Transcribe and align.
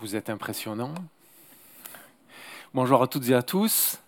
Vous 0.00 0.14
êtes 0.14 0.30
impressionnants. 0.30 0.94
Bonjour 2.72 3.02
à 3.02 3.08
toutes 3.08 3.28
et 3.30 3.34
à 3.34 3.42
tous. 3.42 3.98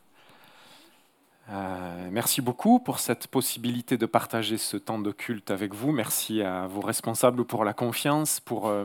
Euh, 1.49 2.09
merci 2.13 2.41
beaucoup 2.41 2.79
pour 2.79 3.01
cette 3.01 3.27
possibilité 3.27 3.99
de 3.99 4.07
partager 4.07 4.57
ce 4.57 4.77
temps 4.77 5.01
de 5.01 5.11
culte 5.11 5.51
avec 5.51 5.75
vous. 5.75 5.91
Merci 5.91 6.43
à 6.43 6.69
vos 6.69 6.81
responsables 6.81 7.45
pour 7.45 7.65
la 7.65 7.73
confiance, 7.73 8.39
pour 8.39 8.69
euh, 8.69 8.85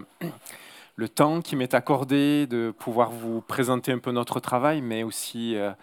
le 0.95 1.07
temps 1.07 1.41
qui 1.41 1.55
m'est 1.55 1.75
accordé 1.75 2.47
de 2.47 2.73
pouvoir 2.75 3.11
vous 3.11 3.41
présenter 3.41 3.91
un 3.91 3.99
peu 3.99 4.11
notre 4.11 4.39
travail, 4.39 4.81
mais 4.81 5.03
aussi 5.03 5.55
euh, 5.55 5.73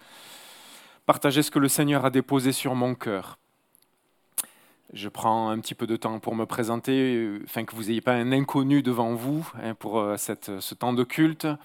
partager 1.05 1.41
ce 1.41 1.51
que 1.51 1.59
le 1.59 1.69
Seigneur 1.69 2.03
a 2.03 2.09
déposé 2.09 2.51
sur 2.51 2.75
mon 2.75 2.95
cœur. 2.95 3.37
Je 4.93 5.09
prends 5.09 5.49
un 5.49 5.57
petit 5.57 5.73
peu 5.73 5.87
de 5.87 5.95
temps 5.95 6.19
pour 6.19 6.35
me 6.35 6.45
présenter, 6.45 7.27
afin 7.45 7.65
que 7.65 7.75
vous 7.75 7.85
n'ayez 7.85 8.01
pas 8.01 8.13
un 8.13 8.31
inconnu 8.31 8.83
devant 8.83 9.15
vous 9.15 9.51
hein, 9.59 9.73
pour 9.73 9.99
euh, 9.99 10.17
cette, 10.17 10.59
ce 10.59 10.75
temps 10.75 10.93
de 10.93 11.03
culte. 11.03 11.45
Euh, 11.45 11.57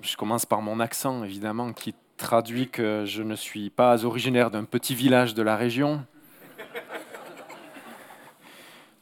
je 0.00 0.16
commence 0.16 0.46
par 0.46 0.62
mon 0.62 0.80
accent, 0.80 1.22
évidemment, 1.22 1.74
qui 1.74 1.94
traduit 2.16 2.70
que 2.70 3.04
je 3.04 3.22
ne 3.22 3.34
suis 3.34 3.68
pas 3.68 4.06
originaire 4.06 4.50
d'un 4.50 4.64
petit 4.64 4.94
village 4.94 5.34
de 5.34 5.42
la 5.42 5.54
région, 5.54 6.02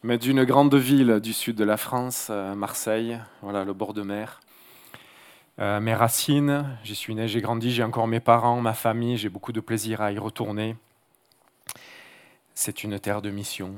mais 0.03 0.19
d'une 0.19 0.43
grande 0.43 0.75
ville 0.75 1.21
du 1.21 1.35
sud 1.35 1.55
de 1.55 1.65
la 1.65 1.77
France, 1.77 2.27
euh, 2.31 2.57
Marseille, 2.57 3.21
voilà, 3.41 3.65
le 3.65 3.73
bord 3.73 3.95
de 3.95 4.03
mer. 4.03 4.41
mes 5.59 5.95
racines, 5.95 6.77
j'y 6.83 6.97
suis 6.97 7.15
né, 7.15 7.29
j'ai 7.29 7.41
grandi, 7.41 7.71
j'ai 7.71 7.85
encore 7.85 8.09
mes 8.09 8.21
parents, 8.21 8.61
ma 8.61 8.75
famille, 8.75 9.17
j'ai 9.17 9.29
beaucoup 9.29 9.53
de 9.53 9.61
plaisir 9.61 10.01
à 10.01 10.11
y 10.11 10.19
retourner 10.19 10.75
c'est 12.59 12.83
une 12.83 12.99
terre 12.99 13.23
de 13.23 13.31
mission, 13.31 13.77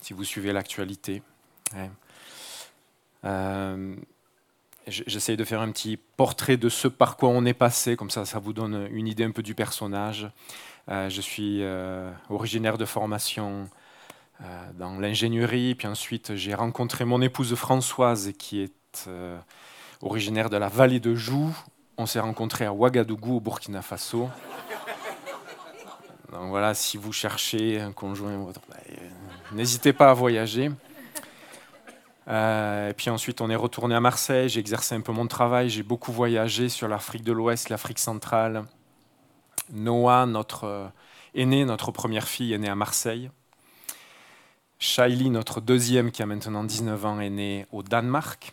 si 0.00 0.12
vous 0.12 0.24
suivez 0.24 0.52
l'actualité. 0.52 1.22
Euh, 3.24 3.94
j'essaye 4.88 5.36
de 5.36 5.44
faire 5.44 5.60
un 5.60 5.70
petit 5.70 5.96
portrait 5.96 6.56
de 6.56 6.68
ce 6.68 6.88
par 6.88 7.16
quoi 7.16 7.28
on 7.28 7.44
est 7.44 7.54
passé, 7.54 7.94
comme 7.94 8.10
ça 8.10 8.24
ça 8.24 8.40
vous 8.40 8.52
donne 8.52 8.88
une 8.90 9.06
idée 9.06 9.22
un 9.22 9.30
peu 9.30 9.44
du 9.44 9.54
personnage. 9.54 10.28
Euh, 10.88 11.08
je 11.08 11.20
suis 11.20 11.62
euh, 11.62 12.10
originaire 12.28 12.78
de 12.78 12.84
formation 12.84 13.70
dans 14.74 14.98
l'ingénierie, 14.98 15.76
puis 15.76 15.86
ensuite 15.86 16.34
j'ai 16.34 16.54
rencontré 16.54 17.04
mon 17.04 17.22
épouse 17.22 17.54
Françoise 17.54 18.32
qui 18.36 18.60
est 18.60 19.08
originaire 20.02 20.50
de 20.50 20.56
la 20.56 20.68
vallée 20.68 20.98
de 20.98 21.14
Joux. 21.14 21.56
On 21.96 22.06
s'est 22.06 22.20
rencontrés 22.20 22.66
à 22.66 22.72
Ouagadougou 22.72 23.36
au 23.36 23.40
Burkina 23.40 23.82
Faso. 23.82 24.28
Donc 26.32 26.48
voilà, 26.48 26.74
si 26.74 26.96
vous 26.96 27.12
cherchez 27.12 27.80
un 27.80 27.92
conjoint, 27.92 28.36
bah, 28.36 28.52
euh, 28.90 28.94
n'hésitez 29.52 29.92
pas 29.92 30.10
à 30.10 30.14
voyager. 30.14 30.70
Euh, 32.28 32.90
et 32.90 32.94
puis 32.94 33.10
ensuite, 33.10 33.40
on 33.40 33.48
est 33.48 33.56
retourné 33.56 33.94
à 33.94 34.00
Marseille. 34.00 34.48
J'ai 34.48 34.58
exercé 34.58 34.96
un 34.96 35.00
peu 35.00 35.12
mon 35.12 35.28
travail. 35.28 35.70
J'ai 35.70 35.84
beaucoup 35.84 36.10
voyagé 36.10 36.68
sur 36.68 36.88
l'Afrique 36.88 37.22
de 37.22 37.32
l'Ouest, 37.32 37.68
l'Afrique 37.68 38.00
centrale. 38.00 38.64
Noah, 39.72 40.26
notre 40.26 40.64
euh, 40.64 40.88
aîné, 41.34 41.64
notre 41.64 41.92
première 41.92 42.26
fille, 42.26 42.52
est 42.52 42.58
née 42.58 42.68
à 42.68 42.74
Marseille. 42.74 43.30
Shaili, 44.80 45.30
notre 45.30 45.60
deuxième, 45.60 46.10
qui 46.10 46.22
a 46.22 46.26
maintenant 46.26 46.64
19 46.64 47.06
ans, 47.06 47.20
est 47.20 47.30
née 47.30 47.66
au 47.72 47.82
Danemark, 47.82 48.52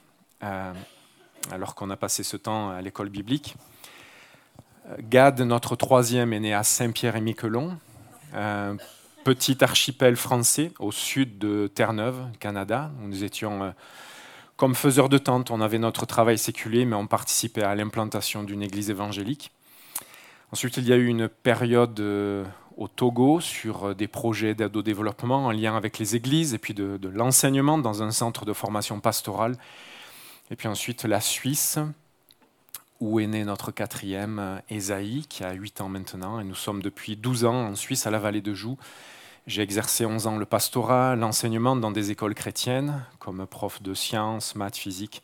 alors 1.52 1.76
qu'on 1.76 1.90
a 1.90 1.98
passé 1.98 2.24
ce 2.24 2.38
temps 2.38 2.70
à 2.70 2.82
l'école 2.82 3.10
biblique. 3.10 3.58
Gad, 5.00 5.40
notre 5.42 5.76
troisième, 5.76 6.34
est 6.34 6.42
né 6.42 6.54
à 6.54 6.64
Saint-Pierre-et-Miquelon, 6.64 7.78
un 8.34 8.76
petit 9.24 9.64
archipel 9.64 10.18
français 10.18 10.72
au 10.80 10.92
sud 10.92 11.38
de 11.38 11.68
Terre-Neuve, 11.74 12.28
Canada. 12.40 12.92
Nous 13.00 13.24
étions 13.24 13.64
euh, 13.64 13.72
comme 14.58 14.76
faiseurs 14.76 15.08
de 15.08 15.18
tentes, 15.18 15.52
on 15.52 15.62
avait 15.62 15.80
notre 15.80 16.06
travail 16.06 16.38
séculier, 16.38 16.84
mais 16.84 16.98
on 16.98 17.08
participait 17.08 17.64
à 17.64 17.76
l'implantation 17.76 18.44
d'une 18.44 18.62
église 18.62 18.90
évangélique. 18.90 19.52
Ensuite, 20.52 20.76
il 20.78 20.88
y 20.88 20.92
a 20.92 20.98
eu 20.98 21.08
une 21.08 21.30
période 21.30 21.98
euh, 22.02 22.44
au 22.76 22.90
Togo 22.90 23.40
sur 23.40 23.86
euh, 23.90 23.94
des 23.94 24.10
projets 24.10 24.54
d'aide 24.54 24.76
au 24.76 24.82
développement 24.82 25.46
en 25.46 25.52
lien 25.52 25.78
avec 25.78 25.98
les 25.98 26.18
églises 26.18 26.54
et 26.54 26.58
puis 26.58 26.74
de 26.74 27.00
l'enseignement 27.08 27.78
dans 27.78 28.04
un 28.04 28.12
centre 28.12 28.44
de 28.44 28.52
formation 28.52 29.00
pastorale. 29.00 29.56
Et 30.52 30.58
puis 30.58 30.68
ensuite, 30.68 31.06
la 31.06 31.22
Suisse, 31.22 31.80
où 33.04 33.20
est 33.20 33.28
né 33.28 33.44
notre 33.44 33.72
quatrième, 33.72 34.62
Esaïe, 34.70 35.20
euh, 35.20 35.28
qui 35.28 35.44
a 35.44 35.52
8 35.52 35.82
ans 35.82 35.90
maintenant. 35.90 36.40
Et 36.40 36.46
nous 36.46 36.56
sommes 36.56 36.82
depuis 36.82 37.18
12 37.18 37.44
ans 37.44 37.68
en 37.68 37.76
Suisse, 37.76 38.08
à 38.08 38.12
la 38.12 38.18
vallée 38.18 38.42
de 38.42 38.54
Joux. 38.54 38.78
J'ai 39.46 39.62
exercé 39.62 40.06
11 40.06 40.26
ans 40.28 40.38
le 40.38 40.46
pastorat, 40.46 41.18
l'enseignement 41.18 41.76
dans 41.76 41.92
des 41.92 42.12
écoles 42.12 42.34
chrétiennes, 42.34 43.04
comme 43.20 43.46
prof 43.46 43.82
de 43.82 43.94
sciences, 43.94 44.56
maths, 44.56 44.78
physique. 44.78 45.22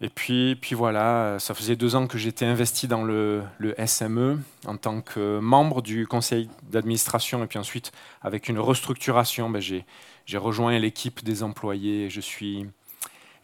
Et 0.00 0.08
puis, 0.08 0.56
puis 0.56 0.74
voilà, 0.74 1.36
ça 1.38 1.54
faisait 1.54 1.76
deux 1.76 1.94
ans 1.94 2.08
que 2.08 2.18
j'étais 2.18 2.44
investi 2.44 2.88
dans 2.88 3.04
le, 3.04 3.44
SME 3.86 4.40
en 4.66 4.76
tant 4.76 5.00
que 5.00 5.38
membre 5.38 5.80
du 5.80 6.08
conseil 6.08 6.50
d'administration. 6.64 7.44
Et 7.44 7.46
puis 7.46 7.60
ensuite, 7.60 7.92
avec 8.20 8.48
une 8.48 8.58
restructuration, 8.58 9.48
ben 9.48 9.62
j'ai 9.62 10.38
rejoint 10.38 10.76
l'équipe 10.80 11.22
des 11.22 11.44
employés. 11.44 12.06
Et 12.06 12.10
je 12.10 12.20
suis 12.20 12.66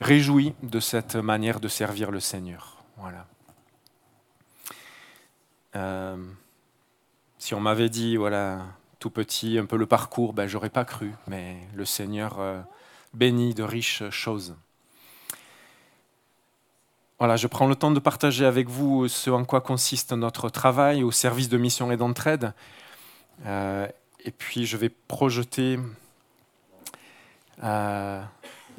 réjoui 0.01 0.53
de 0.65 0.81
cette 0.81 1.15
manière 1.15 1.61
de 1.61 1.69
servir 1.69 2.11
le 2.11 2.19
Seigneur. 2.19 2.80
Voilà. 3.01 3.27
Euh, 5.77 6.17
si 7.39 7.55
on 7.55 7.61
m'avait 7.61 7.89
dit, 7.89 8.17
voilà, 8.17 8.67
tout 8.99 9.11
petit, 9.11 9.59
un 9.59 9.65
peu 9.65 9.77
le 9.77 9.87
parcours, 9.87 10.35
ben, 10.35 10.47
j'aurais 10.47 10.71
pas 10.71 10.85
cru, 10.85 11.13
mais 11.27 11.57
le 11.75 11.85
Seigneur 11.85 12.39
euh, 12.41 12.61
bénit 13.15 13.55
de 13.55 13.63
riches 13.63 14.09
choses. 14.11 14.55
Voilà, 17.19 17.37
je 17.37 17.47
prends 17.47 17.67
le 17.67 17.75
temps 17.75 17.91
de 17.91 18.01
partager 18.01 18.45
avec 18.45 18.69
vous 18.69 19.09
ce 19.09 19.31
en 19.31 19.45
quoi 19.45 19.61
consiste 19.61 20.13
notre 20.13 20.49
travail 20.49 21.03
au 21.03 21.11
service 21.11 21.49
de 21.49 21.59
mission 21.59 21.91
et 21.91 21.97
d'entraide. 21.97 22.53
Euh, 23.47 23.87
et 24.25 24.31
puis 24.31 24.67
je 24.67 24.77
vais 24.77 24.91
projeter 24.91 25.79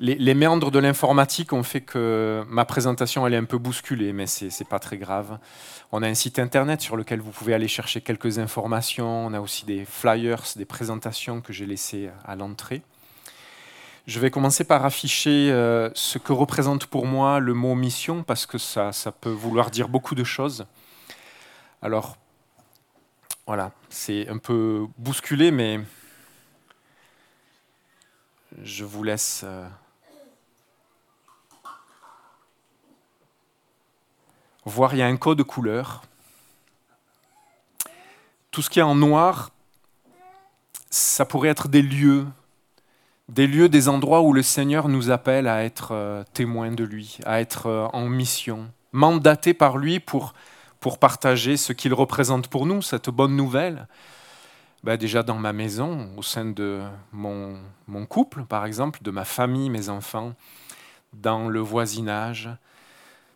les, 0.01 0.33
méandres 0.33 0.71
de 0.71 0.79
l'informatique 0.79 1.53
ont 1.53 1.61
fait 1.61 1.81
que 1.81 2.43
ma 2.47 2.65
présentation 2.65 3.27
est 3.27 3.35
un 3.35 3.43
peu 3.43 3.59
bousculée, 3.59 4.13
mais 4.13 4.25
ce 4.25 4.45
n'est 4.45 4.67
pas 4.67 4.79
très 4.79 4.97
grave. 4.97 5.37
On 5.91 6.01
a 6.01 6.07
un 6.07 6.15
site 6.15 6.39
internet 6.39 6.81
sur 6.81 6.97
lequel 6.97 7.21
vous 7.21 7.29
pouvez 7.29 7.53
aller 7.53 7.67
chercher 7.67 8.01
quelques 8.01 8.39
informations. 8.39 9.27
On 9.27 9.33
a 9.33 9.39
aussi 9.39 9.63
des 9.65 9.85
flyers, 9.85 10.41
des 10.55 10.65
présentations 10.65 11.39
que 11.39 11.53
j'ai 11.53 11.67
laissées 11.67 12.09
à 12.25 12.35
l'entrée. 12.35 12.81
Je 14.07 14.19
vais 14.19 14.31
commencer 14.31 14.63
par 14.63 14.83
afficher 14.83 15.51
euh, 15.51 15.91
ce 15.93 16.17
que 16.17 16.33
représente 16.33 16.87
pour 16.87 17.05
moi 17.05 17.39
le 17.39 17.53
mot 17.53 17.75
mission, 17.75 18.23
parce 18.23 18.47
que 18.47 18.57
ça, 18.57 18.91
ça 18.91 19.11
peut 19.11 19.29
vouloir 19.29 19.69
dire 19.69 19.87
beaucoup 19.87 20.15
de 20.15 20.23
choses. 20.23 20.65
Alors, 21.83 22.17
voilà, 23.45 23.71
c'est 23.89 24.27
un 24.29 24.39
peu 24.39 24.87
bousculé, 24.97 25.51
mais 25.51 25.79
je 28.63 28.83
vous 28.83 29.03
laisse 29.03 29.45
voir, 34.65 34.93
il 34.93 34.97
y 34.97 35.01
a 35.01 35.07
un 35.07 35.17
code 35.17 35.37
de 35.37 35.43
couleur. 35.43 36.03
Tout 38.51 38.61
ce 38.61 38.69
qui 38.69 38.79
est 38.79 38.83
en 38.83 38.95
noir, 38.95 39.51
ça 40.89 41.25
pourrait 41.25 41.49
être 41.49 41.67
des 41.67 41.81
lieux, 41.81 42.27
des 43.29 43.47
lieux, 43.47 43.69
des 43.69 43.87
endroits 43.87 44.21
où 44.21 44.33
le 44.33 44.43
Seigneur 44.43 44.89
nous 44.89 45.09
appelle 45.09 45.47
à 45.47 45.63
être 45.63 45.91
euh, 45.93 46.23
témoins 46.33 46.71
de 46.71 46.83
lui, 46.83 47.17
à 47.25 47.39
être 47.39 47.67
euh, 47.67 47.87
en 47.93 48.07
mission, 48.07 48.69
mandatés 48.91 49.53
par 49.53 49.77
lui 49.77 49.99
pour, 49.99 50.33
pour 50.81 50.99
partager 50.99 51.55
ce 51.55 51.71
qu'il 51.71 51.93
représente 51.93 52.49
pour 52.49 52.65
nous, 52.65 52.81
cette 52.81 53.09
bonne 53.09 53.35
nouvelle. 53.35 53.87
Ben 54.83 54.97
déjà 54.97 55.23
dans 55.23 55.37
ma 55.37 55.53
maison, 55.53 56.09
au 56.17 56.23
sein 56.23 56.45
de 56.45 56.81
mon, 57.11 57.55
mon 57.87 58.05
couple, 58.05 58.43
par 58.43 58.65
exemple, 58.65 58.99
de 59.03 59.11
ma 59.11 59.25
famille, 59.25 59.69
mes 59.69 59.89
enfants, 59.89 60.33
dans 61.13 61.47
le 61.47 61.59
voisinage, 61.59 62.49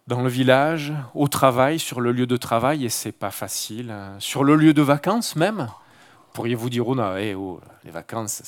dans 0.07 0.21
le 0.21 0.29
village, 0.29 0.93
au 1.15 1.27
travail, 1.27 1.79
sur 1.79 1.99
le 1.99 2.11
lieu 2.11 2.27
de 2.27 2.37
travail, 2.37 2.85
et 2.85 2.89
c'est 2.89 3.11
pas 3.11 3.31
facile. 3.31 3.89
Hein. 3.89 4.15
Sur 4.19 4.43
le 4.43 4.55
lieu 4.55 4.73
de 4.73 4.81
vacances 4.81 5.35
même, 5.35 5.67
pourriez-vous 6.33 6.69
dire, 6.69 6.87
oh 6.87 6.95
non, 6.95 7.15
eh, 7.15 7.33
oh, 7.33 7.59
les 7.83 7.91
vacances, 7.91 8.43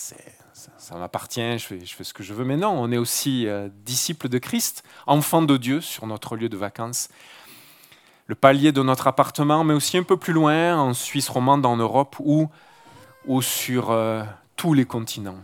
ça, 0.77 0.95
m'appartient, 0.95 1.57
je 1.57 1.65
fais, 1.65 2.03
ce 2.03 2.13
que 2.13 2.21
je 2.21 2.33
veux. 2.33 2.45
Mais 2.45 2.57
non, 2.57 2.69
on 2.69 2.91
est 2.91 2.97
aussi 2.97 3.47
euh, 3.47 3.69
disciples 3.85 4.29
de 4.29 4.37
Christ, 4.37 4.83
enfants 5.07 5.41
de 5.41 5.57
Dieu 5.57 5.81
sur 5.81 6.05
notre 6.05 6.35
lieu 6.35 6.49
de 6.49 6.57
vacances. 6.57 7.09
Le 8.27 8.35
palier 8.35 8.71
de 8.71 8.83
notre 8.83 9.07
appartement, 9.07 9.63
mais 9.63 9.73
aussi 9.73 9.97
un 9.97 10.03
peu 10.03 10.17
plus 10.17 10.33
loin, 10.33 10.77
en 10.77 10.93
Suisse 10.93 11.29
romande, 11.29 11.65
en 11.65 11.77
Europe, 11.77 12.17
ou, 12.19 12.49
ou 13.25 13.41
sur 13.41 13.89
euh, 13.89 14.23
tous 14.57 14.73
les 14.73 14.85
continents. 14.85 15.39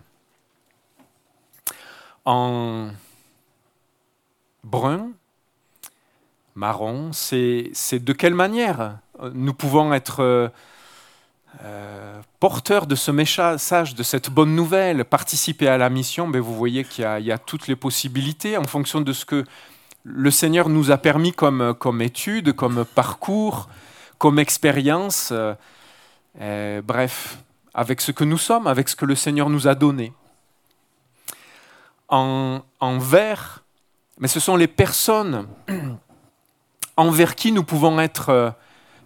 En 2.26 2.90
brun, 4.64 5.12
marron, 6.56 7.12
c'est 7.14 7.72
de 7.94 8.14
quelle 8.14 8.36
manière 8.36 8.98
nous 9.34 9.54
pouvons 9.54 9.94
être 9.94 10.22
euh, 10.22 10.50
euh, 11.64 12.20
porteurs 12.40 12.88
de 12.88 12.96
ce 12.96 13.12
message, 13.12 13.96
de 13.96 14.04
cette 14.04 14.30
bonne 14.30 14.56
nouvelle, 14.56 15.06
participer 15.06 15.68
à 15.68 15.78
la 15.78 15.90
mission? 15.90 16.28
Mais 16.28 16.34
ben, 16.34 16.42
vous 16.42 16.56
voyez 16.56 16.84
qu'il 16.84 17.04
y, 17.04 17.32
a 17.32 17.38
toutes 17.38 17.68
les 17.68 17.76
possibilités 17.76 18.58
en 18.58 18.64
fonction 18.64 19.02
de 19.02 19.14
ce 19.14 19.26
que 19.26 19.46
le 20.04 20.32
Seigneur 20.32 20.70
nous 20.70 20.92
a 20.92 20.98
permis 20.98 21.32
comme, 21.32 21.74
comme 21.80 22.02
étude, 22.02 22.54
comme 22.54 22.86
parcours, 22.86 23.70
comme 24.18 24.40
expérience, 24.40 25.32
euh, 26.40 26.82
bref, 26.82 27.38
avec 27.74 28.02
ce 28.02 28.12
que 28.12 28.24
nous 28.24 28.38
sommes, 28.38 28.68
avec 28.68 28.90
ce 28.90 28.96
que 28.96 29.06
le 29.06 29.16
Seigneur 29.16 29.50
nous 29.50 29.68
a 29.68 29.76
donné. 29.76 30.14
En, 32.10 32.62
envers, 32.80 33.64
mais 34.20 34.28
ce 34.28 34.40
sont 34.40 34.56
les 34.56 34.68
personnes 34.68 35.48
envers 36.98 37.36
qui 37.36 37.52
nous 37.52 37.64
pouvons 37.64 38.00
être 38.00 38.30
euh, 38.30 38.52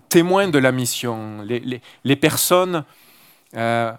témoins 0.10 0.48
de 0.48 0.58
la 0.58 0.72
mission, 0.72 1.42
les, 1.44 2.16
personnes 2.16 2.84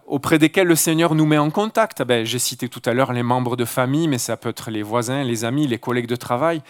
auprès 0.07 0.39
desquelles 0.39 0.69
le 0.69 0.77
Seigneur 0.77 1.15
nous 1.15 1.27
met 1.27 1.39
en 1.39 1.51
contact. 1.51 2.03
Ben, 2.03 2.25
J'ai 2.25 2.39
cité 2.39 2.69
tout 2.69 2.83
à 2.85 2.95
l'heure 2.95 3.13
les 3.13 3.23
membres 3.23 3.57
de 3.57 3.65
famille, 3.65 4.07
mais 4.07 4.19
ça 4.19 4.37
peut 4.37 4.51
être 4.51 4.71
les 4.71 4.83
voisins, 4.83 5.25
les 5.25 5.45
amis, 5.45 5.67
les 5.67 5.79
collègues 5.79 6.07
de 6.07 6.17
travail. 6.17 6.63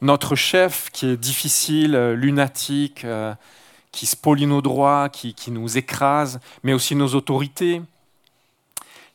Notre 0.00 0.34
chef 0.34 0.90
qui 0.92 1.06
est 1.06 1.16
difficile, 1.16 1.96
lunatique, 2.14 3.06
qui 3.94 4.06
spolient 4.06 4.46
nos 4.46 4.60
droits, 4.60 5.08
qui, 5.08 5.50
nous 5.50 5.78
écrasent, 5.78 6.40
mais 6.64 6.72
aussi 6.72 6.96
nos 6.96 7.14
autorités. 7.14 7.80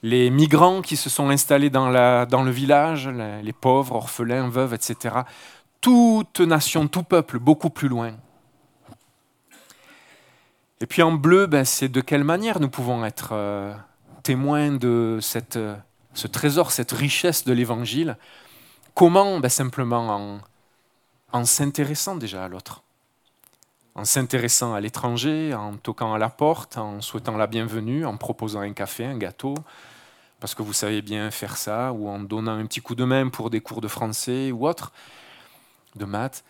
Les 0.01 0.29
migrants 0.29 0.81
qui 0.81 0.95
se 0.95 1.09
sont 1.09 1.29
installés 1.29 1.69
dans 1.69 1.89
le 1.89 2.51
village, 2.51 3.09
les 3.43 3.53
pauvres, 3.53 3.95
orphelins, 3.95 4.47
veuves, 4.47 4.73
etc. 4.73 5.15
Toute 5.81 6.41
nation, 6.41 6.87
tout 6.87 7.03
peuple, 7.03 7.39
beaucoup 7.39 7.69
plus 7.69 7.87
loin. 7.87 8.13
Et 10.81 10.85
puis 10.85 11.01
en 11.01 11.11
bleu, 11.13 11.45
ben, 11.45 11.65
c'est 11.65 11.89
de 11.89 12.01
quelle 12.01 12.23
manière 12.23 12.59
nous 12.59 12.69
pouvons 12.69 13.05
être 13.05 13.29
euh, 13.33 13.73
témoins 14.23 14.71
de 14.71 15.19
cette, 15.21 15.59
ce 16.13 16.27
trésor, 16.27 16.71
cette 16.71 16.91
richesse 16.91 17.45
de 17.45 17.53
l'Évangile? 17.53 18.17
Comment 18.93 19.39
ben, 19.39 19.49
Simplement 19.49 20.09
en, 20.09 20.39
en 21.31 21.45
s'intéressant 21.45 22.15
déjà 22.15 22.45
à 22.45 22.47
l'autre? 22.47 22.83
En 23.95 24.05
s'intéressant 24.05 24.73
à 24.73 24.81
l'étranger, 24.81 25.53
en 25.53 25.75
toquant 25.75 26.13
à 26.13 26.17
la 26.17 26.29
porte, 26.29 26.77
en 26.77 27.01
souhaitant 27.01 27.37
la 27.37 27.47
bienvenue, 27.47 28.05
en 28.05 28.17
proposant 28.17 28.61
un 28.61 28.73
café, 28.73 29.05
un 29.05 29.17
gâteau, 29.17 29.55
parce 30.39 30.55
que 30.55 30.61
vous 30.61 30.73
savez 30.73 31.01
bien 31.01 31.31
faire 31.31 31.57
ça, 31.57 31.91
ou 31.91 32.07
en 32.07 32.19
donnant 32.19 32.53
un 32.53 32.65
petit 32.65 32.81
coup 32.81 32.95
de 32.95 33.03
main 33.03 33.29
pour 33.29 33.49
des 33.49 33.59
cours 33.59 33.81
de 33.81 33.89
français 33.89 34.51
ou 34.51 34.67
autre, 34.67 34.93
de 35.95 36.05
maths. 36.05 36.43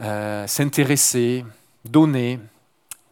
Euh, 0.00 0.46
s'intéresser, 0.46 1.44
donner, 1.84 2.38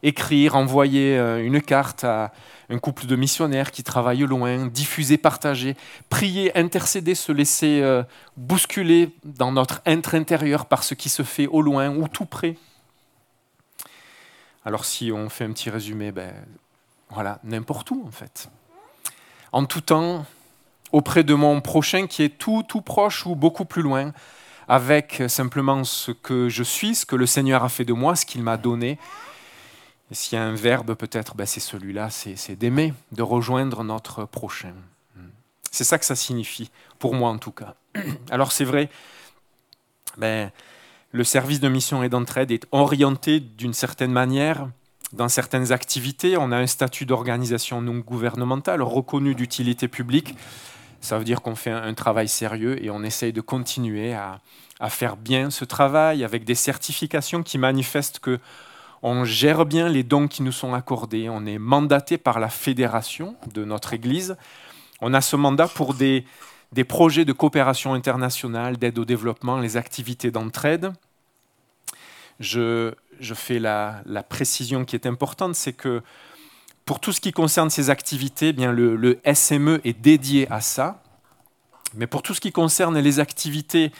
écrire, 0.03 0.55
envoyer 0.55 1.17
euh, 1.17 1.45
une 1.45 1.61
carte 1.61 2.03
à 2.03 2.31
un 2.69 2.79
couple 2.79 3.05
de 3.05 3.15
missionnaires 3.15 3.71
qui 3.71 3.83
travaillent 3.83 4.25
loin, 4.25 4.67
diffuser, 4.67 5.17
partager, 5.17 5.75
prier, 6.09 6.55
intercéder, 6.57 7.15
se 7.15 7.31
laisser 7.31 7.81
euh, 7.81 8.03
bousculer 8.37 9.11
dans 9.23 9.51
notre 9.51 9.81
être 9.85 10.15
intérieur 10.15 10.65
par 10.65 10.83
ce 10.83 10.93
qui 10.93 11.09
se 11.09 11.23
fait 11.23 11.47
au 11.47 11.61
loin 11.61 11.89
ou 11.89 12.07
tout 12.07 12.25
près. 12.25 12.57
Alors 14.65 14.85
si 14.85 15.11
on 15.11 15.29
fait 15.29 15.45
un 15.45 15.51
petit 15.51 15.69
résumé, 15.69 16.11
ben, 16.11 16.33
voilà, 17.09 17.39
n'importe 17.43 17.91
où 17.91 18.03
en 18.07 18.11
fait. 18.11 18.49
En 19.51 19.65
tout 19.65 19.81
temps, 19.81 20.25
auprès 20.91 21.23
de 21.23 21.33
mon 21.33 21.59
prochain 21.61 22.07
qui 22.07 22.23
est 22.23 22.37
tout, 22.37 22.63
tout 22.67 22.81
proche 22.81 23.25
ou 23.25 23.35
beaucoup 23.35 23.65
plus 23.65 23.81
loin, 23.81 24.13
avec 24.69 25.23
simplement 25.27 25.83
ce 25.83 26.11
que 26.11 26.47
je 26.47 26.63
suis, 26.63 26.93
ce 26.93 27.05
que 27.05 27.15
le 27.15 27.25
Seigneur 27.25 27.63
a 27.63 27.69
fait 27.69 27.85
de 27.85 27.93
moi, 27.93 28.15
ce 28.15 28.25
qu'il 28.25 28.43
m'a 28.43 28.55
donné. 28.55 28.99
Et 30.11 30.15
s'il 30.15 30.37
y 30.37 30.41
a 30.41 30.45
un 30.45 30.53
verbe, 30.53 30.93
peut-être, 30.93 31.35
ben, 31.35 31.45
c'est 31.45 31.59
celui-là, 31.59 32.09
c'est 32.11 32.55
d'aimer, 32.55 32.93
de 33.11 33.23
rejoindre 33.23 33.83
notre 33.83 34.25
prochain. 34.25 34.73
C'est 35.71 35.83
ça 35.83 35.97
que 35.97 36.05
ça 36.05 36.15
signifie, 36.15 36.71
pour 36.99 37.15
moi 37.15 37.29
en 37.29 37.37
tout 37.37 37.51
cas. 37.51 37.75
Alors 38.31 38.51
c'est 38.51 38.63
vrai, 38.63 38.89
ben, 40.17 40.51
le 41.11 41.23
service 41.23 41.59
de 41.59 41.67
mission 41.67 42.03
et 42.03 42.09
d'entraide 42.09 42.51
est 42.51 42.65
orienté 42.71 43.39
d'une 43.39 43.73
certaine 43.73 44.11
manière 44.11 44.67
dans 45.13 45.29
certaines 45.29 45.71
activités. 45.71 46.37
On 46.37 46.51
a 46.51 46.57
un 46.57 46.67
statut 46.67 47.05
d'organisation 47.05 47.81
non 47.81 47.97
gouvernementale 47.97 48.83
reconnu 48.83 49.33
d'utilité 49.33 49.87
publique. 49.87 50.35
Ça 51.01 51.17
veut 51.17 51.23
dire 51.23 51.41
qu'on 51.41 51.55
fait 51.55 51.71
un, 51.71 51.93
travail 51.93 52.27
sérieux 52.27 52.83
et 52.83 52.89
on 52.89 53.03
essaye 53.03 53.33
de 53.33 53.41
continuer 53.41 54.13
à, 54.13 54.39
faire 54.89 55.17
bien 55.17 55.49
ce 55.49 55.65
travail 55.65 56.23
avec 56.23 56.45
des 56.45 56.55
certifications 56.55 57.43
qui 57.43 57.57
manifestent 57.57 58.19
que 58.19 58.39
on 59.01 59.23
gère 59.23 59.65
bien 59.65 59.87
les 59.87 60.03
dons 60.03 60.27
qui 60.27 60.43
nous 60.43 60.51
sont 60.51 60.73
accordés. 60.73 61.29
On 61.29 61.45
est 61.45 61.57
mandaté 61.57 62.17
par 62.17 62.39
la 62.39 62.49
fédération 62.49 63.35
de 63.53 63.63
notre 63.63 63.93
Église. 63.93 64.35
On 64.99 65.13
a 65.13 65.21
ce 65.21 65.37
mandat 65.37 65.67
pour 65.67 65.93
des, 65.93 66.25
des 66.71 66.83
projets 66.83 67.25
de 67.25 67.33
coopération 67.33 67.93
internationale, 67.93 68.77
d'aide 68.77 68.99
au 68.99 69.05
développement, 69.05 69.57
les 69.59 69.77
activités 69.77 70.31
d'entraide. 70.31 70.91
Je, 72.39 72.93
fais 73.21 73.59
la, 73.59 74.03
précision 74.27 74.85
qui 74.85 74.95
est 74.95 75.05
importante, 75.05 75.55
c'est 75.55 75.73
que 75.73 76.01
pour 76.89 76.99
tout 76.99 77.11
ce 77.11 77.21
qui 77.21 77.31
concerne 77.31 77.69
ces 77.69 77.91
activités, 77.91 78.47
eh 78.47 78.53
bien 78.53 78.71
le, 78.71 79.19
SME 79.31 79.79
est 79.83 80.01
dédié 80.01 80.51
à 80.51 80.59
ça. 80.59 81.03
Mais 81.93 82.07
pour 82.07 82.23
tout 82.23 82.33
ce 82.33 82.41
qui 82.41 82.51
concerne 82.51 82.97
les 82.97 83.19
activités 83.19 83.91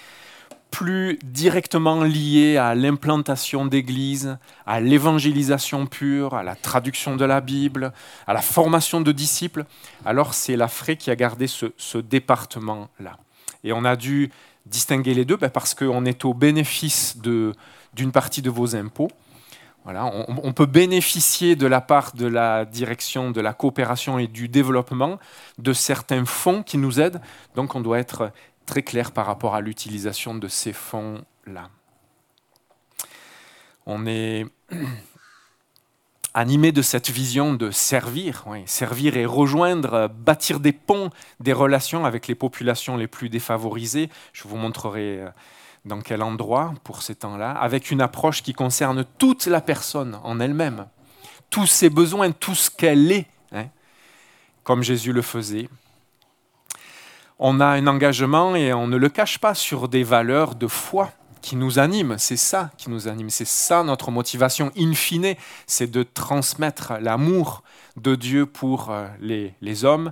plus 0.72 1.20
directement 1.24 2.02
liées 2.02 2.58
à 2.58 2.74
l'implantation 2.74 3.68
d'églises, 3.68 4.40
à 4.66 4.80
l'évangélisation 4.80 5.86
pure, 5.86 6.34
à 6.34 6.42
la 6.42 6.56
traduction 6.56 7.16
de 7.16 7.26
la 7.26 7.42
Bible, 7.42 7.94
à 8.26 8.34
la 8.34 8.42
formation 8.42 9.02
de 9.02 9.12
disciples, 9.12 9.66
alors 10.04 10.34
c'est 10.34 10.56
la 10.56 10.68
FRE 10.68 10.96
qui 10.98 11.12
a 11.12 11.16
gardé 11.16 11.46
ce, 11.46 11.98
département-là. 12.00 13.20
Et 13.64 13.72
on 13.72 13.86
a 13.86 13.96
dû 13.96 14.32
distinguer 14.66 15.14
les 15.14 15.26
deux 15.26 15.38
ben, 15.38 15.52
parce 15.52 15.76
qu'on 15.76 16.06
est 16.06 16.26
au 16.26 16.34
bénéfice 16.34 17.18
d'une 17.22 18.12
partie 18.12 18.42
de 18.42 18.50
vos 18.50 18.76
impôts. 18.76 19.12
Voilà, 19.86 20.06
on, 20.28 20.54
peut 20.54 20.66
bénéficier 20.66 21.56
de 21.56 21.66
la 21.66 21.82
part 21.82 22.12
de 22.14 22.28
la 22.28 22.66
direction 22.66 23.32
de 23.32 23.42
la 23.42 23.54
coopération 23.54 24.20
et 24.20 24.28
du 24.28 24.48
développement 24.48 25.20
de 25.58 25.74
certains 25.74 26.26
fonds 26.26 26.64
qui 26.64 26.78
nous 26.78 27.00
aident. 27.00 27.22
Donc 27.56 27.76
on 27.76 27.82
doit 27.82 27.98
être 27.98 28.32
très 28.66 28.84
clair 28.84 29.12
par 29.12 29.26
rapport 29.26 29.56
à 29.56 29.62
l'utilisation 29.62 30.36
de 30.36 30.48
ces 30.48 30.74
fonds-là. 30.74 31.70
On 33.86 34.06
est 34.06 34.46
animé 36.34 36.72
de 36.72 36.82
cette 36.82 37.10
vision 37.10 37.54
de 37.54 37.72
servir, 37.72 38.46
servir 38.66 39.18
et 39.18 39.26
rejoindre, 39.26 40.08
bâtir 40.10 40.60
des 40.60 40.74
ponts, 40.74 41.10
des 41.40 41.54
relations 41.54 42.06
avec 42.06 42.28
les 42.28 42.36
populations 42.36 42.98
les 42.98 43.08
plus 43.08 43.30
défavorisées. 43.30 44.10
Je 44.34 44.48
vous 44.48 44.58
montrerai 44.58 45.22
euh, 45.22 45.30
dans 45.90 46.00
quel 46.00 46.24
endroit 46.24 46.74
pour 46.86 47.02
ces 47.02 47.16
temps-là, 47.16 47.52
avec 47.52 47.92
une 47.92 48.00
approche 48.00 48.42
qui 48.42 48.54
concerne 48.54 49.04
toute 49.18 49.46
la 49.48 49.60
personne 49.60 50.18
en 50.24 50.40
elle-même, 50.40 50.88
tous 51.50 51.68
ses 51.68 51.90
besoins, 51.90 52.32
tout 52.32 52.56
ce 52.56 52.70
qu'elle 52.70 53.12
est, 53.12 53.28
hein, 53.52 53.66
comme 54.64 54.84
Jésus 54.84 55.12
le 55.12 55.22
faisait 55.22 55.68
on 57.40 57.62
a 57.62 57.68
un 57.68 57.88
engagement 57.88 58.56
et 58.56 58.74
on 58.74 58.88
ne 58.88 58.98
le 58.98 59.08
cache 59.08 59.40
pas 59.40 59.56
sur 59.56 59.88
des 59.88 60.04
valeurs 60.04 60.56
de 60.56 60.68
foi 60.68 61.12
qui 61.42 61.56
nous 61.56 61.80
animent. 61.80 62.18
C'est 62.18 62.38
ça 62.38 62.70
qui 62.78 62.90
nous 62.90 63.08
anime. 63.08 63.30
C'est 63.30 63.48
ça 63.48 63.82
notre 63.84 64.12
motivation 64.12 64.72
in 64.78 64.94
fine. 64.94 65.36
C'est 65.66 65.90
de 65.90 66.04
transmettre 66.04 66.94
l'amour 67.00 67.64
de 67.96 68.16
Dieu 68.16 68.46
pour 68.46 68.92
euh, 68.92 69.08
les, 69.22 69.86
hommes, 69.86 70.12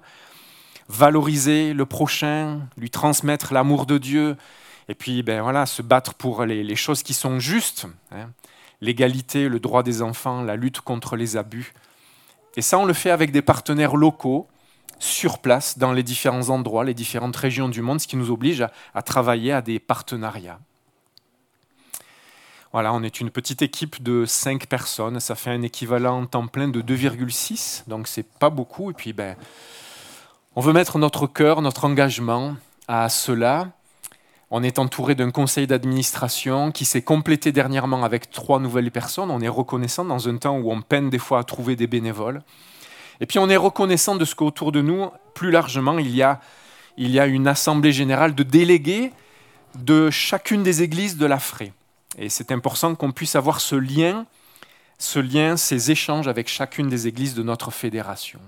valoriser 0.88 1.74
le 1.74 1.86
prochain, 1.86 2.62
lui 2.78 2.90
transmettre 2.90 3.54
l'amour 3.54 3.86
de 3.86 3.98
Dieu. 3.98 4.38
Et 4.90 4.96
puis, 4.96 5.22
ben 5.24 5.42
voilà, 5.42 5.66
se 5.66 5.82
battre 5.82 6.14
pour 6.14 6.46
les, 6.46 6.76
choses 6.76 7.04
qui 7.04 7.14
sont 7.14 7.40
justes. 7.40 7.88
Hein. 8.12 8.30
L'égalité, 8.82 9.50
le 9.50 9.60
droit 9.60 9.84
des 9.84 10.02
enfants, 10.02 10.44
la 10.44 10.56
lutte 10.56 10.82
contre 10.82 11.16
les 11.16 11.36
abus. 11.36 11.74
Et 12.56 12.62
ça, 12.62 12.80
on 12.80 12.86
le 12.86 12.94
fait 12.94 13.12
avec 13.12 13.32
des 13.32 13.42
partenaires 13.42 13.96
locaux 13.96 14.48
sur 15.00 15.40
place 15.40 15.78
dans 15.78 15.92
les 15.92 16.04
différents 16.04 16.50
endroits, 16.50 16.84
les 16.84 16.94
différentes 16.94 17.36
régions 17.36 17.70
du 17.70 17.82
monde, 17.82 18.00
ce 18.00 18.08
qui 18.08 18.18
nous 18.18 18.32
oblige 18.32 18.66
à, 18.94 19.02
travailler 19.02 19.52
à 19.52 19.62
des 19.62 19.80
partenariats. 19.80 20.60
Voilà, 22.74 22.94
on 22.94 23.04
est 23.04 23.22
une 23.22 23.30
petite 23.30 23.62
équipe 23.62 24.04
de 24.04 24.26
5 24.26 24.68
personnes, 24.68 25.20
ça 25.20 25.36
fait 25.36 25.52
un 25.52 25.62
équivalent 25.62 26.26
temps 26.26 26.48
plein 26.48 26.68
de 26.68 26.82
2,6, 26.82 27.84
donc 27.88 28.08
c'est 28.08 28.28
pas 28.28 28.50
beaucoup. 28.50 28.92
Et 28.92 28.94
puis, 28.94 29.14
ben, 29.14 29.36
on 30.56 30.62
veut 30.62 30.74
mettre 30.74 30.98
notre 30.98 31.28
cœur, 31.28 31.62
notre 31.62 31.86
engagement 31.86 32.56
à 32.88 33.10
cela. 33.10 33.70
On 34.50 34.64
est 34.64 34.80
entouré 34.80 35.14
d'un 35.14 35.32
conseil 35.32 35.68
d'administration 35.68 36.72
qui 36.72 36.86
s'est 36.86 37.02
complété 37.02 37.52
dernièrement 37.52 38.04
avec 38.04 38.30
trois 38.30 38.60
nouvelles 38.60 38.92
personnes. 38.92 39.30
On 39.30 39.42
est 39.42 39.50
reconnaissant 39.50 40.06
dans 40.06 40.30
un 40.30 40.38
temps 40.38 40.58
où 40.58 40.72
on 40.72 40.82
peine 40.82 41.10
des 41.10 41.20
fois 41.20 41.40
à 41.40 41.44
trouver 41.44 41.76
des 41.76 41.88
bénévoles. 41.88 42.42
Et 43.20 43.26
puis 43.26 43.40
on 43.40 43.50
est 43.50 43.58
reconnaissant 43.58 44.16
de 44.16 44.24
ce 44.24 44.36
qu'autour 44.36 44.72
de 44.72 44.82
nous, 44.82 45.10
plus 45.34 45.52
largement, 45.52 45.98
il 46.00 46.16
y, 46.16 46.22
a, 46.22 46.40
une 46.98 47.48
assemblée 47.48 47.92
générale 47.92 48.36
de 48.36 48.44
délégués 48.44 49.12
de 49.80 50.10
chacune 50.10 50.64
des 50.64 50.82
églises 50.82 51.18
de 51.18 51.26
la. 51.26 51.40
Et 52.18 52.30
c'est 52.30 52.52
important 52.52 52.96
qu'on 52.96 53.12
puisse 53.12 53.36
avoir 53.36 53.60
ce 53.60 53.76
lien, 53.76 54.26
ces 54.98 55.92
échanges 55.92 56.28
avec 56.28 56.48
chacune 56.48 56.88
des 56.88 57.08
églises 57.08 57.36
de 57.36 57.44
notre 57.44 57.70
fédération. 57.72 58.40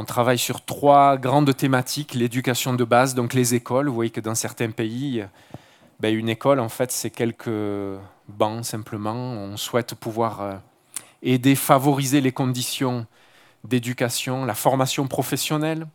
On 0.00 0.04
travaille 0.04 0.38
sur 0.38 0.64
trois 0.64 1.16
grandes 1.16 1.56
thématiques. 1.56 2.14
L'éducation 2.14 2.72
de 2.72 2.84
base, 2.84 3.16
donc 3.16 3.34
les 3.34 3.56
écoles. 3.56 3.88
Vous 3.88 3.96
voyez 3.96 4.12
que 4.12 4.20
dans 4.20 4.36
certains 4.36 4.70
pays, 4.70 5.24
ben, 5.98 6.16
une 6.16 6.28
école, 6.28 6.60
en 6.60 6.68
fait, 6.68 6.92
c'est 6.92 7.10
quelques 7.10 7.50
bancs 8.28 8.64
simplement. 8.64 9.32
On 9.32 9.56
souhaite 9.56 9.96
pouvoir 9.96 10.40
euh, 10.40 10.54
aider, 11.20 11.56
favoriser 11.56 12.20
les 12.20 12.30
conditions 12.30 13.08
d'éducation, 13.64 14.44
la 14.44 14.54
formation 14.54 15.08
professionnelle 15.08 15.88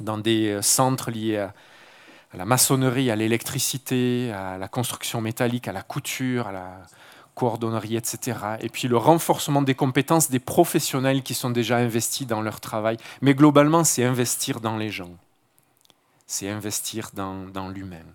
dans 0.00 0.16
des 0.16 0.52
euh, 0.52 0.62
centres 0.62 1.10
liés 1.10 1.36
à, 1.36 1.52
la 2.32 2.46
maçonnerie, 2.46 3.10
à 3.10 3.16
l'électricité, 3.16 4.32
à 4.32 4.56
la 4.56 4.68
construction 4.68 5.20
métallique, 5.20 5.68
à 5.68 5.72
la 5.72 5.82
couture, 5.82 6.46
à 6.46 6.52
la 6.52 6.80
coordonnerie, 7.36 7.96
etc. 7.96 8.38
Et 8.60 8.68
puis 8.68 8.88
le 8.88 8.96
renforcement 8.96 9.62
des 9.62 9.76
compétences 9.76 10.30
des 10.30 10.40
professionnels 10.40 11.22
qui 11.22 11.34
sont 11.34 11.50
déjà 11.50 11.76
investis 11.76 12.26
dans 12.26 12.40
leur 12.40 12.60
travail. 12.60 12.96
Mais 13.20 13.34
globalement, 13.34 13.84
c'est 13.84 14.02
investir 14.02 14.60
dans 14.60 14.76
les 14.76 14.90
gens. 14.90 15.14
C'est 16.26 16.48
investir 16.48 17.10
dans, 17.12 17.44
dans 17.44 17.68
l'humain, 17.68 18.06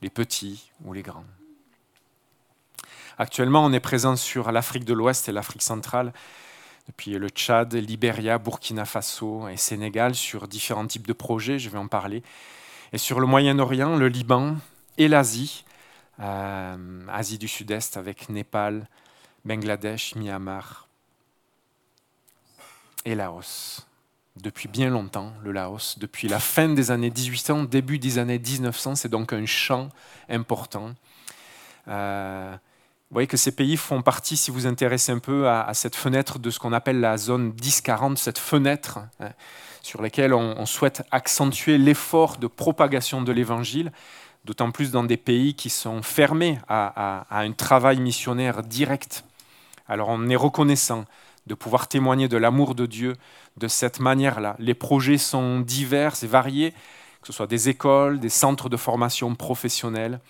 les 0.00 0.08
petits 0.08 0.70
ou 0.84 0.94
les 0.94 1.02
grands. 1.02 1.26
Actuellement, 3.18 3.62
on 3.64 3.72
est 3.72 3.80
présent 3.80 4.16
sur 4.16 4.50
l'Afrique 4.50 4.86
de 4.86 4.94
l'Ouest 4.94 5.28
et 5.28 5.32
l'Afrique 5.32 5.62
centrale, 5.62 6.14
depuis 6.86 7.12
le 7.12 7.28
Tchad, 7.28 7.74
Libéria, 7.74 8.38
Burkina 8.38 8.84
Faso 8.84 9.46
et 9.48 9.56
Sénégal, 9.56 10.14
sur 10.14 10.48
différents 10.48 10.86
types 10.86 11.06
de 11.06 11.12
projets, 11.12 11.58
je 11.58 11.68
vais 11.68 11.78
en 11.78 11.86
parler. 11.86 12.22
Et 12.92 12.98
sur 12.98 13.20
le 13.20 13.26
Moyen-Orient, 13.26 13.96
le 13.96 14.08
Liban 14.08 14.56
et 14.96 15.06
l'Asie, 15.06 15.64
euh, 16.20 17.06
Asie 17.08 17.38
du 17.38 17.48
Sud-Est 17.48 17.96
avec 17.96 18.28
Népal, 18.28 18.88
Bangladesh, 19.44 20.14
Myanmar 20.16 20.88
et 23.04 23.14
Laos. 23.14 23.86
Depuis 24.36 24.68
bien 24.68 24.90
longtemps, 24.90 25.32
le 25.42 25.52
Laos, 25.52 25.98
depuis 25.98 26.28
la 26.28 26.38
fin 26.38 26.68
des 26.68 26.90
années 26.90 27.10
1800, 27.10 27.64
début 27.64 27.98
des 27.98 28.18
années 28.18 28.38
1900, 28.38 28.94
c'est 28.94 29.08
donc 29.08 29.32
un 29.32 29.46
champ 29.46 29.88
important. 30.28 30.94
Euh, 31.88 32.52
vous 33.10 33.14
voyez 33.14 33.26
que 33.26 33.36
ces 33.36 33.52
pays 33.52 33.76
font 33.76 34.02
partie, 34.02 34.36
si 34.36 34.50
vous 34.50 34.66
intéressez 34.66 35.10
un 35.12 35.18
peu 35.18 35.48
à, 35.48 35.72
cette 35.74 35.96
fenêtre 35.96 36.38
de 36.38 36.50
ce 36.50 36.60
qu'on 36.60 36.72
appelle 36.72 37.00
la 37.00 37.16
zone 37.16 37.50
10-40, 37.50 38.16
cette 38.16 38.38
fenêtre 38.38 39.00
hein, 39.18 39.30
sur 39.82 40.00
laquelle 40.00 40.32
on 40.32 40.64
souhaite 40.64 41.02
accentuer 41.10 41.76
l'effort 41.76 42.36
de 42.36 42.46
propagation 42.46 43.22
de 43.22 43.32
l'Évangile 43.32 43.90
d'autant 44.44 44.70
plus 44.70 44.90
dans 44.90 45.04
des 45.04 45.16
pays 45.16 45.54
qui 45.54 45.70
sont 45.70 46.02
fermés 46.02 46.58
à, 46.68 47.26
un 47.30 47.52
travail 47.52 48.00
missionnaire 48.00 48.62
direct. 48.62 49.24
Alors 49.88 50.08
on 50.08 50.28
est 50.28 50.36
reconnaissant 50.36 51.04
de 51.46 51.54
pouvoir 51.54 51.88
témoigner 51.88 52.28
de 52.28 52.36
l'amour 52.36 52.74
de 52.74 52.86
Dieu 52.86 53.16
de 53.56 53.68
cette 53.68 54.00
manière-là. 54.00 54.56
Les 54.58 54.74
projets 54.74 55.18
sont 55.18 55.60
divers 55.60 56.14
et 56.22 56.26
variés, 56.26 56.72
que 57.20 57.26
ce 57.26 57.32
soit 57.32 57.46
des 57.46 57.68
écoles, 57.68 58.20
des 58.20 58.28
centres 58.28 58.68
de 58.68 58.76
formation 58.76 59.34
professionnelle 59.34 60.20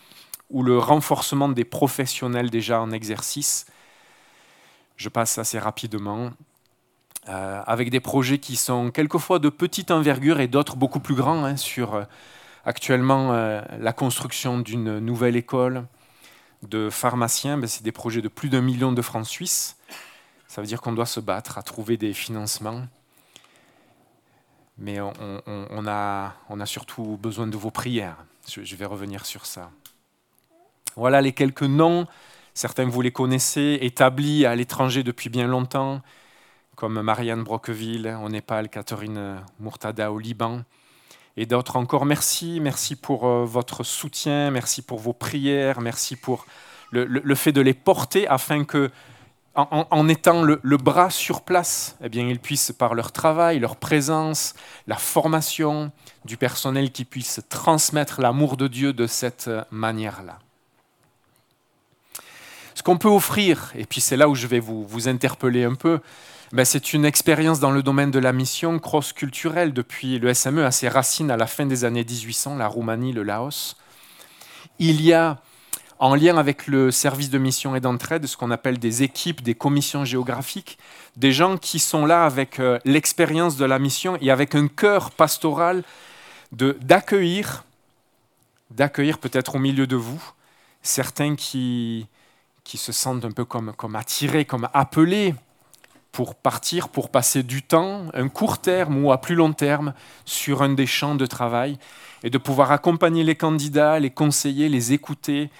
ou 0.49 0.63
le 0.63 0.79
renforcement 0.79 1.49
des 1.49 1.65
professionnels 1.65 2.51
déjà 2.51 2.81
en 2.81 2.91
exercice. 2.91 3.67
Je 4.97 5.09
passe 5.09 5.39
assez 5.39 5.59
rapidement. 5.59 6.31
Euh, 7.29 7.63
avec 7.67 7.91
des 7.91 8.01
projets 8.01 8.39
qui 8.39 8.57
sont 8.57 8.91
quelquefois 8.91 9.39
de 9.39 9.51
petite 9.51 9.91
envergure 9.91 10.41
et 10.41 10.49
d'autres 10.49 10.77
beaucoup 10.77 11.01
plus 11.01 11.15
grands 11.15 11.45
hein, 11.45 11.57
sur 11.59 11.95
euh, 11.95 12.05
Actuellement, 12.65 13.33
euh, 13.33 13.63
la 13.79 13.93
construction 13.93 14.59
d'une 14.59 14.99
nouvelle 14.99 15.37
école 15.37 15.87
de 16.63 16.91
pharmaciens, 16.91 17.57
ben, 17.57 17.67
c'est 17.67 17.83
des 17.83 17.93
projets 17.93 18.21
de 18.21 18.29
plus 18.29 18.51
d'un 18.51 18.61
million 18.61 18.93
de 18.93 19.01
francs 19.03 19.27
suisses. 19.27 19.77
Ça 20.47 20.61
veut 20.61 20.67
dire 20.67 20.81
qu'on 20.81 20.93
doit 20.93 21.07
se 21.07 21.21
battre 21.21 21.57
à 21.57 21.63
trouver 21.63 21.97
des 21.97 22.13
financements. 22.13 22.83
Mais 24.77 24.99
on, 25.01 25.87
a, 25.87 26.33
surtout 26.65 27.19
besoin 27.21 27.47
de 27.47 27.57
vos 27.57 27.71
prières. 27.71 28.17
Je, 28.49 28.77
vais 28.77 28.87
revenir 28.87 29.27
sur 29.27 29.45
ça. 29.45 29.71
Voilà 30.97 31.21
les 31.21 31.33
quelques 31.33 31.63
noms. 31.63 32.07
Certains 32.55 32.87
vous 32.87 33.03
les 33.03 33.13
connaissez, 33.13 33.79
établis 33.83 34.47
à 34.47 34.57
l'étranger 34.57 35.03
depuis 35.03 35.29
bien 35.29 35.47
longtemps, 35.47 36.01
comme 36.77 37.01
Marianne 37.01 37.45
Broqueville 37.45 38.19
au 38.23 38.29
Népal, 38.29 38.71
Catherine 38.71 39.41
Murtada 39.61 40.11
au 40.11 40.19
Liban 40.19 40.63
et 41.37 41.47
d'autres 41.47 41.77
encore. 41.77 42.07
Merci, 42.07 42.61
merci 42.61 42.97
pour 42.97 43.27
euh, 43.27 43.45
votre 43.45 43.85
soutien, 43.85 44.51
merci 44.51 44.83
pour 44.83 44.99
vos 44.99 45.13
prières, 45.13 45.81
merci 45.81 46.17
pour 46.17 46.47
le, 46.93 47.35
fait 47.35 47.53
de 47.53 47.61
les 47.61 47.75
porter 47.75 48.27
afin 48.27 48.65
que, 48.65 48.91
en, 49.55 50.09
étant 50.09 50.43
le, 50.43 50.77
bras 50.77 51.11
sur 51.11 51.43
place, 51.43 51.97
eh 52.03 52.09
bien, 52.09 52.27
ils 52.27 52.41
puissent, 52.41 52.73
par 52.73 52.95
leur 52.95 53.13
travail, 53.13 53.59
leur 53.61 53.77
présence, 53.77 54.55
la 54.87 54.97
formation 54.97 55.93
du 56.25 56.37
personnel, 56.37 56.91
qui 56.91 57.05
puisse 57.05 57.41
transmettre 57.49 58.21
l'amour 58.21 58.57
de 58.57 58.67
Dieu 58.67 58.93
de 58.93 59.07
cette 59.07 59.51
manière-là. 59.71 60.39
Ce 62.75 62.83
qu'on 62.83 62.99
peut 62.99 63.09
offrir, 63.09 63.73
et 63.77 63.85
puis 63.85 64.01
c'est 64.01 64.17
là 64.17 64.29
où 64.29 64.35
je 64.35 64.47
vais 64.47 64.61
vous, 64.61 64.85
vous 64.85 65.09
interpeller 65.09 65.65
un 65.65 65.75
peu, 65.75 66.01
ben, 66.53 66.65
c'est 66.65 66.93
une 66.93 67.05
expérience 67.05 67.61
dans 67.61 67.71
le 67.71 67.81
domaine 67.81 68.11
de 68.11 68.19
la 68.19 68.33
mission 68.33 68.81
cross-culturelle 68.81 69.73
depuis 69.73 70.19
le 70.19 70.35
SME 70.35 70.65
à 70.65 70.73
ses 70.73 70.89
racines 70.89 71.31
à 71.31 71.37
la 71.37 71.47
fin 71.47 71.65
des 71.65 71.85
années 71.85 72.03
1800, 72.03 72.57
la 72.57 72.67
Roumanie, 72.67 73.13
le 73.13 73.23
Laos. 73.23 73.77
Il 74.81 75.01
y 75.01 75.13
a, 75.13 75.39
en 76.01 76.17
lien 76.17 76.39
avec 76.39 76.67
le 76.67 76.91
service 76.91 77.31
de 77.31 77.39
mission 77.39 77.77
et 77.77 77.81
d'entraide, 77.81 78.27
ce 78.27 78.37
qu'on 78.37 78.51
appelle 78.51 78.81
des 78.81 79.05
équipes, 79.05 79.43
des 79.43 79.55
commissions 79.55 80.05
géographiques, 80.05 80.77
des 81.17 81.31
gens 81.31 81.57
qui 81.57 81.79
sont 81.79 82.05
là 82.05 82.25
avec 82.25 82.59
euh, 82.59 82.81
l'expérience 82.85 83.57
de 83.57 83.65
la 83.65 83.79
mission 83.79 84.19
et 84.21 84.33
avec 84.33 84.57
un 84.57 84.67
cœur 84.67 85.13
pastoral 85.13 85.85
d'accueillir, 86.51 87.63
d'accueillir 88.73 89.19
peut-être 89.19 89.55
au 89.55 89.61
milieu 89.61 89.87
de 89.87 89.95
vous, 89.95 90.21
certains 90.83 91.37
qui, 91.37 92.09
qui 92.65 92.77
se 92.77 92.91
sentent 92.91 93.25
un 93.25 93.31
peu 93.31 93.45
comme, 93.45 93.73
comme 93.75 93.95
attirés, 93.95 94.45
comme 94.45 94.69
appelés 94.75 95.37
pour 96.13 96.35
partir, 96.35 96.89
pour 96.89 97.11
passer 97.11 97.43
du 97.43 97.63
temps, 97.63 98.07
un 98.15 98.29
court 98.29 98.59
terme 98.59 99.05
ou 99.05 99.13
à 99.13 99.21
plus 99.21 99.35
long 99.35 99.53
terme, 99.53 99.95
sur 100.25 100.63
un 100.63 100.71
des 100.71 100.87
champs 100.87 101.15
de 101.15 101.27
travail, 101.27 101.79
et 102.23 102.31
de 102.31 102.39
pouvoir 102.39 102.73
accompagner 102.73 103.25
les 103.25 103.37
candidats, 103.37 103.99
les 103.99 104.11
conseiller, 104.11 104.69
les 104.69 104.93
écouter, 104.93 105.51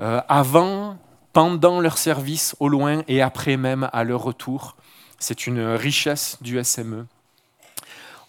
euh, 0.00 0.20
avant, 0.28 0.96
pendant 1.32 1.80
leur 1.80 1.98
service, 1.98 2.54
au 2.60 2.68
loin, 2.68 3.02
et 3.08 3.20
après 3.20 3.56
même 3.56 3.88
à 3.92 4.04
leur 4.04 4.22
retour. 4.22 4.76
C'est 5.18 5.46
une 5.46 5.60
richesse 5.60 6.38
du 6.40 6.62
SME. 6.62 7.06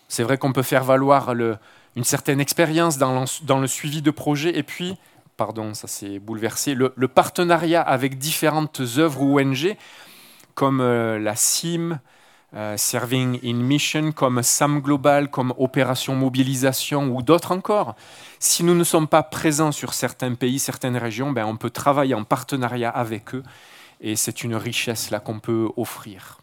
C'est 0.07 0.23
vrai 0.23 0.37
qu'on 0.37 0.51
peut 0.51 0.63
faire 0.63 0.83
valoir 0.83 1.33
le, 1.33 1.57
une 1.95 2.03
certaine 2.03 2.41
expérience 2.41 2.97
dans, 2.97 3.59
le 3.59 3.67
suivi 3.67 4.01
de 4.01 4.11
projets, 4.11 4.57
et 4.57 4.63
puis, 4.63 4.97
pardon, 5.37 5.73
ça 5.73 5.87
s'est 5.87 6.19
bouleversé, 6.19 6.73
le, 6.73 6.91
le 6.95 7.07
partenariat 7.07 7.81
avec 7.81 8.17
différentes 8.17 8.81
œuvres 8.97 9.21
ou 9.21 9.39
ONG 9.39 9.77
comme 10.61 10.79
euh, 10.79 11.17
la 11.17 11.35
CIM, 11.35 11.99
euh, 12.53 12.77
Serving 12.77 13.39
in 13.43 13.55
Mission, 13.55 14.11
comme 14.11 14.43
SAM 14.43 14.79
Global, 14.79 15.31
comme 15.31 15.55
Opération 15.57 16.13
Mobilisation 16.13 17.07
ou 17.15 17.23
d'autres 17.23 17.51
encore. 17.51 17.95
Si 18.37 18.63
nous 18.63 18.75
ne 18.75 18.83
sommes 18.83 19.07
pas 19.07 19.23
présents 19.23 19.71
sur 19.71 19.95
certains 19.95 20.35
pays, 20.35 20.59
certaines 20.59 20.97
régions, 20.97 21.31
ben 21.31 21.47
on 21.47 21.57
peut 21.57 21.71
travailler 21.71 22.13
en 22.13 22.23
partenariat 22.23 22.91
avec 22.91 23.33
eux 23.33 23.41
et 24.01 24.15
c'est 24.15 24.43
une 24.43 24.53
richesse 24.53 25.09
là 25.09 25.19
qu'on 25.19 25.39
peut 25.39 25.67
offrir. 25.77 26.37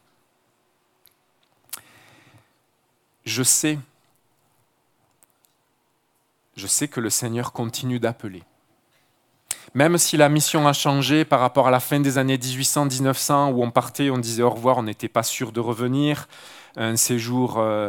Je 3.24 3.44
sais, 3.44 3.78
je 6.56 6.66
sais 6.66 6.88
que 6.88 6.98
le 6.98 7.10
Seigneur 7.10 7.52
continue 7.52 8.00
d'appeler. 8.00 8.42
Même 9.78 9.96
si 9.96 10.16
la 10.16 10.28
mission 10.28 10.66
a 10.66 10.72
changé 10.72 11.24
par 11.24 11.38
rapport 11.38 11.68
à 11.68 11.70
la 11.70 11.78
fin 11.78 12.00
des 12.00 12.18
années 12.18 12.36
1800-1900, 12.36 13.52
où 13.52 13.62
on 13.62 13.70
partait, 13.70 14.10
on 14.10 14.18
disait 14.18 14.42
au 14.42 14.50
revoir, 14.50 14.78
on 14.78 14.82
n'était 14.82 15.06
pas 15.06 15.22
sûr 15.22 15.52
de 15.52 15.60
revenir, 15.60 16.26
un 16.74 16.96
séjour 16.96 17.58
euh, 17.58 17.88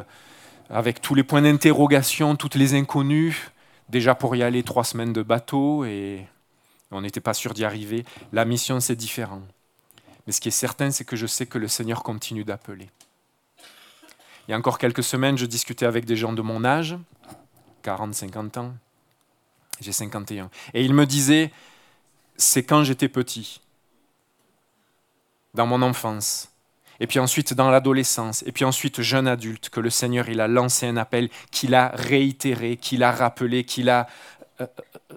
avec 0.69 1.01
tous 1.01 1.15
les 1.15 1.23
points 1.23 1.41
d'interrogation, 1.41 2.35
toutes 2.35 2.53
les 2.53 2.75
inconnues, 2.75 3.49
déjà 3.89 4.13
pour 4.13 4.35
y 4.35 4.43
aller 4.43 4.61
trois 4.61 4.83
semaines 4.83 5.13
de 5.13 5.23
bateau, 5.23 5.83
et 5.83 6.27
on 6.91 7.01
n'était 7.01 7.21
pas 7.21 7.33
sûr 7.33 7.55
d'y 7.55 7.65
arriver. 7.65 8.05
La 8.33 8.45
mission, 8.45 8.79
c'est 8.79 8.95
différent. 8.95 9.41
Mais 10.27 10.31
ce 10.31 10.41
qui 10.41 10.49
est 10.49 10.51
certain, 10.51 10.91
c'est 10.91 11.05
que 11.05 11.15
je 11.15 11.25
sais 11.25 11.47
que 11.47 11.57
le 11.57 11.67
Seigneur 11.67 12.03
continue 12.03 12.43
d'appeler. 12.43 12.91
Il 14.47 14.51
y 14.51 14.53
a 14.53 14.57
encore 14.57 14.77
quelques 14.77 15.01
semaines, 15.01 15.39
je 15.39 15.47
discutais 15.47 15.87
avec 15.87 16.05
des 16.05 16.15
gens 16.15 16.33
de 16.33 16.43
mon 16.43 16.63
âge, 16.65 16.99
40, 17.81 18.13
50 18.13 18.57
ans, 18.57 18.73
j'ai 19.81 19.91
51. 19.91 20.51
Et 20.75 20.83
il 20.83 20.93
me 20.93 21.07
disait, 21.07 21.51
c'est 22.39 22.63
quand 22.63 22.83
j'étais 22.83 23.09
petit, 23.09 23.61
dans 25.53 25.67
mon 25.67 25.81
enfance, 25.81 26.51
et 27.01 27.07
puis 27.07 27.19
ensuite 27.19 27.53
dans 27.53 27.69
l'adolescence, 27.69 28.43
et 28.47 28.51
puis 28.51 28.63
ensuite 28.63 29.01
jeune 29.01 29.27
adulte, 29.27 29.69
que 29.69 29.81
le 29.81 29.89
Seigneur 29.89 30.29
il 30.29 30.39
a 30.39 30.47
lancé 30.47 30.87
un 30.87 30.97
appel, 30.97 31.29
qu'il 31.51 31.75
a 31.75 31.89
réitéré, 31.89 32.77
qu'il 32.77 33.03
a 33.03 33.11
rappelé, 33.11 33.65
qu'il 33.65 33.89
a 33.89 34.07
euh, 34.61 34.67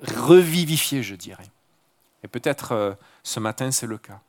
revivifié, 0.02 1.02
je 1.02 1.14
dirais. 1.14 1.47
Et 2.25 2.29
peut-être 2.29 2.73
euh, 2.73 2.95
ce 3.23 3.38
matin 3.38 3.71
c'est 3.71 3.87
le 3.87 3.99
cas. 3.99 4.21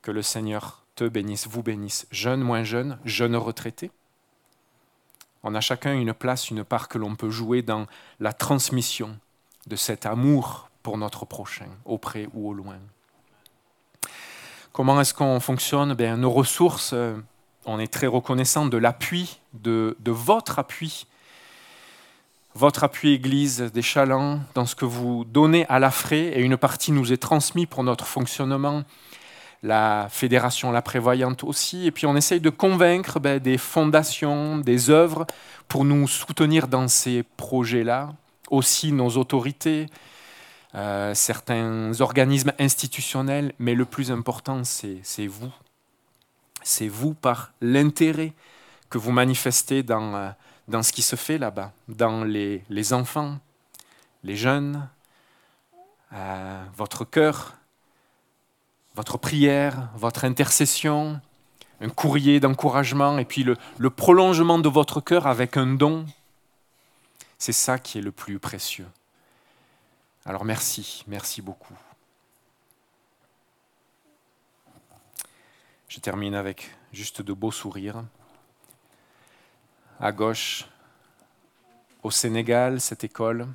Que 0.00 0.10
le 0.10 0.22
Seigneur 0.22 0.82
te 0.96 1.04
bénisse, 1.04 1.46
vous 1.46 1.62
bénisse, 1.62 2.06
jeunes, 2.10 2.40
moins 2.40 2.64
jeunes, 2.64 2.98
jeunes 3.04 3.36
retraités. 3.36 3.90
On 5.42 5.54
a 5.54 5.60
chacun 5.60 5.94
une 5.94 6.14
place, 6.14 6.50
une 6.50 6.64
part 6.64 6.88
que 6.88 6.96
l'on 6.96 7.16
peut 7.16 7.30
jouer 7.30 7.60
dans 7.60 7.86
la 8.18 8.32
transmission 8.32 9.18
de 9.66 9.76
cet 9.76 10.06
amour 10.06 10.70
pour 10.82 10.98
notre 10.98 11.24
prochain, 11.24 11.68
auprès 11.84 12.28
ou 12.34 12.48
au 12.48 12.54
loin. 12.54 12.78
Comment 14.72 15.00
est-ce 15.00 15.14
qu'on 15.14 15.40
fonctionne? 15.40 15.94
Ben, 15.94 16.16
Nos 16.16 16.30
ressources, 16.30 16.92
euh, 16.94 17.16
on 17.66 17.78
est 17.78 17.92
très 17.92 18.06
reconnaissant 18.06 18.66
de 18.66 18.76
l'appui, 18.76 19.38
de, 19.52 19.96
votre 20.06 20.58
appui, 20.58 21.06
votre 22.54 22.84
appui 22.84 23.12
Église 23.12 23.60
des 23.60 23.82
Chalands, 23.82 24.40
dans 24.54 24.66
ce 24.66 24.74
que 24.74 24.84
vous 24.84 25.24
donnez 25.24 25.66
à 25.66 25.78
la 25.78 25.90
frais, 25.90 26.32
et 26.34 26.40
une 26.40 26.56
partie 26.56 26.92
nous 26.92 27.12
est 27.12 27.18
transmise 27.18 27.66
pour 27.66 27.84
notre 27.84 28.06
fonctionnement, 28.06 28.84
la 29.62 30.06
fédération 30.08 30.72
La 30.72 30.82
Prévoyante 30.82 31.44
aussi, 31.44 31.86
et 31.86 31.90
puis 31.90 32.06
on 32.06 32.16
essaye 32.16 32.40
de 32.40 32.50
convaincre 32.50 33.20
ben, 33.20 33.38
des 33.38 33.58
fondations, 33.58 34.58
des 34.58 34.88
œuvres, 34.88 35.26
pour 35.68 35.84
nous 35.84 36.08
soutenir 36.08 36.68
dans 36.68 36.88
ces 36.88 37.22
projets-là, 37.36 38.12
aussi 38.50 38.92
nos 38.92 39.10
autorités, 39.16 39.86
euh, 40.74 41.14
certains 41.14 42.00
organismes 42.00 42.52
institutionnels, 42.58 43.52
mais 43.58 43.74
le 43.74 43.84
plus 43.84 44.10
important, 44.10 44.62
c'est 44.64 45.26
vous. 45.26 45.52
C'est 46.62 46.88
vous 46.88 47.14
par 47.14 47.52
l'intérêt 47.60 48.32
que 48.90 48.98
vous 48.98 49.12
manifestez 49.12 49.82
dans, 49.82 50.14
euh, 50.14 50.30
dans 50.68 50.82
ce 50.82 50.92
qui 50.92 51.02
se 51.02 51.16
fait 51.16 51.38
là-bas, 51.38 51.72
dans 51.88 52.24
les, 52.24 52.62
les, 52.68 52.92
enfants, 52.92 53.38
les 54.22 54.36
jeunes, 54.36 54.88
euh, 56.12 56.64
votre 56.76 57.04
cœur, 57.04 57.54
votre 58.94 59.16
prière, 59.16 59.88
votre 59.96 60.24
intercession, 60.24 61.20
un 61.80 61.88
courrier 61.88 62.40
d'encouragement, 62.40 63.18
et 63.18 63.24
puis 63.24 63.42
le, 63.42 63.56
le 63.78 63.90
prolongement 63.90 64.58
de 64.58 64.68
votre 64.68 65.00
cœur 65.00 65.26
avec 65.26 65.56
un 65.56 65.66
don. 65.66 66.04
C'est 67.40 67.52
ça 67.52 67.78
qui 67.78 67.96
est 67.96 68.02
le 68.02 68.12
plus 68.12 68.38
précieux. 68.38 68.86
Alors 70.26 70.44
merci, 70.44 71.02
merci 71.06 71.40
beaucoup. 71.40 71.74
Je 75.88 75.98
termine 76.00 76.34
avec 76.34 76.70
juste 76.92 77.22
de 77.22 77.32
beaux 77.32 77.50
sourires. 77.50 78.04
À 80.00 80.12
gauche, 80.12 80.66
au 82.02 82.10
Sénégal, 82.10 82.78
cette 82.78 83.04
école. 83.04 83.48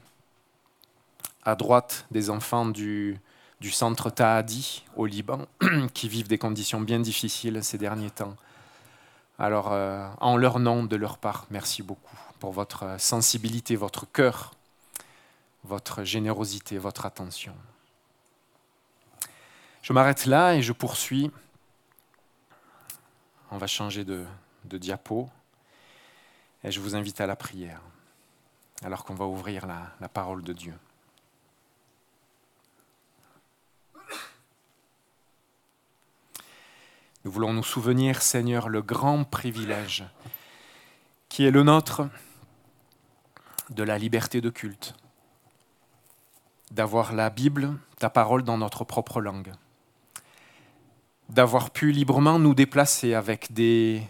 À 1.44 1.56
droite, 1.56 2.08
des 2.10 2.32
enfants 2.32 2.65
du, 2.65 3.22
centre 3.70 4.10
Tahadi 4.10 4.84
au 4.96 5.06
Liban, 5.06 5.46
qui 5.94 6.10
vivent 6.10 6.27
des 6.27 6.39
conditions 6.39 6.82
bien 6.82 7.00
difficiles 7.00 7.63
ces 7.63 7.77
derniers 7.77 8.10
temps. 8.10 8.36
Alors, 9.38 9.72
euh, 9.72 10.10
en 10.20 10.38
leur 10.38 10.58
nom, 10.58 10.84
de 10.84 10.96
leur 10.96 11.20
part, 11.20 11.46
merci 11.51 11.84
beaucoup 11.84 12.18
pour 12.39 12.51
votre 12.51 13.00
sensibilité, 13.00 13.75
votre 13.75 14.06
cœur 14.12 14.56
votre 15.65 16.04
générosité, 16.04 16.77
votre 16.77 17.06
attention. 17.06 17.56
Je 19.82 19.94
m'arrête 19.94 20.25
là 20.25 20.56
et 20.56 20.62
je 20.62 20.72
poursuis. 20.72 21.32
On 23.51 23.58
va 23.58 23.68
changer 23.68 24.04
de, 24.04 24.25
diapo 24.63 25.30
et 26.63 26.72
je 26.72 26.80
vous 26.80 26.96
invite 26.96 27.22
à 27.22 27.27
la 27.27 27.36
prière 27.36 27.82
alors 28.84 29.06
qu'on 29.06 29.15
va 29.15 29.25
ouvrir 29.25 29.65
la, 29.65 30.10
parole 30.10 30.44
de 30.44 30.54
Dieu. 30.54 30.74
Nous 37.24 37.32
voulons 37.32 37.54
nous 37.54 37.63
souvenir, 37.63 38.22
Seigneur, 38.22 38.70
le 38.70 38.84
grand 38.84 39.24
privilège 39.24 40.04
qui 41.36 41.44
est 41.46 41.51
le 41.51 41.63
nôtre 41.63 42.08
de 43.69 43.84
la 43.84 43.98
liberté 43.98 44.39
de 44.39 44.50
culte. 44.50 44.95
D'avoir 46.71 47.12
la 47.12 47.30
Bible, 47.30 47.78
ta 48.00 48.10
parole 48.10 48.43
dans 48.43 48.58
notre 48.58 48.86
propre 48.86 49.19
langue, 49.19 49.52
d'avoir 51.28 51.71
pu 51.71 51.91
librement 51.91 52.39
nous 52.39 52.56
déplacer 52.56 53.15
avec 53.15 53.52
des, 53.52 54.08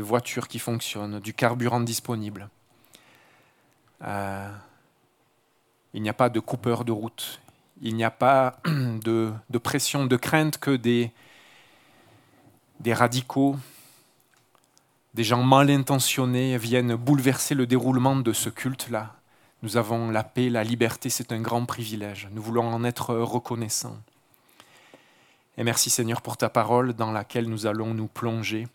voitures 0.00 0.48
qui 0.48 0.58
fonctionnent, 0.58 1.20
du 1.20 1.32
carburant 1.32 1.78
disponible. 1.78 2.48
Euh, 4.02 4.50
il 5.92 6.02
n'y 6.02 6.08
a 6.08 6.12
pas 6.12 6.28
de 6.28 6.40
coupeur 6.40 6.84
de 6.84 6.90
route, 6.90 7.40
il 7.82 7.94
n'y 7.94 8.02
a 8.02 8.10
pas 8.10 8.58
de, 8.64 9.32
pression, 9.62 10.06
de 10.06 10.16
crainte 10.16 10.58
que 10.58 10.74
des 10.74 11.12
radicaux, 12.92 13.58
des 15.14 15.24
gens 15.24 15.42
mal 15.44 15.70
intentionnés 15.70 16.58
viennent 16.58 16.96
bouleverser 16.96 17.54
le 17.54 17.66
déroulement 17.66 18.16
de 18.16 18.32
ce 18.32 18.50
culte-là. 18.50 19.14
Nous 19.62 19.76
avons 19.76 20.10
la 20.10 20.24
paix, 20.24 20.50
la 20.50 20.64
liberté, 20.64 21.08
c'est 21.08 21.32
un 21.32 21.40
grand 21.40 21.64
privilège. 21.64 22.28
Nous 22.32 22.42
voulons 22.42 22.68
en 22.68 22.84
être 22.84 23.14
reconnaissants. 23.14 23.96
Et 25.56 25.62
merci 25.62 25.88
Seigneur 25.88 26.20
pour 26.20 26.36
ta 26.36 26.48
parole 26.48 26.94
dans 26.94 27.12
laquelle 27.12 27.48
nous 27.48 27.66
allons 27.66 27.94
nous 27.94 28.08
plonger. 28.08 28.66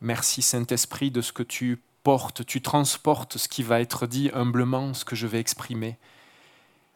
Merci 0.00 0.40
Saint-Esprit 0.40 1.10
de 1.10 1.20
ce 1.20 1.32
que 1.32 1.42
tu 1.42 1.80
portes, 2.02 2.44
tu 2.44 2.62
transportes 2.62 3.36
ce 3.36 3.48
qui 3.48 3.62
va 3.62 3.80
être 3.80 4.06
dit 4.06 4.30
humblement, 4.32 4.94
ce 4.94 5.04
que 5.04 5.14
je 5.14 5.26
vais 5.26 5.40
exprimer. 5.40 5.98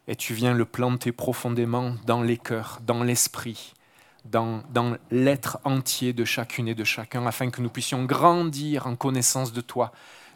Et 0.07 0.17
tu 0.17 0.33
viens 0.33 0.55
le 0.55 0.65
planter 0.65 1.13
profondément 1.13 1.95
dans 2.07 2.23
les 2.23 2.39
cœurs, 2.39 2.81
dans 2.83 3.03
l'esprit, 3.05 3.75
dans, 4.31 4.63
l'être 5.11 5.59
entier 5.65 6.13
de 6.13 6.25
chacune 6.25 6.69
et 6.69 6.75
de 6.75 6.85
chacun, 6.85 7.27
afin 7.27 7.51
que 7.51 7.61
nous 7.61 7.69
puissions 7.69 8.05
grandir 8.05 8.87
en 8.87 8.97
connaissance 8.97 9.53
de 9.53 9.61
toi, 9.61 9.93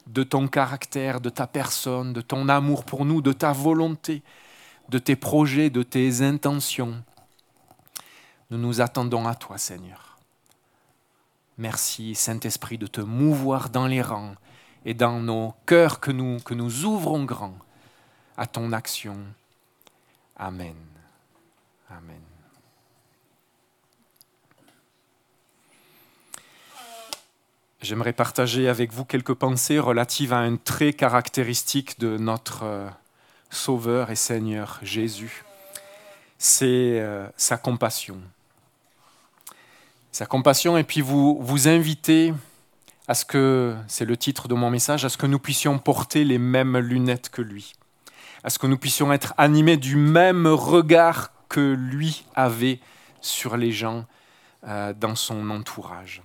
de 0.06 0.22
ton 0.22 0.48
caractère, 0.48 1.20
de 1.20 1.30
ta 1.30 1.46
personne, 1.46 2.12
de 2.12 2.20
ton 2.20 2.48
amour 2.48 2.84
pour 2.84 3.04
nous, 3.04 3.22
de 3.22 3.32
ta 3.32 3.52
volonté, 3.52 4.22
de 4.88 4.98
tes 4.98 5.16
projets, 5.16 5.70
de 5.70 5.82
tes 5.82 6.22
intentions. 6.22 7.02
Nous 8.50 8.58
nous 8.58 8.80
attendons 8.80 9.26
à 9.26 9.34
toi, 9.34 9.58
Seigneur. 9.58 10.18
Merci, 11.58 12.14
Saint-Esprit, 12.14 12.78
de 12.78 12.86
te 12.86 13.00
mouvoir 13.00 13.70
dans 13.70 13.86
les 13.86 14.02
rangs 14.02 14.34
et 14.84 14.94
dans 14.94 15.20
nos 15.20 15.54
cœurs 15.66 16.00
que 16.00 16.10
nous, 16.10 16.40
que 16.40 16.54
nous 16.54 16.84
ouvrons 16.84 17.24
grand 17.24 17.54
à 18.36 18.46
ton 18.46 18.72
action. 18.72 19.16
Amen. 20.36 20.74
Amen. 21.90 22.31
J'aimerais 27.82 28.12
partager 28.12 28.68
avec 28.68 28.92
vous 28.92 29.04
quelques 29.04 29.34
pensées 29.34 29.80
relatives 29.80 30.32
à 30.32 30.38
un 30.38 30.54
trait 30.54 30.92
caractéristique 30.92 31.98
de 31.98 32.16
notre 32.16 32.62
euh, 32.62 32.88
Sauveur 33.50 34.10
et 34.10 34.14
Seigneur 34.14 34.78
Jésus. 34.82 35.44
C'est 36.38 37.00
euh, 37.00 37.26
sa 37.36 37.56
compassion. 37.56 38.18
Sa 40.12 40.26
compassion, 40.26 40.78
et 40.78 40.84
puis 40.84 41.00
vous 41.00 41.36
vous 41.40 41.66
invitez 41.66 42.32
à 43.08 43.14
ce 43.14 43.24
que, 43.24 43.74
c'est 43.88 44.04
le 44.04 44.16
titre 44.16 44.46
de 44.46 44.54
mon 44.54 44.70
message, 44.70 45.04
à 45.04 45.08
ce 45.08 45.16
que 45.16 45.26
nous 45.26 45.40
puissions 45.40 45.80
porter 45.80 46.22
les 46.22 46.38
mêmes 46.38 46.78
lunettes 46.78 47.30
que 47.30 47.42
lui, 47.42 47.72
à 48.44 48.50
ce 48.50 48.60
que 48.60 48.68
nous 48.68 48.78
puissions 48.78 49.12
être 49.12 49.34
animés 49.38 49.76
du 49.76 49.96
même 49.96 50.46
regard 50.46 51.32
que 51.48 51.74
lui 51.74 52.26
avait 52.36 52.78
sur 53.20 53.56
les 53.56 53.72
gens 53.72 54.06
euh, 54.68 54.92
dans 54.92 55.16
son 55.16 55.50
entourage. 55.50 56.22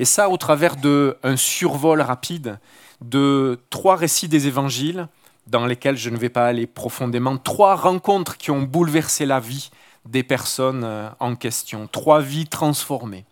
Et 0.00 0.06
ça 0.06 0.30
au 0.30 0.38
travers 0.38 0.76
d'un 0.76 1.36
survol 1.36 2.00
rapide 2.00 2.58
de 3.02 3.60
trois 3.68 3.96
récits 3.96 4.28
des 4.28 4.46
évangiles, 4.46 5.08
dans 5.46 5.66
lesquels 5.66 5.98
je 5.98 6.08
ne 6.08 6.16
vais 6.16 6.30
pas 6.30 6.46
aller 6.46 6.66
profondément, 6.66 7.36
trois 7.36 7.76
rencontres 7.76 8.38
qui 8.38 8.50
ont 8.50 8.62
bouleversé 8.62 9.26
la 9.26 9.40
vie 9.40 9.70
des 10.06 10.22
personnes 10.22 10.84
euh, 10.84 11.10
en 11.20 11.36
question, 11.36 11.86
trois 11.86 12.22
vies 12.22 12.46
transformées. 12.46 13.26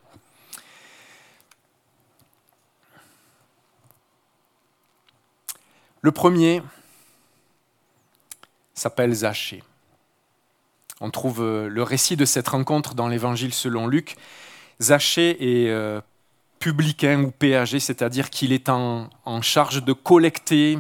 Le 6.03 6.13
premier 6.13 6.63
s'appelle 8.75 9.15
Zachée. 9.15 9.63
On 11.01 11.11
trouve 11.11 11.41
euh, 11.41 11.69
le 11.71 11.83
récit 11.83 12.17
de 12.17 12.27
cette 12.27 12.49
rencontre 12.49 12.95
dans 12.95 13.09
l'évangile 13.09 13.55
selon 13.55 13.87
Luc. 13.87 14.17
Zachée 14.83 15.65
est 15.65 15.71
euh, 15.71 16.03
publicain 16.59 17.23
ou 17.23 17.31
péager, 17.31 17.81
c'est-à-dire 17.81 18.31
qu'il 18.31 18.53
est 18.53 18.68
en, 18.68 19.09
charge 19.42 19.85
de 19.85 19.92
collecter 19.92 20.79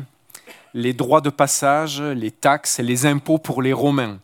les 0.74 0.92
droits 0.92 1.20
de 1.20 1.30
passage, 1.30 2.02
les 2.02 2.30
taxes 2.30 2.78
et 2.78 2.82
les 2.82 3.06
impôts 3.06 3.38
pour 3.38 3.62
les 3.62 3.72
Romains. 3.72 4.18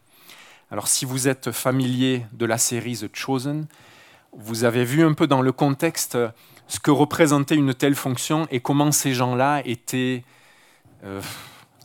Alors 0.70 0.88
si 0.88 1.04
vous 1.04 1.28
êtes 1.28 1.52
familier 1.52 2.26
de 2.32 2.46
la 2.46 2.58
série 2.58 2.96
The 2.96 3.14
Chosen, 3.14 3.66
vous 4.36 4.64
avez 4.64 4.84
vu 4.84 5.04
un 5.04 5.14
peu 5.14 5.26
dans 5.26 5.42
le 5.42 5.52
contexte 5.52 6.18
ce 6.66 6.80
que 6.80 6.90
représentait 6.90 7.54
une 7.54 7.74
telle 7.74 7.94
fonction 7.94 8.48
et 8.50 8.60
comment 8.60 8.90
ces 8.90 9.14
gens-là 9.14 9.62
étaient 9.64 10.24
euh, 11.04 11.20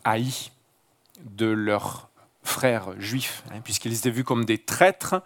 haïs 0.03 0.51
de 1.23 1.45
leurs 1.45 2.09
frères 2.43 2.99
juifs, 2.99 3.43
hein, 3.51 3.59
puisqu'ils 3.63 3.93
étaient 3.93 4.09
vus 4.09 4.23
comme 4.23 4.45
des 4.45 4.57
traîtres 4.57 5.21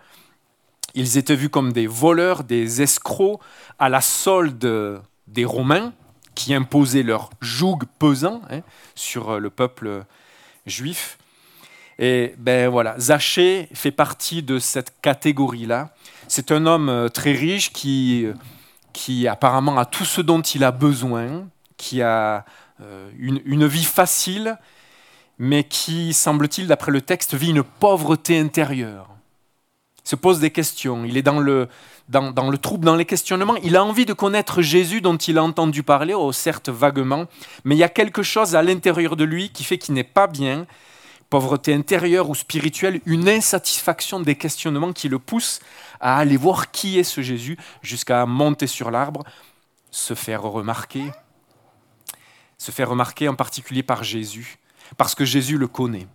Ils 0.94 1.18
étaient 1.18 1.36
vus 1.36 1.50
comme 1.50 1.74
des 1.74 1.88
voleurs, 1.88 2.44
des 2.44 2.82
escrocs, 2.82 3.40
à 3.80 3.90
la 3.90 4.02
solde 4.02 5.02
des 5.28 5.46
Romains, 5.46 5.94
qui 6.36 6.54
imposaient 6.54 7.04
leur 7.04 7.30
joug 7.42 7.80
pesant 8.00 8.42
hein, 8.50 8.62
sur 8.96 9.40
le 9.40 9.50
peuple 9.50 10.04
juif. 10.66 11.18
Et 12.00 12.34
ben 12.38 12.70
voilà, 12.70 12.96
Zachée 13.00 13.70
fait 13.74 13.92
partie 13.92 14.42
de 14.42 14.60
cette 14.60 15.00
catégorie-là. 15.02 15.94
C'est 16.28 16.52
un 16.52 16.66
homme 16.66 16.90
euh, 16.90 17.10
très 17.10 17.34
riche 17.34 17.72
qui, 17.72 18.26
euh, 18.26 18.34
qui 18.94 19.28
apparemment 19.28 19.78
a 19.78 19.86
tout 19.86 20.06
ce 20.06 20.22
dont 20.22 20.42
il 20.42 20.64
a 20.64 20.72
besoin, 20.72 21.48
qui 21.78 22.02
a 22.02 22.46
euh, 22.82 23.10
une 23.18 23.68
vie 23.68 23.84
facile, 23.84 24.58
mais 25.38 25.64
qui, 25.64 26.14
semble-t-il, 26.14 26.68
d'après 26.68 26.92
le 26.92 27.02
texte, 27.02 27.36
vit 27.36 27.52
une 27.52 27.64
pauvreté 27.64 28.40
intérieure. 28.40 29.13
Se 30.04 30.16
pose 30.16 30.40
des 30.40 30.52
questions, 30.52 31.06
il 31.06 31.16
est 31.16 31.22
dans 31.22 31.40
le, 31.40 31.70
dans, 32.10 32.32
dans, 32.32 32.50
le 32.50 32.58
trouble, 32.58 32.86
dans 32.86 32.96
les 32.96 33.06
questionnements. 33.06 33.56
Il 33.64 33.78
a 33.78 33.84
envie 33.84 34.06
de 34.06 34.14
connaître 34.14 34.62
Jésus 34.62 35.00
dont 35.00 35.16
il 35.16 35.38
a 35.38 35.44
entendu 35.44 35.82
parler, 35.82 36.14
oh, 36.14 36.32
certes 36.32 36.70
vaguement, 36.70 37.26
mais 37.64 37.76
il 37.76 37.80
y 37.80 37.84
a 37.84 37.90
quelque 37.90 38.22
chose 38.22 38.56
à 38.56 38.64
l'intérieur 38.64 39.16
de 39.16 39.24
lui 39.24 39.50
qui 39.50 39.64
fait 39.64 39.78
qu'il 39.78 39.94
n'est 39.94 40.04
pas 40.04 40.28
bien, 40.28 40.68
pauvreté 41.30 41.74
intérieure 41.74 42.30
ou 42.30 42.36
spirituelle, 42.36 43.02
une 43.06 43.28
insatisfaction 43.30 44.20
des 44.20 44.36
questionnements 44.36 44.94
qui 44.94 45.10
le 45.10 45.20
poussent 45.20 45.62
à 46.00 46.18
aller 46.18 46.38
voir 46.38 46.70
qui 46.70 47.00
est 47.00 47.04
ce 47.04 47.22
Jésus 47.22 47.58
jusqu'à 47.82 48.26
monter 48.26 48.68
sur 48.68 48.92
l'arbre, 48.92 49.24
se 49.90 50.14
faire 50.14 50.44
remarquer, 50.44 51.06
se 52.58 52.72
faire 52.72 52.90
remarquer 52.90 53.30
en 53.30 53.36
particulier 53.36 53.84
par 53.84 54.04
Jésus, 54.04 54.60
parce 54.98 55.16
que 55.16 55.26
Jésus 55.26 55.58
le 55.58 55.68
connaît. 55.68 56.08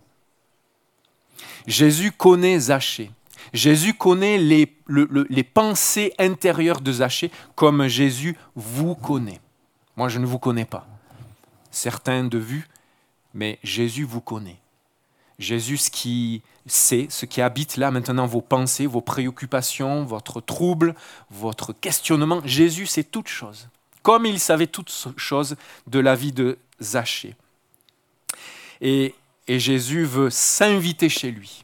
Jésus 1.67 2.11
connaît 2.11 2.59
Zachée. 2.59 3.11
Jésus 3.53 3.93
connaît 3.93 4.37
les, 4.37 4.77
les 5.29 5.43
pensées 5.43 6.13
intérieures 6.19 6.81
de 6.81 6.91
Zachée 6.91 7.31
comme 7.55 7.87
Jésus 7.87 8.35
vous 8.55 8.95
connaît. 8.95 9.39
Moi, 9.95 10.09
je 10.09 10.19
ne 10.19 10.25
vous 10.25 10.39
connais 10.39 10.65
pas. 10.65 10.87
Certains 11.71 12.23
de 12.23 12.37
vue, 12.37 12.67
mais 13.33 13.59
Jésus 13.63 14.03
vous 14.03 14.21
connaît. 14.21 14.59
Jésus, 15.39 15.77
ce 15.77 15.89
qui 15.89 16.41
sait, 16.65 17.07
ce 17.09 17.25
qui 17.25 17.41
habite 17.41 17.77
là 17.77 17.91
maintenant 17.91 18.27
vos 18.27 18.41
pensées, 18.41 18.85
vos 18.85 19.01
préoccupations, 19.01 20.03
votre 20.03 20.41
trouble, 20.41 20.95
votre 21.31 21.73
questionnement, 21.73 22.41
Jésus 22.43 22.85
sait 22.85 23.05
toutes 23.05 23.29
choses, 23.29 23.69
comme 24.03 24.25
il 24.25 24.39
savait 24.39 24.67
toutes 24.67 24.91
choses 25.17 25.55
de 25.87 25.99
la 25.99 26.15
vie 26.15 26.33
de 26.33 26.57
Zachée. 26.81 27.35
Et, 28.81 29.15
et 29.47 29.59
Jésus 29.59 30.03
veut 30.03 30.29
s'inviter 30.29 31.09
chez 31.09 31.31
lui. 31.31 31.63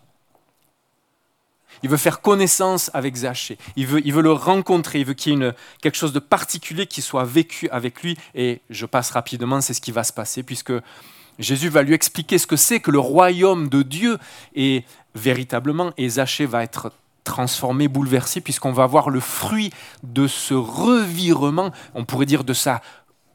Il 1.83 1.89
veut 1.89 1.97
faire 1.97 2.21
connaissance 2.21 2.91
avec 2.93 3.15
Zachée. 3.15 3.57
Il 3.75 3.87
veut, 3.87 4.01
il 4.05 4.13
veut 4.13 4.21
le 4.21 4.31
rencontrer. 4.31 4.99
Il 4.99 5.05
veut 5.05 5.13
qu'il 5.13 5.37
y 5.37 5.43
ait 5.43 5.51
quelque 5.81 5.97
chose 5.97 6.13
de 6.13 6.19
particulier 6.19 6.87
qui 6.87 7.01
soit 7.01 7.25
vécu 7.25 7.69
avec 7.69 8.01
lui. 8.01 8.17
Et 8.33 8.61
je 8.69 8.85
passe 8.85 9.11
rapidement, 9.11 9.61
c'est 9.61 9.73
ce 9.73 9.81
qui 9.81 9.91
va 9.91 10.03
se 10.03 10.13
passer, 10.13 10.43
puisque 10.43 10.73
Jésus 11.39 11.69
va 11.69 11.83
lui 11.83 11.93
expliquer 11.93 12.37
ce 12.37 12.47
que 12.47 12.55
c'est 12.55 12.79
que 12.79 12.91
le 12.91 12.99
royaume 12.99 13.69
de 13.69 13.81
Dieu 13.81 14.17
et 14.55 14.83
véritablement, 15.15 15.91
et 15.97 16.07
Zachée 16.09 16.45
va 16.45 16.63
être 16.63 16.91
transformé, 17.23 17.87
bouleversé, 17.87 18.39
puisqu'on 18.39 18.71
va 18.71 18.85
voir 18.85 19.09
le 19.09 19.19
fruit 19.19 19.71
de 20.03 20.27
ce 20.27 20.53
revirement, 20.53 21.71
on 21.93 22.05
pourrait 22.05 22.25
dire 22.25 22.43
de 22.43 22.53
sa 22.53 22.81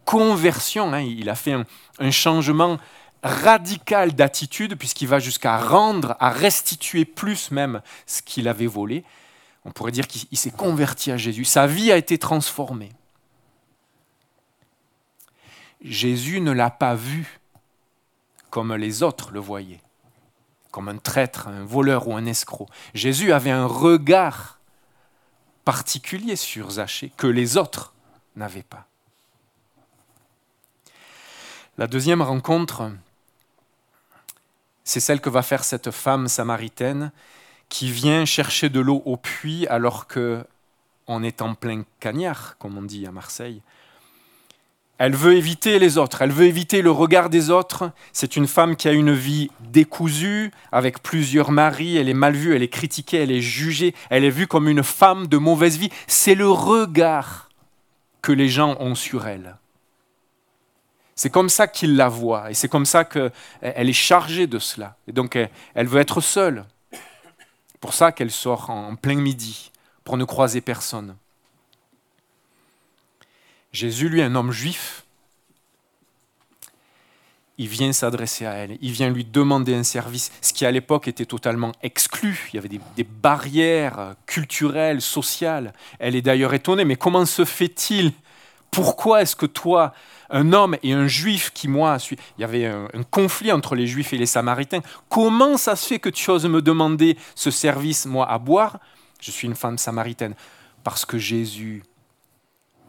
conversion. 0.05 0.93
Hein. 0.93 1.01
Il 1.01 1.29
a 1.29 1.35
fait 1.35 1.53
un, 1.53 1.65
un 1.99 2.11
changement 2.11 2.79
radical 3.23 4.15
d'attitude, 4.15 4.77
puisqu'il 4.77 5.09
va 5.09 5.19
jusqu'à 5.19 5.59
rendre, 5.59 6.17
à 6.21 6.31
restituer 6.31 7.05
plus 7.05 7.51
même 7.51 7.83
ce 8.07 8.23
qu'il 8.23 8.49
avait 8.49 8.67
volé. 8.67 9.05
On 9.65 9.73
pourrait 9.73 9.93
dire 9.93 10.09
qu'il 10.09 10.39
s'est 10.39 10.51
converti 10.51 11.11
à 11.13 11.17
Jésus. 11.17 11.45
Sa 11.45 11.67
vie 11.67 11.93
a 11.93 11.97
été 11.97 12.19
transformée. 12.19 12.93
Jésus 15.83 16.41
ne 16.41 16.53
l'a 16.53 16.71
pas 16.71 16.95
vu 16.95 17.41
comme 18.51 18.75
les 18.75 19.03
autres 19.03 19.31
le 19.31 19.41
voyaient, 19.41 19.81
comme 20.71 20.89
un 20.89 20.99
traître, 20.99 21.49
un 21.49 21.65
voleur 21.65 22.09
ou 22.09 22.15
un 22.15 22.27
escroc. 22.27 22.69
Jésus 22.95 23.33
avait 23.33 23.51
un 23.51 23.67
regard 23.67 24.59
particulier 25.65 26.37
sur 26.37 26.73
Zachée 26.73 27.13
que 27.17 27.27
les 27.27 27.57
autres 27.57 27.95
n'avaient 28.37 28.63
pas. 28.63 28.87
La 31.79 31.87
deuxième 31.87 32.23
rencontre, 32.23 32.91
c'est 34.91 34.99
celle 34.99 35.21
que 35.21 35.31
va 35.31 35.43
faire 35.43 35.63
cette 35.63 35.93
femme 35.93 36.27
samaritaine 36.27 37.13
qui 37.69 37.93
vient 37.93 38.25
chercher 38.25 38.71
de 38.71 38.81
l'eau 38.81 39.03
au 39.05 39.17
puits 39.17 39.65
alors 39.69 40.09
que 40.09 40.45
on 41.07 41.23
est 41.23 41.43
en 41.43 41.55
plein 41.55 41.85
cagnard, 42.01 42.57
comme 42.59 42.77
on 42.77 42.83
dit 42.83 43.07
à 43.07 43.13
Marseille. 43.13 43.63
Elle 44.99 45.15
veut 45.15 45.37
éviter 45.37 45.79
les 45.79 45.97
autres, 45.97 46.23
elle 46.23 46.33
veut 46.33 46.47
éviter 46.47 46.83
le 46.83 46.91
regard 46.91 47.31
des 47.31 47.51
autres. 47.51 47.93
C'est 48.13 48.35
une 48.35 48.49
femme 48.49 48.75
qui 48.75 48.89
a 48.89 48.93
une 48.93 49.13
vie 49.13 49.53
décousue, 49.61 50.51
avec 50.73 51.05
plusieurs 51.05 51.53
maris, 51.53 51.97
elle 51.97 52.09
est 52.09 52.13
mal 52.15 52.35
vue, 52.35 52.57
elle 52.57 52.65
est 52.65 52.69
critiquée, 52.69 53.19
elle 53.19 53.31
est 53.31 53.41
jugée, 53.41 53.95
elle 54.11 54.25
est 54.25 54.31
vue 54.31 54.49
comme 54.49 54.69
une 54.69 54.83
femme 54.83 55.29
de 55.29 55.39
mauvaise 55.39 55.79
vie. 55.79 55.91
C'est 56.09 56.35
le 56.35 56.51
regard 56.51 57.49
que 58.23 58.33
les 58.33 58.49
gens 58.49 58.77
ont 58.81 58.97
sur 58.97 59.29
elle. 59.29 59.57
C'est 61.21 61.29
comme 61.29 61.51
ça 61.51 61.67
qu'ils 61.67 61.97
la 61.97 62.09
voient 62.09 62.51
et 62.51 62.55
c'est 62.55 62.69
comme 62.69 62.87
ça 62.87 63.05
qu'elle 63.05 63.31
est 63.61 63.93
chargée 63.93 64.47
de 64.47 64.59
cela. 64.59 64.97
Et 65.07 65.13
donc 65.13 65.37
elle 65.75 65.87
veut 65.87 66.01
être 66.01 66.23
seule. 66.23 66.65
Pour 67.79 67.93
ça 67.93 68.11
qu'elle 68.11 68.31
sort 68.31 68.71
en 68.71 68.97
plein 68.97 69.17
midi, 69.17 69.71
pour 70.03 70.17
ne 70.17 70.25
croiser 70.25 70.63
personne. 70.63 71.15
Jésus, 73.71 74.09
lui, 74.09 74.23
un 74.23 74.35
homme 74.35 74.51
juif, 74.51 75.05
il 77.59 77.69
vient 77.69 77.93
s'adresser 77.93 78.47
à 78.47 78.55
elle, 78.55 78.79
il 78.81 78.93
vient 78.93 79.11
lui 79.11 79.27
demander 79.27 79.75
un 79.75 79.83
service, 79.83 80.33
ce 80.41 80.55
qui 80.55 80.65
à 80.65 80.71
l'époque 80.71 81.07
était 81.07 81.27
totalement 81.27 81.73
exclu. 81.83 82.49
Il 82.51 82.57
y 82.57 82.59
avait 82.59 82.71
des, 82.71 83.05
barrières 83.05 84.15
culturelles, 84.25 85.03
sociales. 85.03 85.75
Elle 85.99 86.17
est 86.17 86.23
d'ailleurs 86.23 86.55
étonnée, 86.55 86.87
mais 86.87 86.97
comment 86.97 87.27
se 87.27 87.45
fait-il 87.45 88.15
Pourquoi 88.71 89.23
est-ce 89.23 89.35
que 89.35 89.47
toi, 89.47 89.93
un 90.31 90.53
homme 90.53 90.77
et 90.83 90.93
un 90.93 91.09
juif 91.09 91.51
qui, 91.53 91.67
moi, 91.67 91.99
suis... 91.99 92.17
il 92.39 92.43
y 92.43 92.45
avait 92.45 92.67
un, 92.67 92.89
conflit 93.11 93.51
entre 93.51 93.75
les 93.75 93.87
juifs 93.87 94.13
et 94.13 94.19
les 94.19 94.27
samaritains, 94.27 94.81
comment 95.09 95.57
ça 95.57 95.77
se 95.77 95.87
fait 95.87 95.99
que 95.99 96.09
tu 96.09 96.31
oses 96.31 96.47
me 96.47 96.63
demander 96.63 97.17
ce 97.35 97.51
service, 97.51 98.07
moi, 98.07 98.31
à 98.31 98.39
boire? 98.39 98.79
Je 99.21 99.31
suis 99.31 99.47
une 99.47 99.57
femme 99.57 99.79
samaritaine. 99.79 100.35
Parce 100.83 101.05
que 101.05 101.19
Jésus 101.19 101.83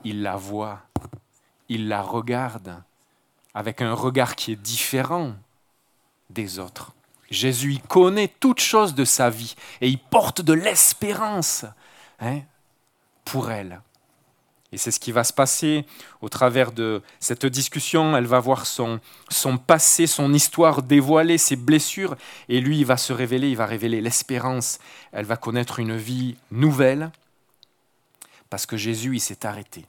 il 0.03 0.23
la 0.23 0.35
voit, 0.35 0.81
il 1.69 1.87
la 1.87 2.01
regarde 2.01 2.81
avec 3.53 3.81
un 3.81 3.93
regard 3.93 4.35
qui 4.35 4.53
est 4.53 4.61
différent 4.61 5.33
des 6.29 6.59
autres. 6.59 6.93
Jésus 7.29 7.73
il 7.73 7.81
connaît 7.81 8.27
toutes 8.39 8.61
choses 8.61 8.95
de 8.95 9.05
sa 9.05 9.29
vie 9.29 9.55
et 9.79 9.87
il 9.87 9.99
porte 9.99 10.41
de 10.41 10.53
l'espérance 10.53 11.65
hein, 12.19 12.41
pour 13.25 13.51
elle. 13.51 13.81
Et 14.73 14.77
c'est 14.77 14.91
ce 14.91 14.99
qui 14.99 15.11
va 15.11 15.23
se 15.23 15.33
passer 15.33 15.85
au 16.21 16.29
travers 16.29 16.71
de 16.71 17.01
cette 17.19 17.45
discussion. 17.45 18.15
Elle 18.15 18.25
va 18.25 18.39
voir 18.39 18.65
son, 18.65 18.99
passé, 19.67 20.07
son 20.07 20.33
histoire 20.33 20.81
dévoilée, 20.81 21.37
ses 21.37 21.57
blessures, 21.57 22.15
et 22.47 22.61
lui, 22.61 22.79
il 22.79 22.85
va 22.85 22.95
se 22.95 23.11
révéler, 23.11 23.49
il 23.49 23.57
va 23.57 23.65
révéler 23.65 23.99
l'espérance. 23.99 24.79
Elle 25.11 25.25
va 25.25 25.35
connaître 25.35 25.79
une 25.79 25.97
vie 25.97 26.37
nouvelle, 26.51 27.11
parce 28.49 28.65
que 28.65 28.77
Jésus, 28.77 29.15
il 29.15 29.19
s'est 29.19 29.45
arrêté. 29.45 29.85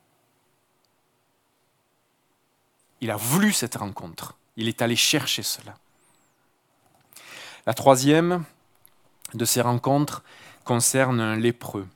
Il 3.00 3.10
a 3.10 3.16
voulu 3.16 3.52
cette 3.52 3.76
rencontre. 3.76 4.34
Il 4.56 4.68
est 4.68 4.82
allé 4.82 4.96
chercher 4.96 5.42
cela. 5.42 5.76
La 7.66 7.74
troisième 7.74 8.44
de 9.34 9.44
ces 9.44 9.60
rencontres 9.60 10.22
concerne 10.64 11.20
un 11.20 11.36
lépreux. 11.36 11.86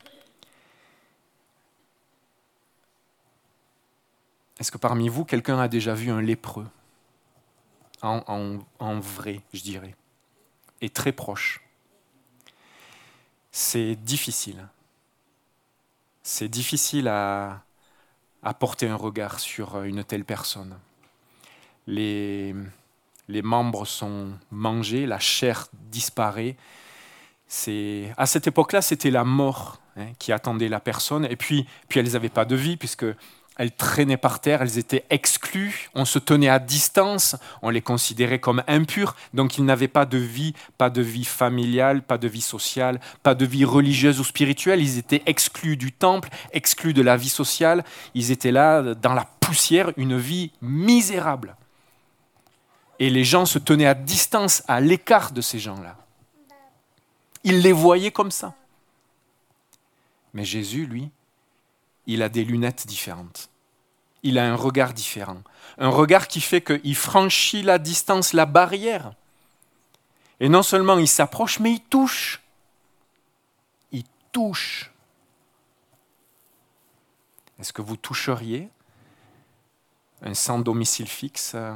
Est-ce 4.58 4.70
que 4.70 4.78
parmi 4.78 5.08
vous, 5.08 5.24
quelqu'un 5.24 5.58
a 5.58 5.68
déjà 5.68 5.94
vu 5.94 6.10
un 6.10 6.20
lépreux? 6.20 6.66
En, 8.02 8.60
en, 8.78 9.00
vrai, 9.00 9.40
je 9.52 9.62
dirais, 9.62 9.96
et 10.80 10.90
très 10.90 11.12
proche 11.12 11.62
C'est 13.50 13.96
difficile. 13.96 14.68
C'est 16.22 16.48
difficile 16.48 17.08
à, 17.08 17.64
à 18.42 18.54
porter 18.54 18.88
un 18.88 18.96
regard 18.96 19.40
sur 19.40 19.82
une 19.82 20.04
telle 20.04 20.24
personne 20.24 20.78
les, 21.86 22.54
les 23.28 23.42
membres 23.42 23.86
sont 23.86 24.32
mangés, 24.50 25.06
la 25.06 25.18
chair 25.18 25.68
disparaît. 25.90 26.56
C'est 27.46 28.12
à 28.16 28.26
cette 28.26 28.46
époque-là, 28.46 28.82
c'était 28.82 29.10
la 29.10 29.24
mort 29.24 29.80
hein, 29.96 30.08
qui 30.18 30.32
attendait 30.32 30.68
la 30.68 30.80
personne. 30.80 31.26
Et 31.26 31.36
puis, 31.36 31.66
puis 31.88 32.00
elles 32.00 32.12
n'avaient 32.12 32.28
pas 32.28 32.44
de 32.44 32.56
vie 32.56 32.76
puisque 32.76 33.06
elles 33.56 33.72
traînaient 33.72 34.16
par 34.16 34.40
terre, 34.40 34.62
elles 34.62 34.78
étaient 34.78 35.04
exclues, 35.10 35.88
on 35.94 36.04
se 36.04 36.18
tenait 36.18 36.48
à 36.48 36.58
distance, 36.58 37.36
on 37.62 37.70
les 37.70 37.80
considérait 37.80 38.38
comme 38.38 38.62
impures, 38.66 39.16
donc 39.34 39.56
ils 39.56 39.64
n'avaient 39.64 39.88
pas 39.88 40.04
de 40.04 40.18
vie, 40.18 40.54
pas 40.76 40.90
de 40.90 41.02
vie 41.02 41.24
familiale, 41.24 42.02
pas 42.02 42.18
de 42.18 42.28
vie 42.28 42.42
sociale, 42.42 43.00
pas 43.22 43.34
de 43.34 43.46
vie 43.46 43.64
religieuse 43.64 44.20
ou 44.20 44.24
spirituelle, 44.24 44.82
ils 44.82 44.98
étaient 44.98 45.22
exclus 45.26 45.76
du 45.76 45.92
temple, 45.92 46.28
exclus 46.52 46.92
de 46.92 47.02
la 47.02 47.16
vie 47.16 47.30
sociale, 47.30 47.84
ils 48.14 48.30
étaient 48.30 48.52
là 48.52 48.94
dans 48.94 49.14
la 49.14 49.26
poussière, 49.40 49.92
une 49.96 50.18
vie 50.18 50.52
misérable. 50.60 51.56
Et 52.98 53.10
les 53.10 53.24
gens 53.24 53.46
se 53.46 53.58
tenaient 53.58 53.86
à 53.86 53.94
distance, 53.94 54.62
à 54.68 54.80
l'écart 54.80 55.32
de 55.32 55.40
ces 55.40 55.58
gens-là. 55.58 55.96
Ils 57.44 57.60
les 57.60 57.72
voyaient 57.72 58.10
comme 58.10 58.30
ça. 58.30 58.54
Mais 60.34 60.44
Jésus, 60.44 60.86
lui, 60.86 61.10
il 62.06 62.22
a 62.22 62.28
des 62.28 62.44
lunettes 62.44 62.86
différentes. 62.86 63.50
Il 64.22 64.38
a 64.38 64.50
un 64.50 64.56
regard 64.56 64.92
différent. 64.94 65.42
Un 65.78 65.88
regard 65.88 66.28
qui 66.28 66.40
fait 66.40 66.62
qu'il 66.62 66.96
franchit 66.96 67.62
la 67.62 67.78
distance, 67.78 68.32
la 68.32 68.46
barrière. 68.46 69.14
Et 70.40 70.48
non 70.48 70.62
seulement 70.62 70.98
il 70.98 71.08
s'approche, 71.08 71.60
mais 71.60 71.72
il 71.72 71.80
touche. 71.80 72.42
Il 73.92 74.04
touche. 74.32 74.90
Est-ce 77.58 77.72
que 77.72 77.82
vous 77.82 77.96
toucheriez 77.96 78.68
un 80.22 80.34
sans 80.34 80.58
domicile 80.58 81.08
fixe 81.08 81.52
euh, 81.54 81.74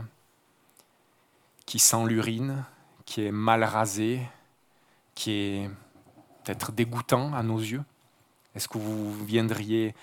qui 1.67 1.79
sent 1.79 2.05
l'urine, 2.07 2.65
qui 3.05 3.25
est 3.25 3.33
mal 3.33 3.65
rasé, 3.65 4.21
qui 5.15 5.31
est 5.31 5.71
peut-être 6.45 6.73
dégoûtant 6.73 7.33
à 7.35 7.43
nos 7.43 7.59
yeux? 7.59 7.85
Est-ce 8.55 8.69
que 8.69 8.79
vous 8.79 9.25
viendriez 9.25 9.95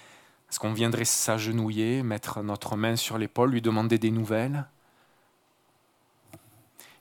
est-ce 0.50 0.60
qu'on 0.60 0.74
viendrait 0.74 1.06
s'agenouiller, 1.06 2.04
mettre 2.04 2.42
notre 2.42 2.78
main 2.78 2.96
sur 2.96 3.18
l'épaule, 3.18 3.52
lui 3.52 3.62
demander 3.62 3.98
des 3.98 4.12
nouvelles? 4.12 4.66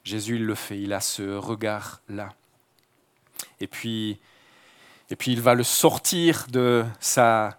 Jésus, 0.04 0.36
il 0.36 0.44
le 0.44 0.54
fait, 0.54 0.80
il 0.80 0.92
a 0.92 1.00
ce 1.00 1.36
regard-là. 1.36 2.32
Et 3.60 3.66
puis, 3.66 4.18
et 5.10 5.16
puis 5.16 5.32
il 5.32 5.40
va 5.40 5.54
le 5.54 5.62
sortir 5.62 6.46
de 6.50 6.84
sa, 7.00 7.58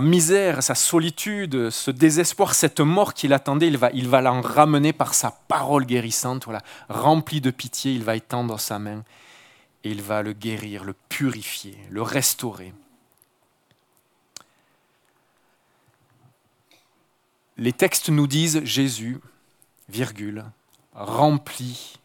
misère, 0.00 0.62
sa 0.62 0.74
solitude, 0.74 1.70
ce 1.70 1.90
désespoir, 1.90 2.54
cette 2.54 2.80
mort 2.80 3.14
qu'il 3.14 3.32
attendait, 3.32 3.68
il 3.68 3.78
va, 3.78 3.90
il 3.92 4.08
va 4.08 4.20
l'en 4.20 4.40
ramener 4.40 4.92
par 4.92 5.14
sa 5.14 5.30
parole 5.30 5.86
guérissante, 5.86 6.44
voilà, 6.44 6.62
remplie 6.88 7.40
de 7.40 7.50
pitié, 7.50 7.92
il 7.92 8.02
va 8.02 8.16
étendre 8.16 8.58
sa 8.58 8.78
main 8.78 9.04
et 9.84 9.90
il 9.90 10.02
va 10.02 10.22
le 10.22 10.32
guérir, 10.32 10.84
le 10.84 10.94
purifier, 11.08 11.78
le 11.90 12.02
restaurer. 12.02 12.72
Les 17.56 17.72
textes 17.72 18.08
nous 18.08 18.26
disent 18.26 18.64
Jésus, 18.64 19.20
virgule, 19.88 20.44
rempli, 20.92 21.98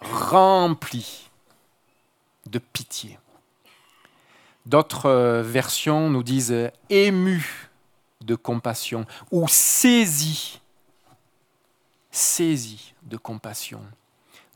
rempli 0.00 1.30
de 2.46 2.58
pitié. 2.58 3.18
D'autres 4.66 5.06
euh, 5.06 5.42
versions 5.42 6.10
nous 6.10 6.22
disent 6.22 6.70
ému 6.90 7.70
de 8.20 8.34
compassion 8.34 9.06
ou 9.30 9.48
saisi, 9.48 10.60
saisi 12.10 12.92
de 13.02 13.16
compassion. 13.16 13.80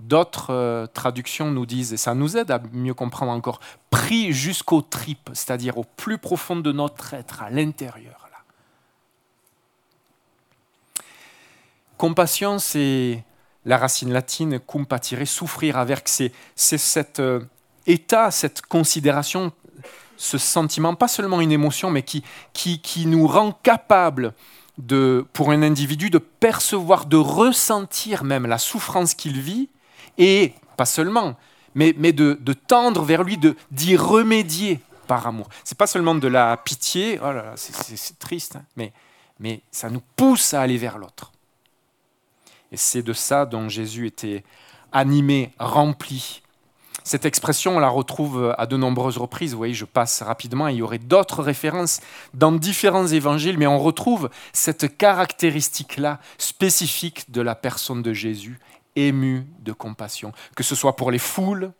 D'autres 0.00 0.52
euh, 0.52 0.86
traductions 0.86 1.50
nous 1.50 1.64
disent, 1.64 1.92
et 1.92 1.96
ça 1.96 2.14
nous 2.14 2.36
aide 2.36 2.50
à 2.50 2.60
mieux 2.72 2.94
comprendre 2.94 3.32
encore, 3.32 3.60
pris 3.90 4.32
jusqu'aux 4.32 4.82
tripes, 4.82 5.30
c'est-à-dire 5.32 5.78
au 5.78 5.84
plus 5.84 6.18
profond 6.18 6.56
de 6.56 6.72
notre 6.72 7.14
être, 7.14 7.42
à 7.42 7.50
l'intérieur. 7.50 8.24
Compassion, 11.96 12.58
c'est 12.58 13.24
la 13.64 13.78
racine 13.78 14.12
latine 14.12 14.58
compatire, 14.60 15.26
souffrir 15.26 15.78
avec. 15.78 16.08
C'est 16.08 16.32
cet 16.56 17.20
euh, 17.20 17.40
état, 17.86 18.30
cette 18.30 18.62
considération, 18.62 19.52
ce 20.16 20.38
sentiment, 20.38 20.94
pas 20.94 21.08
seulement 21.08 21.40
une 21.40 21.52
émotion, 21.52 21.90
mais 21.90 22.02
qui, 22.02 22.22
qui, 22.52 22.80
qui 22.80 23.06
nous 23.06 23.26
rend 23.26 23.52
capable 23.62 24.34
de, 24.78 25.24
pour 25.32 25.50
un 25.50 25.62
individu 25.62 26.10
de 26.10 26.18
percevoir, 26.18 27.06
de 27.06 27.16
ressentir 27.16 28.24
même 28.24 28.46
la 28.46 28.58
souffrance 28.58 29.14
qu'il 29.14 29.40
vit, 29.40 29.68
et 30.18 30.52
pas 30.76 30.86
seulement, 30.86 31.36
mais, 31.74 31.94
mais 31.96 32.12
de, 32.12 32.38
de 32.40 32.52
tendre 32.52 33.02
vers 33.02 33.22
lui, 33.22 33.38
d'y 33.70 33.96
remédier 33.96 34.80
par 35.06 35.26
amour. 35.26 35.48
C'est 35.64 35.78
pas 35.78 35.86
seulement 35.86 36.14
de 36.14 36.28
la 36.28 36.56
pitié, 36.56 37.20
oh 37.22 37.32
c'est 37.56 38.18
triste, 38.18 38.56
hein, 38.56 38.64
mais, 38.76 38.92
mais 39.38 39.62
ça 39.70 39.90
nous 39.90 40.02
pousse 40.16 40.54
à 40.54 40.62
aller 40.62 40.76
vers 40.76 40.98
l'autre. 40.98 41.33
Et 42.74 42.76
c'est 42.76 43.04
de 43.04 43.12
ça 43.12 43.46
dont 43.46 43.68
Jésus 43.68 44.08
était 44.08 44.42
animé, 44.90 45.52
rempli. 45.60 46.42
Cette 47.04 47.24
expression, 47.24 47.76
on 47.76 47.78
la 47.78 47.88
retrouve 47.88 48.52
à 48.58 48.66
de 48.66 48.76
nombreuses 48.76 49.16
reprises. 49.16 49.52
Vous 49.52 49.58
voyez, 49.58 49.74
je 49.74 49.84
passe 49.84 50.22
rapidement. 50.22 50.66
Il 50.66 50.78
y 50.78 50.82
aurait 50.82 50.98
d'autres 50.98 51.44
références 51.44 52.00
dans 52.32 52.50
différents 52.50 53.06
évangiles, 53.06 53.58
mais 53.58 53.68
on 53.68 53.78
retrouve 53.78 54.28
cette 54.52 54.98
caractéristique-là 54.98 56.18
spécifique 56.36 57.30
de 57.30 57.42
la 57.42 57.54
personne 57.54 58.02
de 58.02 58.12
Jésus, 58.12 58.58
ému 58.96 59.46
de 59.60 59.72
compassion, 59.72 60.32
que 60.56 60.64
ce 60.64 60.74
soit 60.74 60.96
pour 60.96 61.12
les 61.12 61.20
foules, 61.20 61.70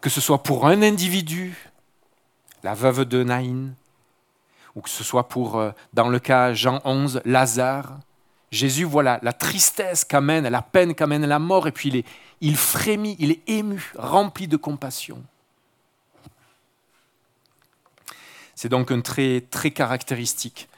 que 0.00 0.08
ce 0.08 0.22
soit 0.22 0.42
pour 0.42 0.66
un 0.66 0.80
individu, 0.80 1.70
la 2.62 2.72
veuve 2.72 3.04
de 3.04 3.22
Naïn, 3.22 3.74
ou 4.78 4.80
que 4.80 4.88
ce 4.88 5.02
soit 5.02 5.26
pour, 5.28 5.58
euh, 5.58 5.72
dans 5.92 6.08
le 6.08 6.20
cas 6.20 6.54
Jean 6.54 6.80
11, 6.84 7.20
Lazare. 7.24 7.98
Jésus 8.52 8.84
voit 8.84 9.02
la, 9.02 9.32
tristesse 9.32 10.04
qu'amène, 10.04 10.48
la 10.48 10.62
peine 10.62 10.94
qu'amène 10.94 11.26
la 11.26 11.40
mort, 11.40 11.66
et 11.66 11.72
puis 11.72 11.88
il, 11.88 11.96
est, 11.96 12.06
il 12.40 12.56
frémit, 12.56 13.16
il 13.18 13.32
est 13.32 13.42
ému, 13.48 13.92
rempli 13.96 14.46
de 14.46 14.56
compassion. 14.56 15.20
C'est 18.54 18.68
donc 18.68 18.92
un 18.92 19.00
trait 19.00 19.44
très 19.50 19.72
caractéristique 19.72 20.68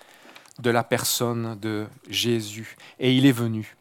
de 0.59 0.71
la 0.71 0.83
personne 0.83 1.59
de 1.61 1.87
Jésus. 2.09 2.79
Et 2.99 3.13
il 3.15 3.27
est 3.27 3.33
venu. 3.33 3.77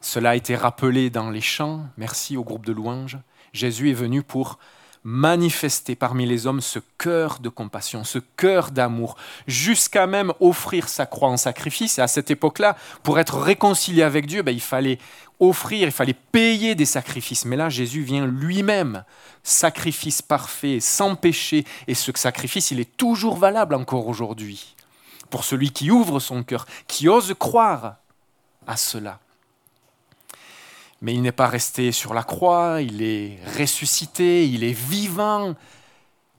Cela 0.00 0.30
a 0.30 0.34
été 0.36 0.54
rappelé 0.54 1.10
dans 1.10 1.30
les 1.30 1.40
chants. 1.40 1.84
Merci 1.96 2.36
au 2.36 2.44
groupe 2.44 2.64
de 2.64 2.72
louanges. 2.72 3.18
Jésus 3.52 3.90
est 3.90 3.94
venu 3.94 4.22
pour 4.22 4.60
manifester 5.06 5.94
parmi 5.94 6.26
les 6.26 6.48
hommes 6.48 6.60
ce 6.60 6.80
cœur 6.98 7.38
de 7.38 7.48
compassion, 7.48 8.02
ce 8.02 8.18
cœur 8.18 8.72
d'amour, 8.72 9.16
jusqu'à 9.46 10.08
même 10.08 10.32
offrir 10.40 10.88
sa 10.88 11.06
croix 11.06 11.28
en 11.28 11.36
sacrifice. 11.36 11.98
Et 11.98 12.02
à 12.02 12.08
cette 12.08 12.32
époque-là, 12.32 12.76
pour 13.04 13.20
être 13.20 13.38
réconcilié 13.38 14.02
avec 14.02 14.26
Dieu, 14.26 14.42
ben, 14.42 14.50
il 14.50 14.60
fallait 14.60 14.98
offrir, 15.38 15.86
il 15.86 15.92
fallait 15.92 16.16
payer 16.32 16.74
des 16.74 16.86
sacrifices. 16.86 17.44
Mais 17.44 17.54
là, 17.54 17.68
Jésus 17.68 18.02
vient 18.02 18.26
lui-même, 18.26 19.04
sacrifice 19.44 20.22
parfait, 20.22 20.80
sans 20.80 21.14
péché. 21.14 21.64
Et 21.86 21.94
ce 21.94 22.10
sacrifice, 22.16 22.72
il 22.72 22.80
est 22.80 22.96
toujours 22.96 23.36
valable 23.36 23.76
encore 23.76 24.08
aujourd'hui. 24.08 24.74
Pour 25.30 25.44
celui 25.44 25.70
qui 25.70 25.92
ouvre 25.92 26.18
son 26.18 26.42
cœur, 26.42 26.66
qui 26.88 27.08
ose 27.08 27.32
croire 27.38 27.98
à 28.66 28.76
cela. 28.76 29.20
Mais 31.06 31.14
il 31.14 31.22
n'est 31.22 31.30
pas 31.30 31.46
resté 31.46 31.92
sur 31.92 32.14
la 32.14 32.24
croix, 32.24 32.82
il 32.82 33.00
est 33.00 33.38
ressuscité, 33.56 34.48
il 34.48 34.64
est 34.64 34.72
vivant. 34.72 35.54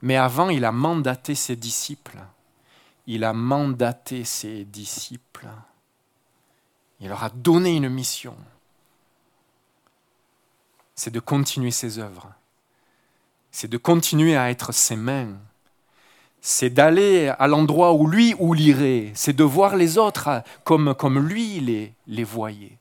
Mais 0.02 0.16
avant, 0.16 0.50
il 0.50 0.62
a 0.66 0.72
mandaté 0.72 1.34
ses 1.34 1.56
disciples. 1.56 2.18
Il 3.06 3.24
a 3.24 3.32
mandaté 3.32 4.24
ses 4.24 4.66
disciples. 4.66 5.48
Il 7.00 7.08
leur 7.08 7.24
a 7.24 7.30
donné 7.30 7.76
une 7.76 7.88
mission. 7.88 8.36
C'est 10.94 11.12
de 11.12 11.20
continuer 11.20 11.70
ses 11.70 11.98
œuvres. 11.98 12.30
C'est 13.50 13.68
de 13.68 13.78
continuer 13.78 14.36
à 14.36 14.50
être 14.50 14.72
ses 14.72 14.96
mains. 14.96 15.38
C'est 16.42 16.68
d'aller 16.68 17.32
à 17.38 17.46
l'endroit 17.46 17.94
où 17.94 18.06
lui 18.06 18.34
où 18.38 18.52
l'irait. 18.52 19.12
C'est 19.14 19.32
de 19.32 19.44
voir 19.44 19.76
les 19.76 19.96
autres 19.96 20.42
comme, 20.62 20.94
comme 20.94 21.26
lui 21.26 21.58
les, 21.60 21.94
les 22.06 22.24
voyait. 22.24 22.77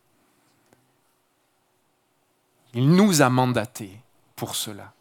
Il 2.80 2.92
nous 2.92 3.24
a 3.24 3.30
mandatés 3.32 4.00
pour 4.36 4.54
cela. 4.54 4.94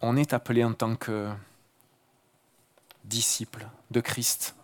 On 0.00 0.16
est 0.16 0.32
appelé 0.32 0.64
en 0.64 0.72
tant 0.72 0.96
que 0.96 1.28
disciple 3.04 3.68
de 3.90 4.00
Christ 4.00 4.56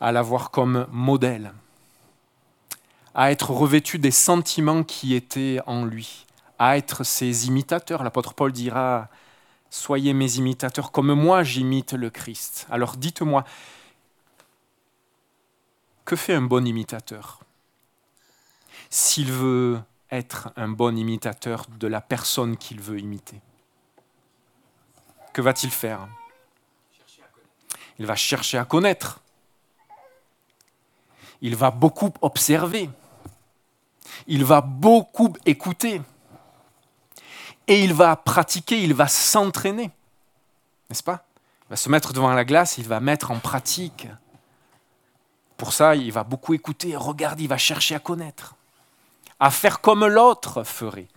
à 0.00 0.10
l'avoir 0.10 0.50
comme 0.50 0.88
modèle, 0.90 1.54
à 3.14 3.30
être 3.30 3.52
revêtu 3.52 4.00
des 4.00 4.10
sentiments 4.10 4.82
qui 4.82 5.14
étaient 5.14 5.60
en 5.66 5.84
lui, 5.84 6.26
à 6.58 6.78
être 6.78 7.04
ses 7.04 7.46
imitateurs. 7.46 8.02
L'apôtre 8.02 8.34
Paul 8.34 8.50
dira 8.50 9.08
Soyez 9.70 10.14
mes 10.14 10.36
imitateurs 10.36 10.92
comme 10.92 11.12
moi 11.12 11.42
j'imite 11.42 11.92
le 11.92 12.10
Christ. 12.10 12.66
Alors 12.70 12.96
dites-moi, 12.96 13.44
que 16.04 16.16
fait 16.16 16.34
un 16.34 16.42
bon 16.42 16.66
imitateur? 16.66 17.40
S'il 18.90 19.30
veut 19.30 19.80
être 20.10 20.50
un 20.56 20.68
bon 20.68 20.96
imitateur 20.96 21.66
de 21.78 21.86
la 21.86 22.00
personne 22.00 22.56
qu'il 22.56 22.80
veut 22.80 22.98
imiter. 22.98 23.40
Que 25.32 25.42
va-t-il 25.42 25.70
faire? 25.70 26.08
Il 27.98 28.06
va 28.06 28.16
chercher 28.16 28.58
à 28.58 28.64
connaître. 28.64 29.20
Il 31.40 31.56
va 31.56 31.70
beaucoup 31.70 32.12
observer. 32.22 32.90
Il 34.26 34.44
va 34.44 34.60
beaucoup 34.60 35.32
écouter. 35.44 36.00
Et 37.68 37.84
il 37.84 37.94
va 37.94 38.16
pratiquer, 38.16 38.82
il 38.82 38.94
va 38.94 39.06
s'entraîner. 39.06 39.92
N'est-ce 40.90 41.02
pas? 41.02 41.24
Il 41.66 41.70
va 41.70 41.76
se 41.76 41.88
mettre 41.88 42.12
devant 42.12 42.32
la 42.32 42.44
glace, 42.44 42.78
il 42.78 42.88
va 42.88 42.98
mettre 42.98 43.30
en 43.30 43.38
pratique. 43.38 44.08
Pour 45.56 45.72
ça, 45.72 45.94
il 45.94 46.10
va 46.10 46.24
beaucoup 46.24 46.54
écouter, 46.54 46.96
regarder, 46.96 47.44
il 47.44 47.48
va 47.48 47.58
chercher 47.58 47.94
à 47.94 48.00
connaître 48.00 48.56
à 49.40 49.50
faire 49.50 49.80
comme 49.80 50.06
l'autre 50.06 50.64
ferait. 50.64 51.08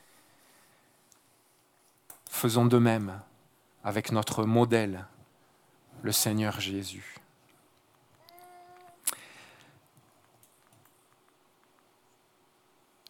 Faisons 2.29 2.65
de 2.65 2.77
même 2.77 3.19
avec 3.83 4.11
notre 4.11 4.45
modèle, 4.45 5.05
le 6.03 6.11
Seigneur 6.11 6.59
Jésus. 6.59 7.20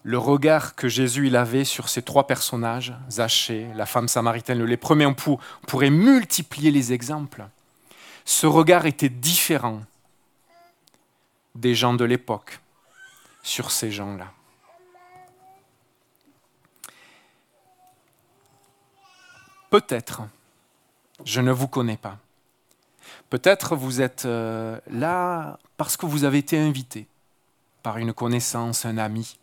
Le 0.04 0.18
regard 0.18 0.76
que 0.76 0.88
Jésus 0.88 1.36
avait 1.36 1.64
sur 1.64 1.88
ces 1.88 2.02
trois 2.02 2.26
personnages, 2.26 2.94
Zachée, 3.10 3.68
la 3.76 3.86
femme 3.86 4.08
samaritaine, 4.08 4.64
le 4.64 4.78
premiers 4.78 5.06
on 5.06 5.16
pourrait 5.68 5.92
multiplier 5.92 6.72
les 6.72 6.92
exemples. 6.92 7.46
Ce 8.26 8.48
regard 8.48 8.86
était 8.86 9.10
différent 9.10 9.82
des 11.54 11.76
gens 11.76 11.94
de 11.94 12.06
l'époque 12.06 12.60
sur 13.44 13.72
ces 13.72 13.92
gens-là. 13.92 14.32
Peut-être, 19.70 20.24
je 21.24 21.42
ne 21.42 21.52
vous 21.52 21.68
connais 21.68 21.98
pas. 21.98 22.18
Peut-être 23.30 23.76
vous 23.76 24.02
êtes 24.02 24.26
euh, 24.26 24.80
là 24.90 25.60
parce 25.78 25.96
que 25.96 26.06
vous 26.06 26.24
avez 26.24 26.40
été 26.40 26.60
invité 26.60 27.08
par 27.82 27.98
une 27.98 28.14
connaissance, 28.14 28.86
un 28.86 28.98
ami. 28.98 29.38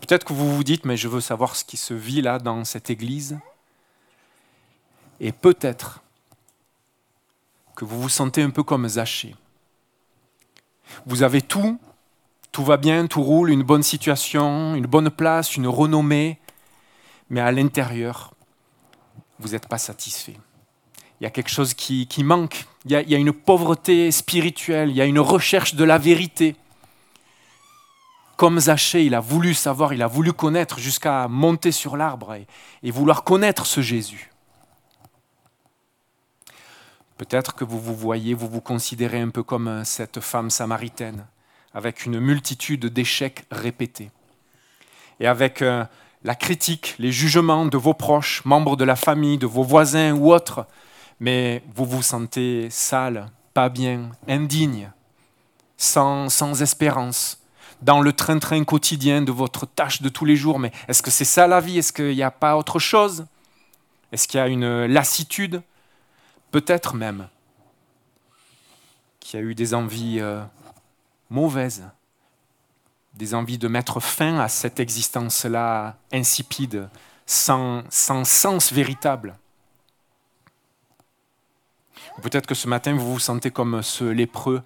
Peut-être 0.00 0.24
que 0.24 0.32
vous 0.32 0.54
vous 0.54 0.64
dites, 0.64 0.84
mais 0.84 0.96
je 0.96 1.08
veux 1.08 1.20
savoir 1.20 1.56
ce 1.56 1.64
qui 1.64 1.76
se 1.76 1.94
vit 1.94 2.22
là 2.22 2.38
dans 2.38 2.64
cette 2.64 2.90
église. 2.90 3.38
Et 5.20 5.32
peut-être 5.32 6.00
que 7.76 7.84
vous 7.84 8.00
vous 8.00 8.08
sentez 8.08 8.42
un 8.42 8.50
peu 8.50 8.62
comme 8.62 8.88
Zachée. 8.88 9.34
Vous 11.06 11.22
avez 11.22 11.42
tout, 11.42 11.78
tout 12.52 12.64
va 12.64 12.76
bien, 12.76 13.06
tout 13.06 13.22
roule, 13.22 13.50
une 13.50 13.62
bonne 13.62 13.82
situation, 13.82 14.74
une 14.74 14.86
bonne 14.86 15.10
place, 15.10 15.56
une 15.56 15.66
renommée, 15.66 16.38
mais 17.30 17.40
à 17.40 17.50
l'intérieur, 17.50 18.34
vous 19.38 19.50
n'êtes 19.50 19.66
pas 19.66 19.78
satisfait. 19.78 20.36
Il 21.20 21.24
y 21.24 21.26
a 21.26 21.30
quelque 21.30 21.50
chose 21.50 21.74
qui, 21.74 22.06
manque. 22.22 22.66
Il 22.84 22.92
y, 22.92 22.96
a, 22.96 23.02
il 23.02 23.10
y, 23.10 23.14
a, 23.14 23.18
une 23.18 23.32
pauvreté 23.32 24.10
spirituelle, 24.10 24.90
il 24.90 24.96
y 24.96 25.00
a 25.00 25.06
une 25.06 25.20
recherche 25.20 25.74
de 25.74 25.84
la 25.84 25.98
vérité. 25.98 26.56
Comme 28.36 28.58
Zachée, 28.58 29.04
il 29.04 29.14
a 29.14 29.20
voulu 29.20 29.54
savoir, 29.54 29.92
il 29.92 30.02
a 30.02 30.08
voulu 30.08 30.32
connaître 30.32 30.80
jusqu'à 30.80 31.28
monter 31.28 31.70
sur 31.70 31.96
l'arbre 31.96 32.34
et, 32.82 32.90
vouloir 32.90 33.22
connaître 33.22 33.64
ce 33.64 33.80
Jésus. 33.80 34.30
Peut-être 37.16 37.54
que 37.54 37.62
vous 37.62 37.80
vous 37.80 37.94
voyez, 37.94 38.34
vous 38.34 38.48
vous 38.48 38.60
considérez 38.60 39.20
un 39.20 39.28
peu 39.28 39.44
comme 39.44 39.84
cette 39.84 40.18
femme 40.18 40.50
samaritaine, 40.50 41.26
avec 41.74 42.06
une 42.06 42.18
multitude 42.18 42.86
d'échecs 42.86 43.44
répétés. 43.52 44.10
Et 45.20 45.28
avec 45.28 45.62
euh, 45.62 45.84
la 46.24 46.34
critique, 46.34 46.96
les 46.98 47.12
jugements 47.12 47.66
de 47.66 47.76
vos 47.76 47.94
proches, 47.94 48.44
membres 48.44 48.76
de 48.76 48.84
la 48.84 48.96
famille, 48.96 49.38
de 49.38 49.46
vos 49.46 49.62
voisins 49.62 50.12
ou 50.12 50.32
autres, 50.32 50.66
mais 51.20 51.62
vous 51.76 51.84
vous 51.84 52.02
sentez 52.02 52.68
sale, 52.68 53.30
pas 53.54 53.68
bien, 53.68 54.10
indigne, 54.26 54.90
sans 55.76 56.60
espérance, 56.62 57.43
dans 57.84 58.00
le 58.00 58.12
train-train 58.12 58.64
quotidien 58.64 59.22
de 59.22 59.30
votre 59.30 59.66
tâche 59.66 60.02
de 60.02 60.08
tous 60.08 60.24
les 60.24 60.36
jours. 60.36 60.58
Mais 60.58 60.72
est-ce 60.88 61.02
que 61.02 61.10
c'est 61.10 61.24
ça 61.24 61.46
la 61.46 61.60
vie? 61.60 61.78
Est-ce 61.78 61.92
qu'il 61.92 62.14
n'y 62.14 62.22
a 62.22 62.30
pas 62.30 62.56
autre 62.56 62.78
chose? 62.78 63.26
Est-ce 64.10 64.26
qu'il 64.26 64.38
y 64.38 64.42
a 64.42 64.48
une 64.48 64.86
lassitude? 64.86 65.62
Peut-être 66.50 66.94
même 66.94 67.28
qu'il 69.20 69.38
y 69.38 69.42
a 69.42 69.46
eu 69.46 69.54
des 69.54 69.74
envies 69.74 70.18
euh, 70.20 70.42
mauvaises 71.30 71.84
des 73.14 73.34
envies 73.34 73.58
de 73.58 73.68
mettre 73.68 74.00
fin 74.00 74.38
à 74.38 74.48
cette 74.48 74.80
existence-là 74.80 75.96
insipide, 76.12 76.88
sans, 77.26 77.84
sans 77.90 78.24
sens 78.24 78.72
véritable. 78.72 79.36
Peut-être 82.22 82.46
que 82.46 82.54
ce 82.54 82.68
matin, 82.68 82.94
vous 82.94 83.12
vous 83.14 83.18
sentez 83.18 83.50
comme 83.50 83.82
ce 83.82 84.04
lépreux, 84.04 84.62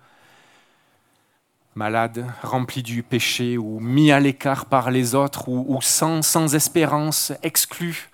malade, 1.78 2.26
rempli 2.42 2.82
du 2.82 3.02
péché, 3.02 3.56
ou 3.56 3.78
mis 3.78 4.10
à 4.10 4.18
l'écart 4.20 4.66
par 4.66 4.90
les 4.90 5.14
autres, 5.14 5.48
ou, 5.48 5.80
sans, 5.80 6.22
sans 6.22 6.54
espérance, 6.54 7.32
exclu. 7.42 8.10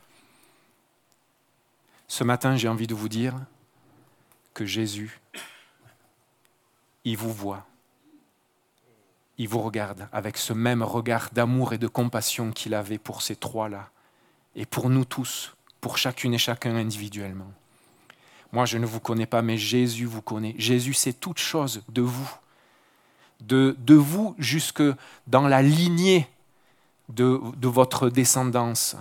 Ce 2.06 2.22
matin, 2.22 2.56
j'ai 2.56 2.68
envie 2.68 2.86
de 2.86 2.94
vous 2.94 3.08
dire 3.08 3.34
que 4.52 4.66
Jésus, 4.66 5.18
il 7.04 7.16
vous 7.16 7.32
voit 7.32 7.66
il 9.38 9.48
vous 9.48 9.60
regarde 9.60 10.08
avec 10.12 10.36
ce 10.36 10.52
même 10.52 10.82
regard 10.82 11.30
d'amour 11.32 11.72
et 11.72 11.78
de 11.78 11.88
compassion 11.88 12.52
qu'il 12.52 12.74
avait 12.74 12.98
pour 12.98 13.22
ces 13.22 13.36
trois-là, 13.36 13.90
et 14.54 14.66
pour 14.66 14.90
nous 14.90 15.04
tous, 15.04 15.56
pour 15.80 15.98
chacune 15.98 16.34
et 16.34 16.38
chacun 16.38 16.76
individuellement. 16.76 17.52
Moi, 18.52 18.66
je 18.66 18.78
ne 18.78 18.86
vous 18.86 19.00
connais 19.00 19.26
pas, 19.26 19.42
mais 19.42 19.58
Jésus 19.58 20.04
vous 20.04 20.22
connaît. 20.22 20.54
Jésus 20.56 20.94
sait 20.94 21.12
toutes 21.12 21.40
choses 21.40 21.82
de 21.88 22.02
vous, 22.02 22.30
de, 23.46 23.94
vous 23.94 24.34
jusque 24.38 24.82
dans 25.26 25.46
la 25.48 25.62
lignée 25.62 26.28
de 27.08 27.68
votre 27.68 28.08
descendance, 28.08 28.96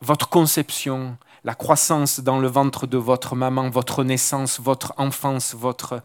votre 0.00 0.28
conception, 0.28 1.16
la 1.44 1.54
croissance 1.54 2.20
dans 2.20 2.38
le 2.38 2.48
ventre 2.48 2.86
de 2.86 2.98
votre 2.98 3.36
maman, 3.36 3.68
votre 3.68 4.02
naissance, 4.04 4.60
votre 4.60 4.94
enfance, 4.96 5.54
votre 5.54 6.02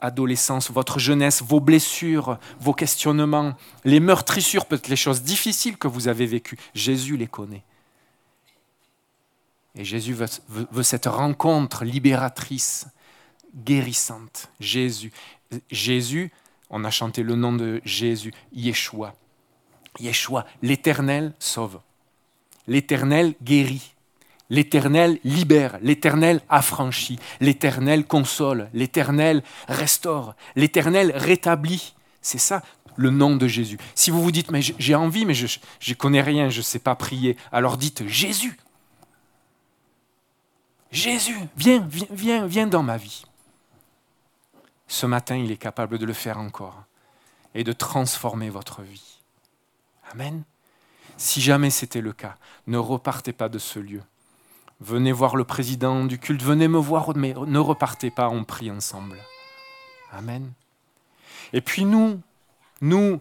adolescence, 0.00 0.70
votre 0.70 0.98
jeunesse, 1.00 1.42
vos 1.42 1.60
blessures, 1.60 2.38
vos 2.60 2.72
questionnements, 2.72 3.54
les 3.84 3.98
meurtrissures, 3.98 4.66
peut-être 4.66 4.88
les 4.88 4.96
choses 4.96 5.22
difficiles 5.22 5.76
que 5.76 5.88
vous 5.88 6.06
avez 6.06 6.26
vécues. 6.26 6.58
Jésus 6.74 7.16
les 7.16 7.26
connaît. 7.26 7.64
Et 9.74 9.84
Jésus 9.84 10.14
veut, 10.14 10.82
cette 10.82 11.06
rencontre 11.06 11.84
libératrice, 11.84 12.86
guérissante. 13.54 14.50
Jésus. 14.60 15.12
Jésus, 15.70 16.30
on 16.70 16.84
a 16.84 16.90
chanté 16.90 17.22
le 17.22 17.34
nom 17.34 17.52
de 17.52 17.80
Jésus, 17.84 18.32
Yeshua. 18.52 19.14
Yeshua, 20.00 20.46
l'Éternel 20.62 21.32
sauve. 21.38 21.80
L'Éternel 22.66 23.34
guérit. 23.42 23.94
L'Éternel 24.50 25.18
libère, 25.24 25.78
l'Éternel 25.82 26.40
affranchit, 26.48 27.18
l'Éternel 27.40 28.06
console, 28.06 28.70
l'Éternel 28.72 29.42
restaure, 29.68 30.34
l'Éternel 30.56 31.12
rétablit. 31.14 31.94
C'est 32.22 32.38
ça 32.38 32.62
le 32.96 33.10
nom 33.10 33.36
de 33.36 33.46
Jésus. 33.46 33.78
Si 33.94 34.10
vous 34.10 34.22
vous 34.22 34.32
dites, 34.32 34.50
mais 34.50 34.60
j'ai 34.62 34.94
envie, 34.94 35.26
mais 35.26 35.34
je 35.34 35.58
ne 35.88 35.94
connais 35.94 36.22
rien, 36.22 36.48
je 36.48 36.58
ne 36.58 36.62
sais 36.62 36.78
pas 36.78 36.94
prier, 36.94 37.36
alors 37.52 37.76
dites 37.76 38.06
Jésus. 38.08 38.58
Jésus, 40.90 41.36
viens, 41.56 41.86
viens, 41.86 42.06
viens, 42.10 42.46
viens 42.46 42.66
dans 42.66 42.82
ma 42.82 42.96
vie. 42.96 43.24
Ce 44.88 45.06
matin, 45.06 45.36
il 45.36 45.50
est 45.52 45.56
capable 45.56 45.98
de 45.98 46.06
le 46.06 46.12
faire 46.12 46.38
encore 46.38 46.82
et 47.54 47.62
de 47.62 47.72
transformer 47.72 48.50
votre 48.50 48.82
vie. 48.82 49.20
Amen. 50.12 50.42
Si 51.16 51.40
jamais 51.40 51.70
c'était 51.70 52.00
le 52.00 52.12
cas, 52.12 52.36
ne 52.66 52.78
repartez 52.78 53.32
pas 53.32 53.48
de 53.48 53.58
ce 53.58 53.78
lieu 53.78 54.02
Venez 54.80 55.10
voir 55.10 55.34
le 55.34 55.42
président 55.42 56.04
du 56.04 56.18
culte, 56.20 56.42
venez 56.42 56.68
me 56.68 56.78
voir, 56.78 57.16
mais 57.16 57.34
ne 57.34 57.58
repartez 57.58 58.10
pas, 58.10 58.28
on 58.28 58.44
prie 58.44 58.70
ensemble. 58.70 59.16
Amen. 60.12 60.52
Et 61.52 61.60
puis 61.60 61.84
nous, 61.84 62.20
nous, 62.80 63.20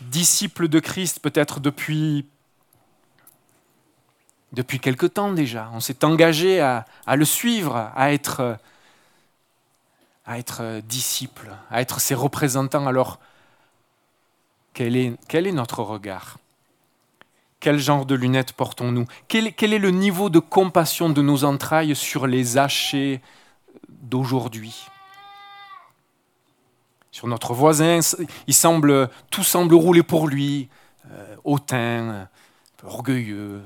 disciples 0.00 0.66
de 0.66 0.80
Christ, 0.80 1.20
peut-être 1.20 1.60
depuis, 1.60 2.26
depuis 4.52 4.80
quelque 4.80 5.06
temps 5.06 5.32
déjà, 5.32 5.70
on 5.72 5.78
s'est 5.78 6.04
engagé 6.04 6.60
à, 6.60 6.84
le 7.14 7.24
suivre, 7.24 7.92
à 7.94 8.12
être, 8.12 8.58
à 10.24 10.38
être 10.38 10.80
disciples, 10.84 11.50
à 11.70 11.80
être 11.80 12.00
ses 12.00 12.14
représentants. 12.14 12.86
Alors, 12.86 13.18
quel 14.72 14.96
est, 14.96 15.52
notre 15.52 15.82
regard? 15.82 16.38
Quel 17.60 17.78
genre 17.78 18.06
de 18.06 18.14
lunettes 18.14 18.52
portons-nous? 18.52 19.06
Quel, 19.28 19.46
est 19.46 19.78
le 19.78 19.90
niveau 19.90 20.30
de 20.30 20.38
compassion 20.38 21.10
de 21.10 21.22
nos 21.22 21.44
entrailles 21.44 21.94
sur 21.94 22.26
les 22.26 22.58
hachés 22.58 23.20
d'aujourd'hui? 23.88 24.86
Sur 27.10 27.26
notre 27.26 27.52
voisin, 27.52 28.00
il 28.46 28.54
semble, 28.54 29.10
tout 29.30 29.44
semble 29.44 29.74
rouler 29.74 30.02
pour 30.02 30.28
lui. 30.28 30.68
euh, 31.10 31.36
hautain, 31.44 32.28
orgueilleux, 32.84 33.62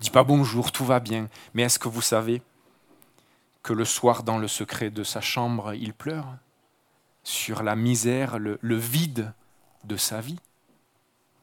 dit 0.00 0.10
pas 0.10 0.24
bonjour, 0.24 0.72
tout 0.72 0.84
va 0.84 0.98
bien. 0.98 1.28
Mais 1.54 1.62
est-ce 1.62 1.78
que 1.78 1.88
vous 1.88 2.02
savez 2.02 2.42
que 3.62 3.72
le 3.72 3.84
soir, 3.84 4.22
dans 4.22 4.38
le 4.38 4.48
secret 4.48 4.90
de 4.90 5.04
sa 5.04 5.20
chambre, 5.20 5.74
il 5.74 5.92
pleure 5.92 6.36
sur 7.22 7.62
la 7.62 7.76
misère, 7.76 8.38
le, 8.38 8.58
vide 8.62 9.32
de 9.84 9.96
sa 9.96 10.20
vie 10.20 10.38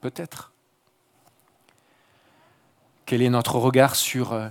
Peut-être. 0.01 0.51
Quel 3.05 3.21
est 3.21 3.29
notre 3.29 3.55
regard 3.55 3.95
sur... 3.95 4.33
euh, 4.33 4.49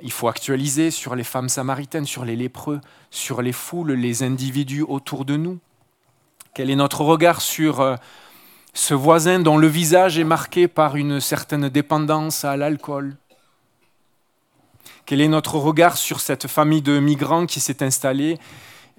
il 0.00 0.10
faut 0.10 0.26
actualiser 0.26 0.90
sur 0.90 1.14
les 1.14 1.22
femmes 1.22 1.48
samaritaines, 1.48 2.06
sur 2.06 2.24
les 2.24 2.34
lépreux, 2.34 2.80
sur 3.10 3.40
les 3.40 3.52
foules, 3.52 3.92
les 3.92 4.22
individus 4.24 4.82
autour 4.82 5.24
de 5.24 5.36
nous? 5.36 5.60
Quel 6.54 6.70
est 6.70 6.76
notre 6.76 7.02
regard 7.02 7.40
sur 7.40 7.80
euh, 7.80 7.96
ce 8.74 8.94
voisin 8.94 9.38
dont 9.38 9.58
le 9.58 9.68
visage 9.68 10.18
est 10.18 10.24
marqué 10.24 10.66
par 10.66 10.96
une 10.96 11.20
certaine 11.20 11.68
dépendance 11.68 12.44
à 12.44 12.56
l'alcool? 12.56 13.16
Quel 15.06 15.20
est 15.20 15.28
notre 15.28 15.56
regard 15.56 15.96
sur 15.96 16.20
cette 16.20 16.46
famille 16.46 16.82
de 16.82 16.98
migrants 16.98 17.46
qui 17.46 17.60
s'est 17.60 17.82
installée 17.82 18.38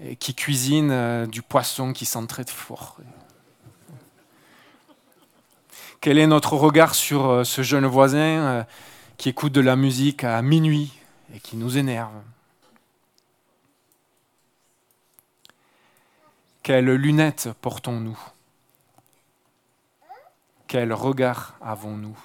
et 0.04 0.16
qui 0.16 0.36
cuisine 0.36 0.92
euh, 0.92 1.26
du 1.26 1.42
poisson 1.42 1.94
qui 1.94 2.06
sent 2.06 2.26
très 2.28 2.46
fort? 2.46 2.98
Quel 6.02 6.18
est 6.18 6.28
notre 6.28 6.54
regard 6.58 6.96
sur 6.96 7.30
euh, 7.30 7.44
ce 7.46 7.62
jeune 7.62 7.86
voisin 7.86 8.18
euh, 8.20 8.64
qui 9.18 9.30
écoute 9.30 9.54
de 9.54 9.62
la 9.62 9.78
musique 9.78 10.26
à 10.26 10.42
minuit 10.42 10.92
et 11.34 11.40
qui 11.40 11.56
nous 11.56 11.78
énerve? 11.78 12.12
Quelles 16.62 16.94
lunettes 16.94 17.50
portons-nous? 17.62 18.20
Quel 20.68 20.92
regard 20.92 21.56
avons-nous? 21.62 22.18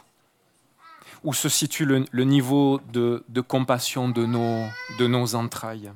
Où 1.29 1.35
se 1.35 1.51
situe 1.51 1.85
le, 1.85 2.25
niveau 2.25 2.81
de, 2.91 3.23
compassion 3.43 4.09
de 4.09 4.25
nos, 4.25 4.65
de 4.99 5.07
nos 5.07 5.35
entrailles. 5.35 5.93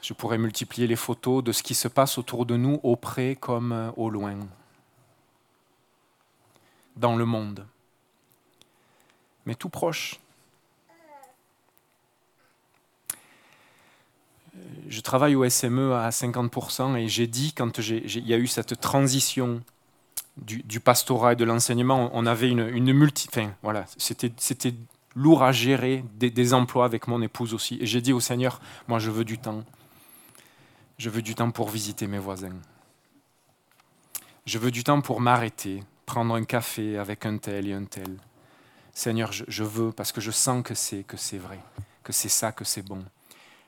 Je 0.00 0.14
pourrais 0.14 0.38
multiplier 0.38 0.86
les 0.86 0.96
photos 0.96 1.44
de 1.44 1.52
ce 1.52 1.62
qui 1.62 1.74
se 1.74 1.86
passe 1.86 2.16
autour 2.16 2.46
de 2.46 2.56
nous, 2.56 2.80
auprès 2.82 3.36
comme 3.36 3.72
euh, 3.72 3.90
au 3.98 4.08
loin, 4.08 4.38
dans 6.96 7.14
le 7.14 7.26
monde, 7.26 7.66
mais 9.44 9.54
tout 9.54 9.68
proche. 9.68 10.18
Je 14.88 15.00
travaille 15.02 15.34
au 15.34 15.46
SME 15.46 15.92
à 15.92 16.08
50% 16.08 16.96
et 16.96 17.06
j'ai 17.06 17.26
dit, 17.26 17.52
quand 17.52 17.76
il 17.76 18.26
y 18.26 18.32
a 18.32 18.38
eu 18.38 18.46
cette 18.46 18.80
transition 18.80 19.62
du, 20.40 20.62
du 20.62 20.80
pastorat 20.80 21.34
et 21.34 21.36
de 21.36 21.44
l'enseignement, 21.44 22.10
on 22.12 22.26
avait 22.26 22.48
une, 22.48 22.66
une 22.68 22.92
multi... 22.92 23.28
Enfin, 23.30 23.52
voilà, 23.62 23.86
c'était 23.96 24.74
lourd 25.14 25.42
à 25.42 25.52
gérer 25.52 26.04
des, 26.14 26.30
des 26.30 26.54
emplois 26.54 26.84
avec 26.84 27.08
mon 27.08 27.20
épouse 27.22 27.54
aussi. 27.54 27.78
Et 27.80 27.86
j'ai 27.86 28.00
dit 28.00 28.12
au 28.12 28.20
Seigneur, 28.20 28.60
moi 28.88 28.98
je 28.98 29.10
veux 29.10 29.24
du 29.24 29.38
temps. 29.38 29.64
Je 30.98 31.10
veux 31.10 31.22
du 31.22 31.34
temps 31.34 31.50
pour 31.50 31.68
visiter 31.68 32.06
mes 32.06 32.18
voisins. 32.18 32.56
Je 34.46 34.58
veux 34.58 34.70
du 34.70 34.84
temps 34.84 35.00
pour 35.00 35.20
m'arrêter, 35.20 35.82
prendre 36.06 36.34
un 36.34 36.44
café 36.44 36.98
avec 36.98 37.26
un 37.26 37.38
tel 37.38 37.68
et 37.68 37.72
un 37.72 37.84
tel. 37.84 38.16
Seigneur, 38.92 39.32
je, 39.32 39.44
je 39.48 39.64
veux 39.64 39.92
parce 39.92 40.12
que 40.12 40.20
je 40.20 40.30
sens 40.30 40.62
que 40.62 40.74
c'est 40.74 41.04
que 41.04 41.16
c'est 41.16 41.38
vrai, 41.38 41.60
que 42.02 42.12
c'est 42.12 42.28
ça, 42.28 42.52
que 42.52 42.64
c'est 42.64 42.82
bon. 42.82 43.04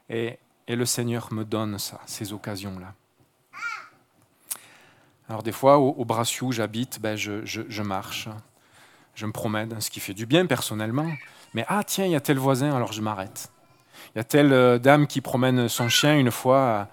Et, 0.09 0.39
et 0.67 0.77
le 0.77 0.85
Seigneur 0.85 1.33
me 1.33 1.45
donne 1.45 1.79
ça, 1.79 2.01
ces 2.07 2.33
occasions-là. 2.33 2.95
Alors 5.33 5.43
des 5.43 5.51
fois, 5.53 5.79
au, 5.79 5.97
au 5.97 6.07
où 6.43 6.53
j'habite, 6.53 7.01
ben 7.01 7.17
je, 7.17 7.83
marche, 7.83 8.29
je 9.15 9.25
me 9.25 9.33
promène, 9.33 9.81
ce 9.81 9.89
qui 9.89 9.99
fait 9.99 10.13
du 10.13 10.27
bien 10.27 10.45
personnellement. 10.45 11.11
Mais 11.55 11.65
ah 11.69 11.83
tiens, 11.85 12.05
il 12.05 12.11
y 12.11 12.15
a 12.15 12.21
tel 12.21 12.37
voisin, 12.37 12.77
alors 12.77 12.93
je 12.93 13.01
m'arrête. 13.01 13.51
Il 14.15 14.19
y 14.19 14.21
a 14.21 14.25
telle 14.25 14.53
euh, 14.53 14.79
dame 14.79 15.07
qui 15.07 15.23
promène 15.23 15.71
son 15.71 15.89
chien 15.89 16.19
une 16.19 16.31
fois 16.31 16.87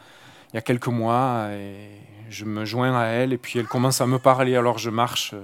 il 0.53 0.55
y 0.55 0.57
a 0.57 0.61
quelques 0.61 0.87
mois 0.87 1.49
et 1.51 1.89
je 2.29 2.45
me 2.45 2.63
joins 2.63 2.97
à 2.97 3.07
elle 3.07 3.33
et 3.33 3.37
puis 3.37 3.59
elle 3.59 3.67
commence 3.67 3.99
à 3.99 4.07
me 4.07 4.19
parler. 4.19 4.55
Alors 4.55 4.77
je 4.77 4.89
marche 4.89 5.35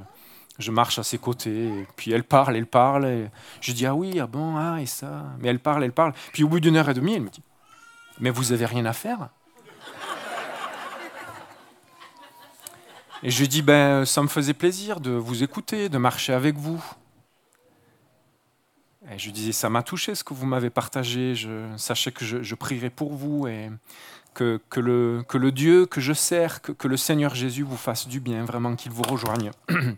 je 0.57 0.71
marche 0.71 0.97
à 0.97 1.03
ses 1.03 1.17
côtés 1.17 1.67
et 1.67 1.87
puis 1.97 2.13
elle 2.13 2.23
parle 2.23 2.55
elle 2.55 2.65
parle 2.65 3.07
et 3.07 3.29
je 3.59 3.73
dis 3.73 3.85
ah 3.85 3.93
oui 3.93 4.21
ah 4.21 4.27
bon 4.27 4.55
ah 4.55 4.81
et 4.81 4.85
ça. 4.85 5.25
Mais 5.39 5.49
elle 5.49 5.59
parle 5.59 5.83
elle 5.83 5.91
parle. 5.91 6.13
Puis 6.31 6.45
au 6.45 6.47
bout 6.47 6.61
d'une 6.61 6.77
heure 6.77 6.87
et 6.87 6.93
demie 6.93 7.15
elle 7.15 7.23
me 7.23 7.29
dit 7.29 7.43
mais 8.21 8.29
vous 8.29 8.53
avez 8.53 8.65
rien 8.65 8.85
à 8.85 8.93
faire 8.93 9.27
et 13.25 13.29
je 13.31 13.39
lui 13.41 13.47
dis 13.49 13.61
ben 13.61 14.05
ça 14.05 14.21
me 14.21 14.27
faisait 14.27 14.53
plaisir 14.53 15.01
de 15.01 15.11
vous 15.11 15.43
écouter 15.43 15.89
de 15.89 15.97
marcher 15.97 16.31
avec 16.31 16.55
vous 16.55 16.81
et 19.11 19.19
je 19.19 19.29
disais, 19.29 19.51
ça 19.51 19.69
m'a 19.69 19.83
touché 19.83 20.15
ce 20.15 20.23
que 20.23 20.33
vous 20.33 20.45
m'avez 20.45 20.69
partagé. 20.69 21.35
Sachez 21.77 22.11
que 22.11 22.25
je, 22.25 22.55
prierai 22.55 22.89
pour 22.89 23.13
vous 23.13 23.47
et 23.47 23.69
que, 24.33 24.59
que, 24.69 24.79
le, 24.79 25.23
que 25.27 25.37
le 25.37 25.51
Dieu 25.51 25.85
que 25.85 26.01
je 26.01 26.13
sers, 26.13 26.61
que, 26.61 26.71
que 26.71 26.87
le 26.87 26.97
Seigneur 26.97 27.35
Jésus 27.35 27.63
vous 27.63 27.77
fasse 27.77 28.07
du 28.07 28.19
bien, 28.19 28.43
vraiment 28.45 28.75
qu'il 28.75 28.91
vous 28.91 29.03
rejoigne. 29.03 29.51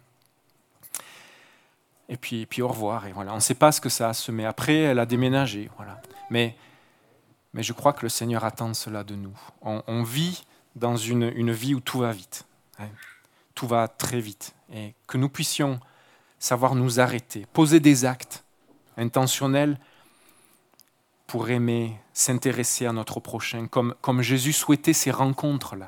Et 2.09 2.15
puis, 2.15 2.45
puis 2.45 2.61
au 2.61 2.69
revoir. 2.69 3.05
Et 3.07 3.11
voilà. 3.11 3.33
On 3.33 3.35
ne 3.35 3.41
sait 3.41 3.53
pas 3.53 3.73
ce 3.73 3.81
que 3.81 3.89
ça 3.89 4.09
a 4.09 4.13
semé. 4.13 4.45
Après, 4.45 4.77
elle 4.77 4.99
a 4.99 5.05
déménagé. 5.05 5.69
Voilà. 5.75 6.01
Mais, 6.29 6.55
mais 7.53 7.63
je 7.63 7.73
crois 7.73 7.91
que 7.91 8.03
le 8.03 8.09
Seigneur 8.09 8.45
attend 8.45 8.73
cela 8.73 9.03
de 9.03 9.15
nous. 9.15 9.37
On, 9.61 10.03
vit 10.03 10.45
dans 10.77 10.95
une, 10.95 11.33
une, 11.35 11.51
vie 11.51 11.75
où 11.75 11.81
tout 11.81 11.99
va 11.99 12.13
vite. 12.13 12.45
Tout 13.57 13.65
va 13.65 13.87
très 13.87 14.19
vite. 14.19 14.53
Et 14.71 14.93
que 15.07 15.17
nous 15.17 15.29
puissions 15.29 15.79
savoir 16.37 16.75
nous 16.75 16.99
arrêter, 16.99 17.47
poser 17.53 17.79
des 17.79 18.05
actes 18.05 18.43
intentionnel 18.97 19.79
pour 21.25 21.49
aimer, 21.49 21.99
s'intéresser 22.13 22.85
à 22.85 22.91
notre 22.93 23.19
prochain, 23.19 23.65
comme, 23.65 23.95
comme 24.01 24.21
Jésus 24.21 24.53
souhaitait 24.53 24.93
ces 24.93 25.09
rencontres-là. 25.09 25.87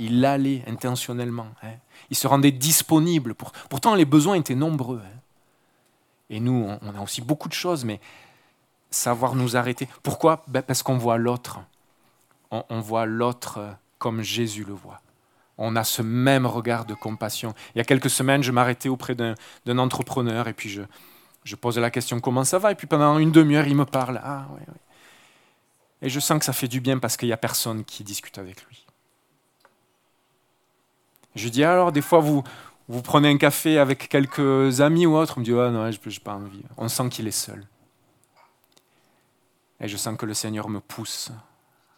Il 0.00 0.24
allait 0.24 0.64
intentionnellement. 0.66 1.46
Hein. 1.62 1.74
Il 2.10 2.16
se 2.16 2.26
rendait 2.26 2.50
disponible. 2.50 3.36
Pour, 3.36 3.52
pourtant, 3.70 3.94
les 3.94 4.04
besoins 4.04 4.34
étaient 4.34 4.56
nombreux. 4.56 5.00
Hein. 5.04 5.20
Et 6.30 6.40
nous, 6.40 6.68
on, 6.82 6.94
a 6.96 7.00
aussi 7.00 7.20
beaucoup 7.20 7.48
de 7.48 7.54
choses, 7.54 7.84
mais 7.84 8.00
savoir 8.90 9.36
nous 9.36 9.56
arrêter. 9.56 9.88
Pourquoi? 10.02 10.42
Ben 10.48 10.62
Parce 10.62 10.82
qu'on 10.82 10.98
voit 10.98 11.16
l'autre. 11.16 11.60
On 12.50 12.80
voit 12.80 13.06
l'autre 13.06 13.76
comme 13.98 14.20
Jésus 14.22 14.64
le 14.64 14.74
voit. 14.74 15.00
On 15.58 15.74
a 15.76 15.84
ce 15.84 16.02
même 16.02 16.46
regard 16.46 16.84
de 16.84 16.94
compassion. 16.94 17.52
Il 17.74 17.78
y 17.78 17.80
a 17.80 17.84
quelques 17.84 18.10
semaines, 18.10 18.42
je 18.42 18.52
m'arrêtais 18.52 18.88
auprès 18.88 19.14
d'un 19.14 19.78
entrepreneur 19.78 20.46
et 20.46 20.54
puis 20.54 20.68
je, 20.68 20.82
je 21.44 21.56
pose 21.56 21.78
la 21.78 21.90
question 21.90 22.20
comment 22.20 22.44
ça 22.44 22.58
va, 22.58 22.72
et 22.72 22.74
puis 22.74 22.86
pendant 22.86 23.18
une 23.18 23.32
demi-heure, 23.32 23.66
il 23.66 23.74
me 23.74 23.84
parle. 23.84 24.20
Ah, 24.22 24.46
oui, 24.52 24.60
oui. 24.68 24.74
Et 26.02 26.08
je 26.08 26.20
sens 26.20 26.38
que 26.38 26.44
ça 26.44 26.52
fait 26.52 26.68
du 26.68 26.80
bien 26.80 26.98
parce 26.98 27.16
qu'il 27.16 27.28
n'y 27.28 27.32
a 27.32 27.38
personne 27.38 27.84
qui 27.84 28.04
discute 28.04 28.38
avec 28.38 28.64
lui. 28.66 28.86
Je 31.34 31.48
dis 31.48 31.64
alors, 31.64 31.90
des 31.90 32.02
fois, 32.02 32.20
vous, 32.20 32.44
vous 32.88 33.02
prenez 33.02 33.28
un 33.28 33.36
café 33.36 33.78
avec 33.78 34.08
quelques 34.08 34.80
amis 34.80 35.06
ou 35.06 35.16
autres, 35.16 35.34
on 35.36 35.40
me 35.40 35.44
dit 35.44 35.52
ah, 35.52 35.70
non, 35.70 35.90
je 35.90 35.98
n'ai 36.08 36.18
pas 36.22 36.34
envie. 36.34 36.62
On 36.76 36.88
sent 36.88 37.08
qu'il 37.08 37.26
est 37.26 37.32
seul. 37.32 37.66
Et 39.80 39.88
je 39.88 39.96
sens 39.96 40.16
que 40.16 40.26
le 40.26 40.34
Seigneur 40.34 40.68
me 40.68 40.80
pousse 40.80 41.30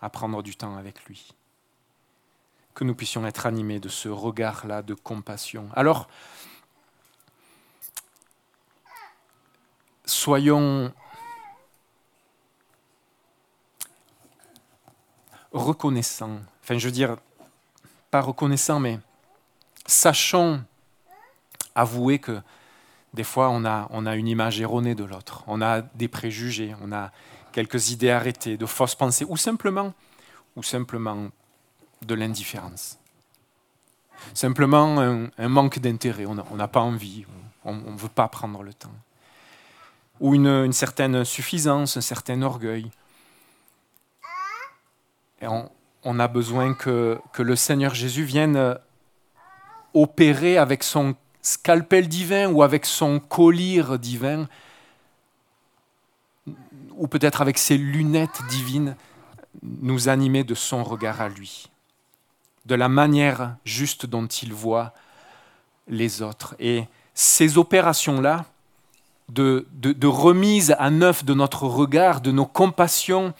à 0.00 0.10
prendre 0.10 0.42
du 0.42 0.56
temps 0.56 0.76
avec 0.76 1.04
lui. 1.04 1.32
Que 2.80 2.84
nous 2.86 2.94
puissions 2.94 3.26
être 3.26 3.44
animés 3.44 3.78
de 3.78 3.90
ce 3.90 4.08
regard-là 4.08 4.80
de 4.80 4.94
compassion. 4.94 5.68
Alors, 5.74 6.08
soyons 10.06 10.90
reconnaissants. 15.52 16.40
Enfin, 16.62 16.78
je 16.78 16.86
veux 16.86 16.90
dire, 16.90 17.18
pas 18.10 18.22
reconnaissants, 18.22 18.80
mais 18.80 18.98
sachons 19.84 20.64
avouer 21.74 22.18
que 22.18 22.40
des 23.12 23.24
fois, 23.24 23.50
on 23.50 23.66
a, 23.66 23.88
on 23.90 24.06
a 24.06 24.16
une 24.16 24.26
image 24.26 24.58
erronée 24.58 24.94
de 24.94 25.04
l'autre. 25.04 25.44
On 25.46 25.60
a 25.60 25.82
des 25.82 26.08
préjugés, 26.08 26.74
on 26.80 26.92
a 26.92 27.12
quelques 27.52 27.90
idées 27.90 28.10
arrêtées, 28.10 28.56
de 28.56 28.64
fausses 28.64 28.94
pensées, 28.94 29.26
ou 29.28 29.36
simplement, 29.36 29.92
ou 30.56 30.62
simplement 30.62 31.28
de 32.04 32.14
l'indifférence. 32.14 32.98
Simplement 34.34 35.00
un, 35.00 35.48
manque 35.48 35.78
d'intérêt. 35.78 36.26
On 36.26 36.34
n'a 36.34 36.68
pas 36.68 36.80
envie, 36.80 37.24
on 37.64 37.74
ne 37.74 37.96
veut 37.96 38.08
pas 38.08 38.28
prendre 38.28 38.62
le 38.62 38.74
temps 38.74 38.92
ou 40.20 40.34
une, 40.34 40.72
certaine 40.72 41.24
suffisance, 41.24 41.96
un 41.96 42.02
certain 42.02 42.42
orgueil. 42.42 42.90
Et 45.40 45.48
on, 45.48 45.70
on 46.04 46.20
a 46.20 46.28
besoin 46.28 46.74
que, 46.74 47.18
que, 47.32 47.42
le 47.42 47.56
Seigneur 47.56 47.94
Jésus 47.94 48.24
vienne 48.24 48.78
opérer 49.94 50.58
avec 50.58 50.84
son 50.84 51.14
scalpel 51.42 52.06
divin 52.06 52.50
ou 52.50 52.62
avec 52.62 52.84
son 52.84 53.18
collier 53.18 53.82
divin, 53.98 54.46
ou 56.96 57.08
peut-être 57.08 57.40
avec 57.40 57.56
ses 57.56 57.78
lunettes 57.78 58.42
divines, 58.50 58.94
nous 59.62 60.10
animer 60.10 60.44
de 60.44 60.54
son 60.54 60.84
regard 60.84 61.22
à 61.22 61.30
lui. 61.30 61.70
De 62.66 62.74
la 62.74 62.88
manière 62.88 63.56
juste 63.64 64.06
dont 64.06 64.26
il 64.26 64.52
voit 64.52 64.92
les 65.88 66.22
autres. 66.22 66.54
Et 66.58 66.84
ces 67.14 67.58
opérations-là, 67.58 68.44
de, 69.28 69.66
de, 69.72 70.06
remise 70.06 70.74
à 70.78 70.90
neuf 70.90 71.24
de 71.24 71.34
notre 71.34 71.64
regard, 71.64 72.20
de 72.20 72.32
nos 72.32 72.46
compassions, 72.46 73.32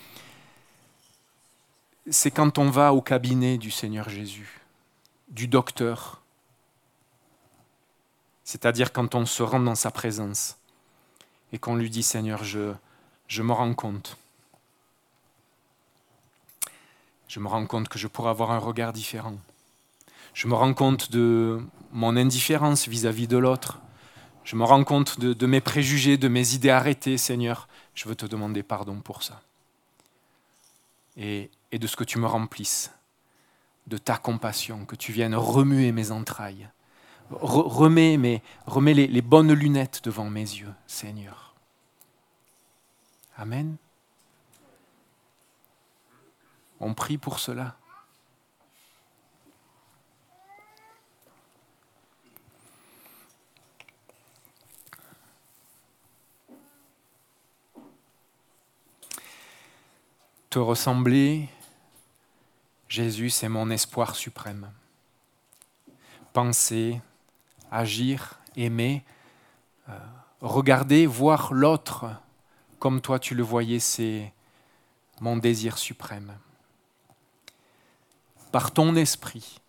c'est 2.09 2.31
quand 2.31 2.57
on 2.57 2.69
va 2.69 2.93
au 2.93 3.01
cabinet 3.01 3.57
du 3.57 3.71
Seigneur 3.71 4.07
Jésus, 4.07 4.61
du 5.29 5.47
docteur. 5.47 6.21
C'est-à-dire 8.45 8.93
quand 8.93 9.15
on 9.15 9.25
se 9.25 9.43
rend 9.43 9.59
dans 9.59 9.75
sa 9.75 9.91
présence 9.91 10.57
et 11.51 11.59
qu'on 11.59 11.75
lui 11.75 11.89
dit 11.89 12.03
Seigneur, 12.03 12.43
je 12.45 13.41
me 13.41 13.51
rends 13.51 13.73
compte. 13.73 14.17
Je 17.31 17.39
me 17.39 17.47
rends 17.47 17.65
compte 17.65 17.87
que 17.87 17.97
je 17.97 18.09
pourrais 18.09 18.29
avoir 18.29 18.51
un 18.51 18.57
regard 18.57 18.91
différent. 18.91 19.37
Je 20.33 20.49
me 20.49 20.53
rends 20.53 20.73
compte 20.73 21.13
de 21.13 21.61
mon 21.93 22.17
indifférence 22.17 22.89
vis-à-vis 22.89 23.29
de 23.29 23.37
l'autre. 23.37 23.79
Je 24.43 24.57
me 24.57 24.65
rends 24.65 24.83
compte 24.83 25.17
de, 25.17 25.45
mes 25.45 25.61
préjugés, 25.61 26.17
de 26.17 26.27
mes 26.27 26.55
idées 26.55 26.71
arrêtées, 26.71 27.17
Seigneur. 27.17 27.69
Je 27.95 28.09
veux 28.09 28.15
te 28.15 28.25
demander 28.25 28.63
pardon 28.63 28.99
pour 28.99 29.23
ça. 29.23 29.41
Et, 31.15 31.49
de 31.71 31.87
ce 31.87 31.95
que 31.95 32.03
tu 32.03 32.19
me 32.19 32.27
remplisses, 32.27 32.91
de 33.87 33.97
ta 33.97 34.17
compassion, 34.17 34.83
que 34.83 34.97
tu 34.97 35.13
viennes 35.13 35.33
remuer 35.33 35.93
mes 35.93 36.11
entrailles. 36.11 36.67
remets, 37.29 38.17
mes, 38.17 38.43
remets 38.65 38.93
les 38.93 39.21
bonnes 39.21 39.53
lunettes 39.53 40.01
devant 40.03 40.29
mes 40.29 40.41
yeux, 40.41 40.73
Seigneur. 40.85 41.55
Amen. 43.37 43.77
On 46.81 46.95
prie 46.95 47.19
pour 47.19 47.37
cela. 47.37 47.75
Te 60.49 60.59
ressembler, 60.59 61.47
Jésus, 62.89 63.29
c'est 63.29 63.47
mon 63.47 63.69
espoir 63.69 64.15
suprême. 64.15 64.71
Penser, 66.33 66.99
agir, 67.69 68.39
aimer, 68.55 69.05
euh, 69.87 69.97
regarder, 70.41 71.05
voir 71.05 71.53
l'autre 71.53 72.07
comme 72.79 72.99
toi 72.99 73.19
tu 73.19 73.35
le 73.35 73.43
voyais, 73.43 73.79
c'est 73.79 74.33
mon 75.19 75.37
désir 75.37 75.77
suprême. 75.77 76.35
Par 78.51 78.71
ton 78.71 78.95
esprit, 78.95 79.59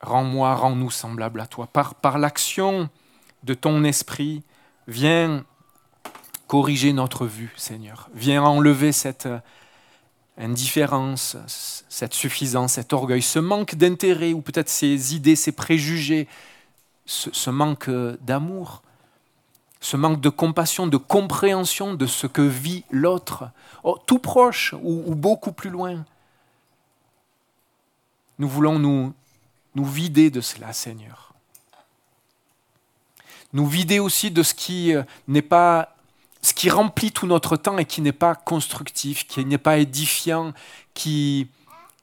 rends-moi, 0.00 0.54
rends-nous 0.54 0.90
semblables 0.90 1.40
à 1.40 1.46
toi. 1.46 1.66
Par, 1.66 2.18
l'action 2.18 2.88
de 3.42 3.54
ton 3.54 3.84
esprit, 3.84 4.42
viens 4.88 5.44
corriger 6.46 6.92
notre 6.92 7.26
vue, 7.26 7.52
Seigneur. 7.56 8.08
Viens 8.14 8.42
enlever 8.42 8.92
cette 8.92 9.28
indifférence, 10.38 11.36
cette 11.88 12.14
suffisance, 12.14 12.74
cet 12.74 12.92
orgueil, 12.92 13.22
ce 13.22 13.38
manque 13.38 13.74
d'intérêt 13.74 14.32
ou 14.32 14.40
peut-être 14.40 14.68
ces 14.68 15.14
idées, 15.14 15.36
ces 15.36 15.52
préjugés, 15.52 16.28
ce, 17.06 17.50
manque 17.50 17.88
d'amour, 18.20 18.82
ce 19.80 19.96
manque 19.96 20.20
de 20.20 20.28
compassion, 20.28 20.86
de 20.86 20.96
compréhension 20.96 21.94
de 21.94 22.06
ce 22.06 22.26
que 22.26 22.42
vit 22.42 22.84
l'autre, 22.90 23.50
oh, 23.84 23.98
tout 24.06 24.18
proche 24.18 24.74
ou, 24.82 25.14
beaucoup 25.14 25.52
plus 25.52 25.70
loin. 25.70 26.04
Nous 28.38 28.48
voulons 28.48 28.78
nous, 28.78 29.14
nous 29.74 29.84
vider 29.84 30.30
de 30.30 30.40
cela, 30.40 30.72
Seigneur. 30.72 31.34
Nous 33.52 33.66
vider 33.66 33.98
aussi 33.98 34.30
de 34.30 34.42
ce 34.42 34.54
qui 34.54 34.94
euh, 34.94 35.02
n'est 35.28 35.42
pas 35.42 35.96
ce 36.46 36.54
qui 36.54 36.70
remplit 36.70 37.10
tout 37.10 37.26
notre 37.26 37.56
temps 37.56 37.76
et 37.76 37.84
qui 37.84 38.00
n'est 38.00 38.12
pas 38.12 38.36
constructif, 38.36 39.26
qui 39.26 39.44
n'est 39.44 39.58
pas 39.58 39.78
édifiant, 39.78 40.52
qui, 40.94 41.48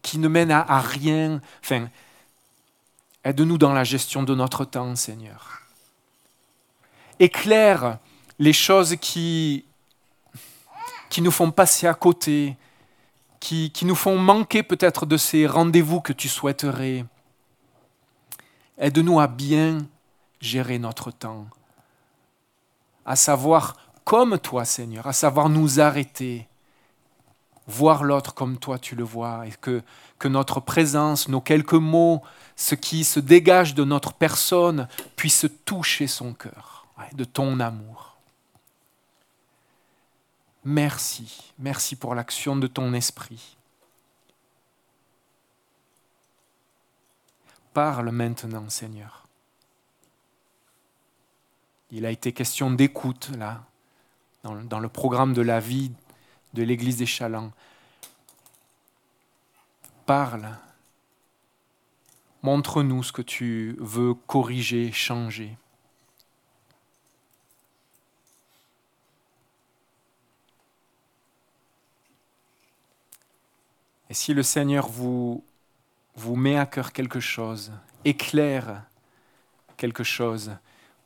qui 0.02 0.18
ne 0.18 0.28
mène 0.28 0.52
à, 0.52 0.82
rien. 0.82 1.40
Enfin, 1.64 1.88
aide-nous 3.24 3.58
dans 3.58 3.72
la 3.72 3.86
gestion 3.86 4.22
de 4.24 4.36
notre 4.36 4.66
temps, 4.66 4.98
Seigneur. 4.98 5.62
Éclaire 7.20 8.00
les 8.38 8.52
choses 8.52 8.98
qui, 9.00 9.64
qui 11.10 11.22
nous 11.22 11.32
font 11.32 11.52
passer 11.52 11.88
à 11.88 11.94
côté, 11.94 12.58
qui, 13.44 13.86
nous 13.86 13.96
font 13.96 14.18
manquer 14.18 14.64
peut-être 14.64 15.06
de 15.06 15.18
ces 15.18 15.46
rendez-vous 15.46 16.00
que 16.00 16.14
tu 16.14 16.30
souhaiterais. 16.30 17.04
Aide-nous 18.78 19.20
à 19.20 19.28
bien 19.28 19.80
gérer 20.40 20.80
notre 20.80 21.12
temps, 21.12 21.48
à 23.06 23.18
savoir 23.18 23.76
comme 24.06 24.40
toi, 24.40 24.64
Seigneur, 24.64 25.08
à 25.08 25.14
savoir 25.14 25.50
nous 25.50 25.82
arrêter, 25.82 26.48
voir 27.68 28.06
l'autre 28.06 28.34
comme 28.34 28.58
toi 28.58 28.80
tu 28.80 28.96
le 28.96 29.04
vois, 29.04 29.46
et 29.46 29.54
que, 29.60 29.82
que 30.20 30.30
notre 30.30 30.62
présence, 30.62 31.28
nos 31.28 31.42
quelques 31.42 31.74
mots, 31.74 32.22
ce 32.56 32.76
qui 32.76 33.04
se 33.04 33.20
dégage 33.20 33.76
de 33.76 33.84
notre 33.84 34.14
personne, 34.14 34.88
puisse 35.18 35.48
toucher 35.66 36.08
son 36.08 36.34
cœur, 36.34 36.88
de 37.14 37.26
ton 37.26 37.60
amour. 37.60 38.13
Merci, 40.66 41.54
merci 41.60 41.96
pour 41.96 42.16
l'action 42.16 42.56
de 42.56 42.68
ton 42.68 42.94
esprit. 42.94 43.58
Parle 47.74 48.12
maintenant, 48.12 48.70
Seigneur. 48.70 49.28
Il 51.92 52.06
a 52.06 52.12
été 52.12 52.32
question 52.32 52.72
d'écoute, 52.72 53.30
là, 53.38 53.66
dans, 54.44 54.80
le 54.80 54.90
programme 54.90 55.34
de 55.34 55.42
la 55.42 55.60
vie 55.60 55.92
de 56.54 56.64
l'Église 56.64 56.98
des 56.98 57.06
Chalands. 57.06 57.52
Parle. 60.06 60.50
Montre-nous 62.42 63.04
ce 63.04 63.12
que 63.12 63.22
tu 63.22 63.76
veux 63.80 64.14
corriger, 64.14 64.92
changer. 64.92 65.58
Et 74.14 74.16
si 74.16 74.36
le 74.36 74.44
Seigneur 74.44 74.88
vous, 74.88 75.44
vous 76.14 76.36
met 76.36 76.56
à 76.56 76.68
cœur 76.68 76.94
quelque 76.94 77.20
chose, 77.20 77.72
éclaire 78.06 78.84
quelque 79.76 80.04
chose, 80.04 80.52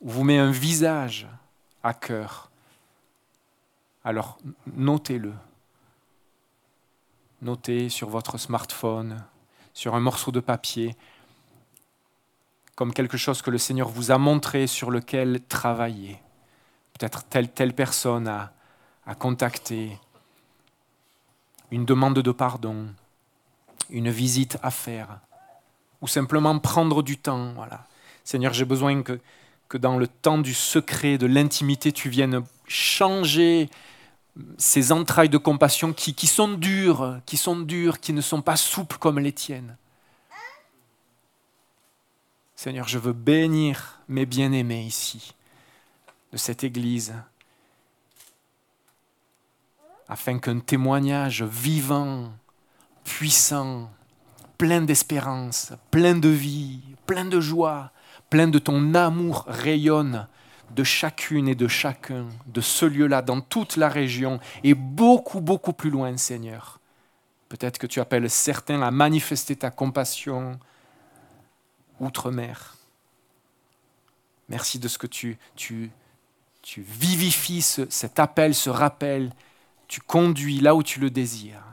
ou 0.02 0.10
vous 0.10 0.24
met 0.24 0.36
un 0.36 0.50
visage 0.50 1.26
à 1.82 1.94
cœur, 1.94 2.50
alors 4.04 4.36
notez-le. 4.76 5.32
Notez 7.40 7.88
sur 7.88 8.10
votre 8.10 8.36
smartphone, 8.36 9.24
sur 9.72 9.94
un 9.94 10.00
morceau 10.00 10.30
de 10.30 10.40
papier, 10.40 10.94
comme 12.74 12.92
quelque 12.92 13.16
chose 13.16 13.40
que 13.40 13.50
le 13.50 13.56
Seigneur 13.56 13.88
vous 13.88 14.10
a 14.10 14.18
montré 14.18 14.66
sur 14.66 14.90
lequel 14.90 15.40
travailler. 15.48 16.20
Peut-être 16.92 17.24
telle, 17.24 17.50
telle 17.50 17.72
personne 17.72 18.28
à, 18.28 18.52
à 19.06 19.14
contacter, 19.14 19.98
une 21.70 21.84
demande 21.84 22.18
de 22.18 22.32
pardon, 22.32 22.86
une 23.90 24.10
visite 24.10 24.58
à 24.62 24.70
faire, 24.70 25.20
ou 26.00 26.08
simplement 26.08 26.58
prendre 26.58 27.02
du 27.02 27.18
temps. 27.18 27.52
Voilà. 27.54 27.84
Seigneur, 28.24 28.52
j'ai 28.52 28.64
besoin 28.64 29.02
que, 29.02 29.18
dans 29.76 29.98
le 29.98 30.06
temps 30.06 30.38
du 30.38 30.54
secret, 30.54 31.18
de 31.18 31.26
l'intimité, 31.26 31.92
tu 31.92 32.08
viennes 32.08 32.42
changer 32.66 33.68
ces 34.56 34.92
entrailles 34.92 35.28
de 35.28 35.38
compassion 35.38 35.92
qui, 35.92 36.14
qui, 36.14 36.26
sont 36.26 36.48
dures, 36.48 37.20
qui 37.26 37.36
sont 37.36 37.58
dures, 37.58 38.00
qui 38.00 38.12
ne 38.12 38.20
sont 38.20 38.42
pas 38.42 38.56
souples 38.56 38.98
comme 38.98 39.18
les 39.18 39.32
tiennes. 39.32 39.76
Seigneur, 42.54 42.88
je 42.88 42.98
veux 42.98 43.12
bénir 43.12 44.00
mes 44.08 44.26
bien-aimés 44.26 44.82
ici, 44.82 45.34
de 46.32 46.36
cette 46.36 46.64
Église, 46.64 47.14
afin 50.08 50.38
qu'un 50.38 50.60
témoignage 50.60 51.42
vivant, 51.42 52.32
puissant, 53.04 53.90
plein 54.56 54.80
d'espérance, 54.80 55.72
plein 55.90 56.14
de 56.14 56.28
vie, 56.28 56.80
plein 57.06 57.24
de 57.24 57.40
joie, 57.40 57.92
plein 58.30 58.48
de 58.48 58.58
ton 58.58 58.94
amour 58.94 59.44
rayonne 59.46 60.26
de 60.70 60.84
chacune 60.84 61.48
et 61.48 61.54
de 61.54 61.68
chacun 61.68 62.26
de 62.46 62.60
ce 62.60 62.84
lieu-là, 62.84 63.22
dans 63.22 63.40
toute 63.40 63.76
la 63.76 63.88
région, 63.88 64.38
et 64.64 64.74
beaucoup, 64.74 65.40
beaucoup 65.40 65.72
plus 65.72 65.90
loin, 65.90 66.16
Seigneur. 66.16 66.78
Peut-être 67.48 67.78
que 67.78 67.86
tu 67.86 68.00
appelles 68.00 68.28
certains 68.28 68.82
à 68.82 68.90
manifester 68.90 69.56
ta 69.56 69.70
compassion 69.70 70.58
outre-mer. 72.00 72.76
Merci 74.48 74.78
de 74.78 74.88
ce 74.88 74.98
que 74.98 75.06
tu, 75.06 75.38
tu, 75.56 75.90
vivifies 76.76 77.62
cet 77.62 78.18
appel, 78.18 78.54
ce 78.54 78.70
rappel. 78.70 79.32
Tu 79.88 80.00
conduis 80.00 80.60
là 80.60 80.74
où 80.74 80.82
tu 80.82 81.00
le 81.00 81.10
désires. 81.10 81.64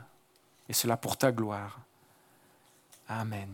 Et 0.68 0.72
cela 0.72 0.96
pour 0.96 1.16
ta 1.16 1.30
gloire. 1.30 1.78
Amen. 3.08 3.48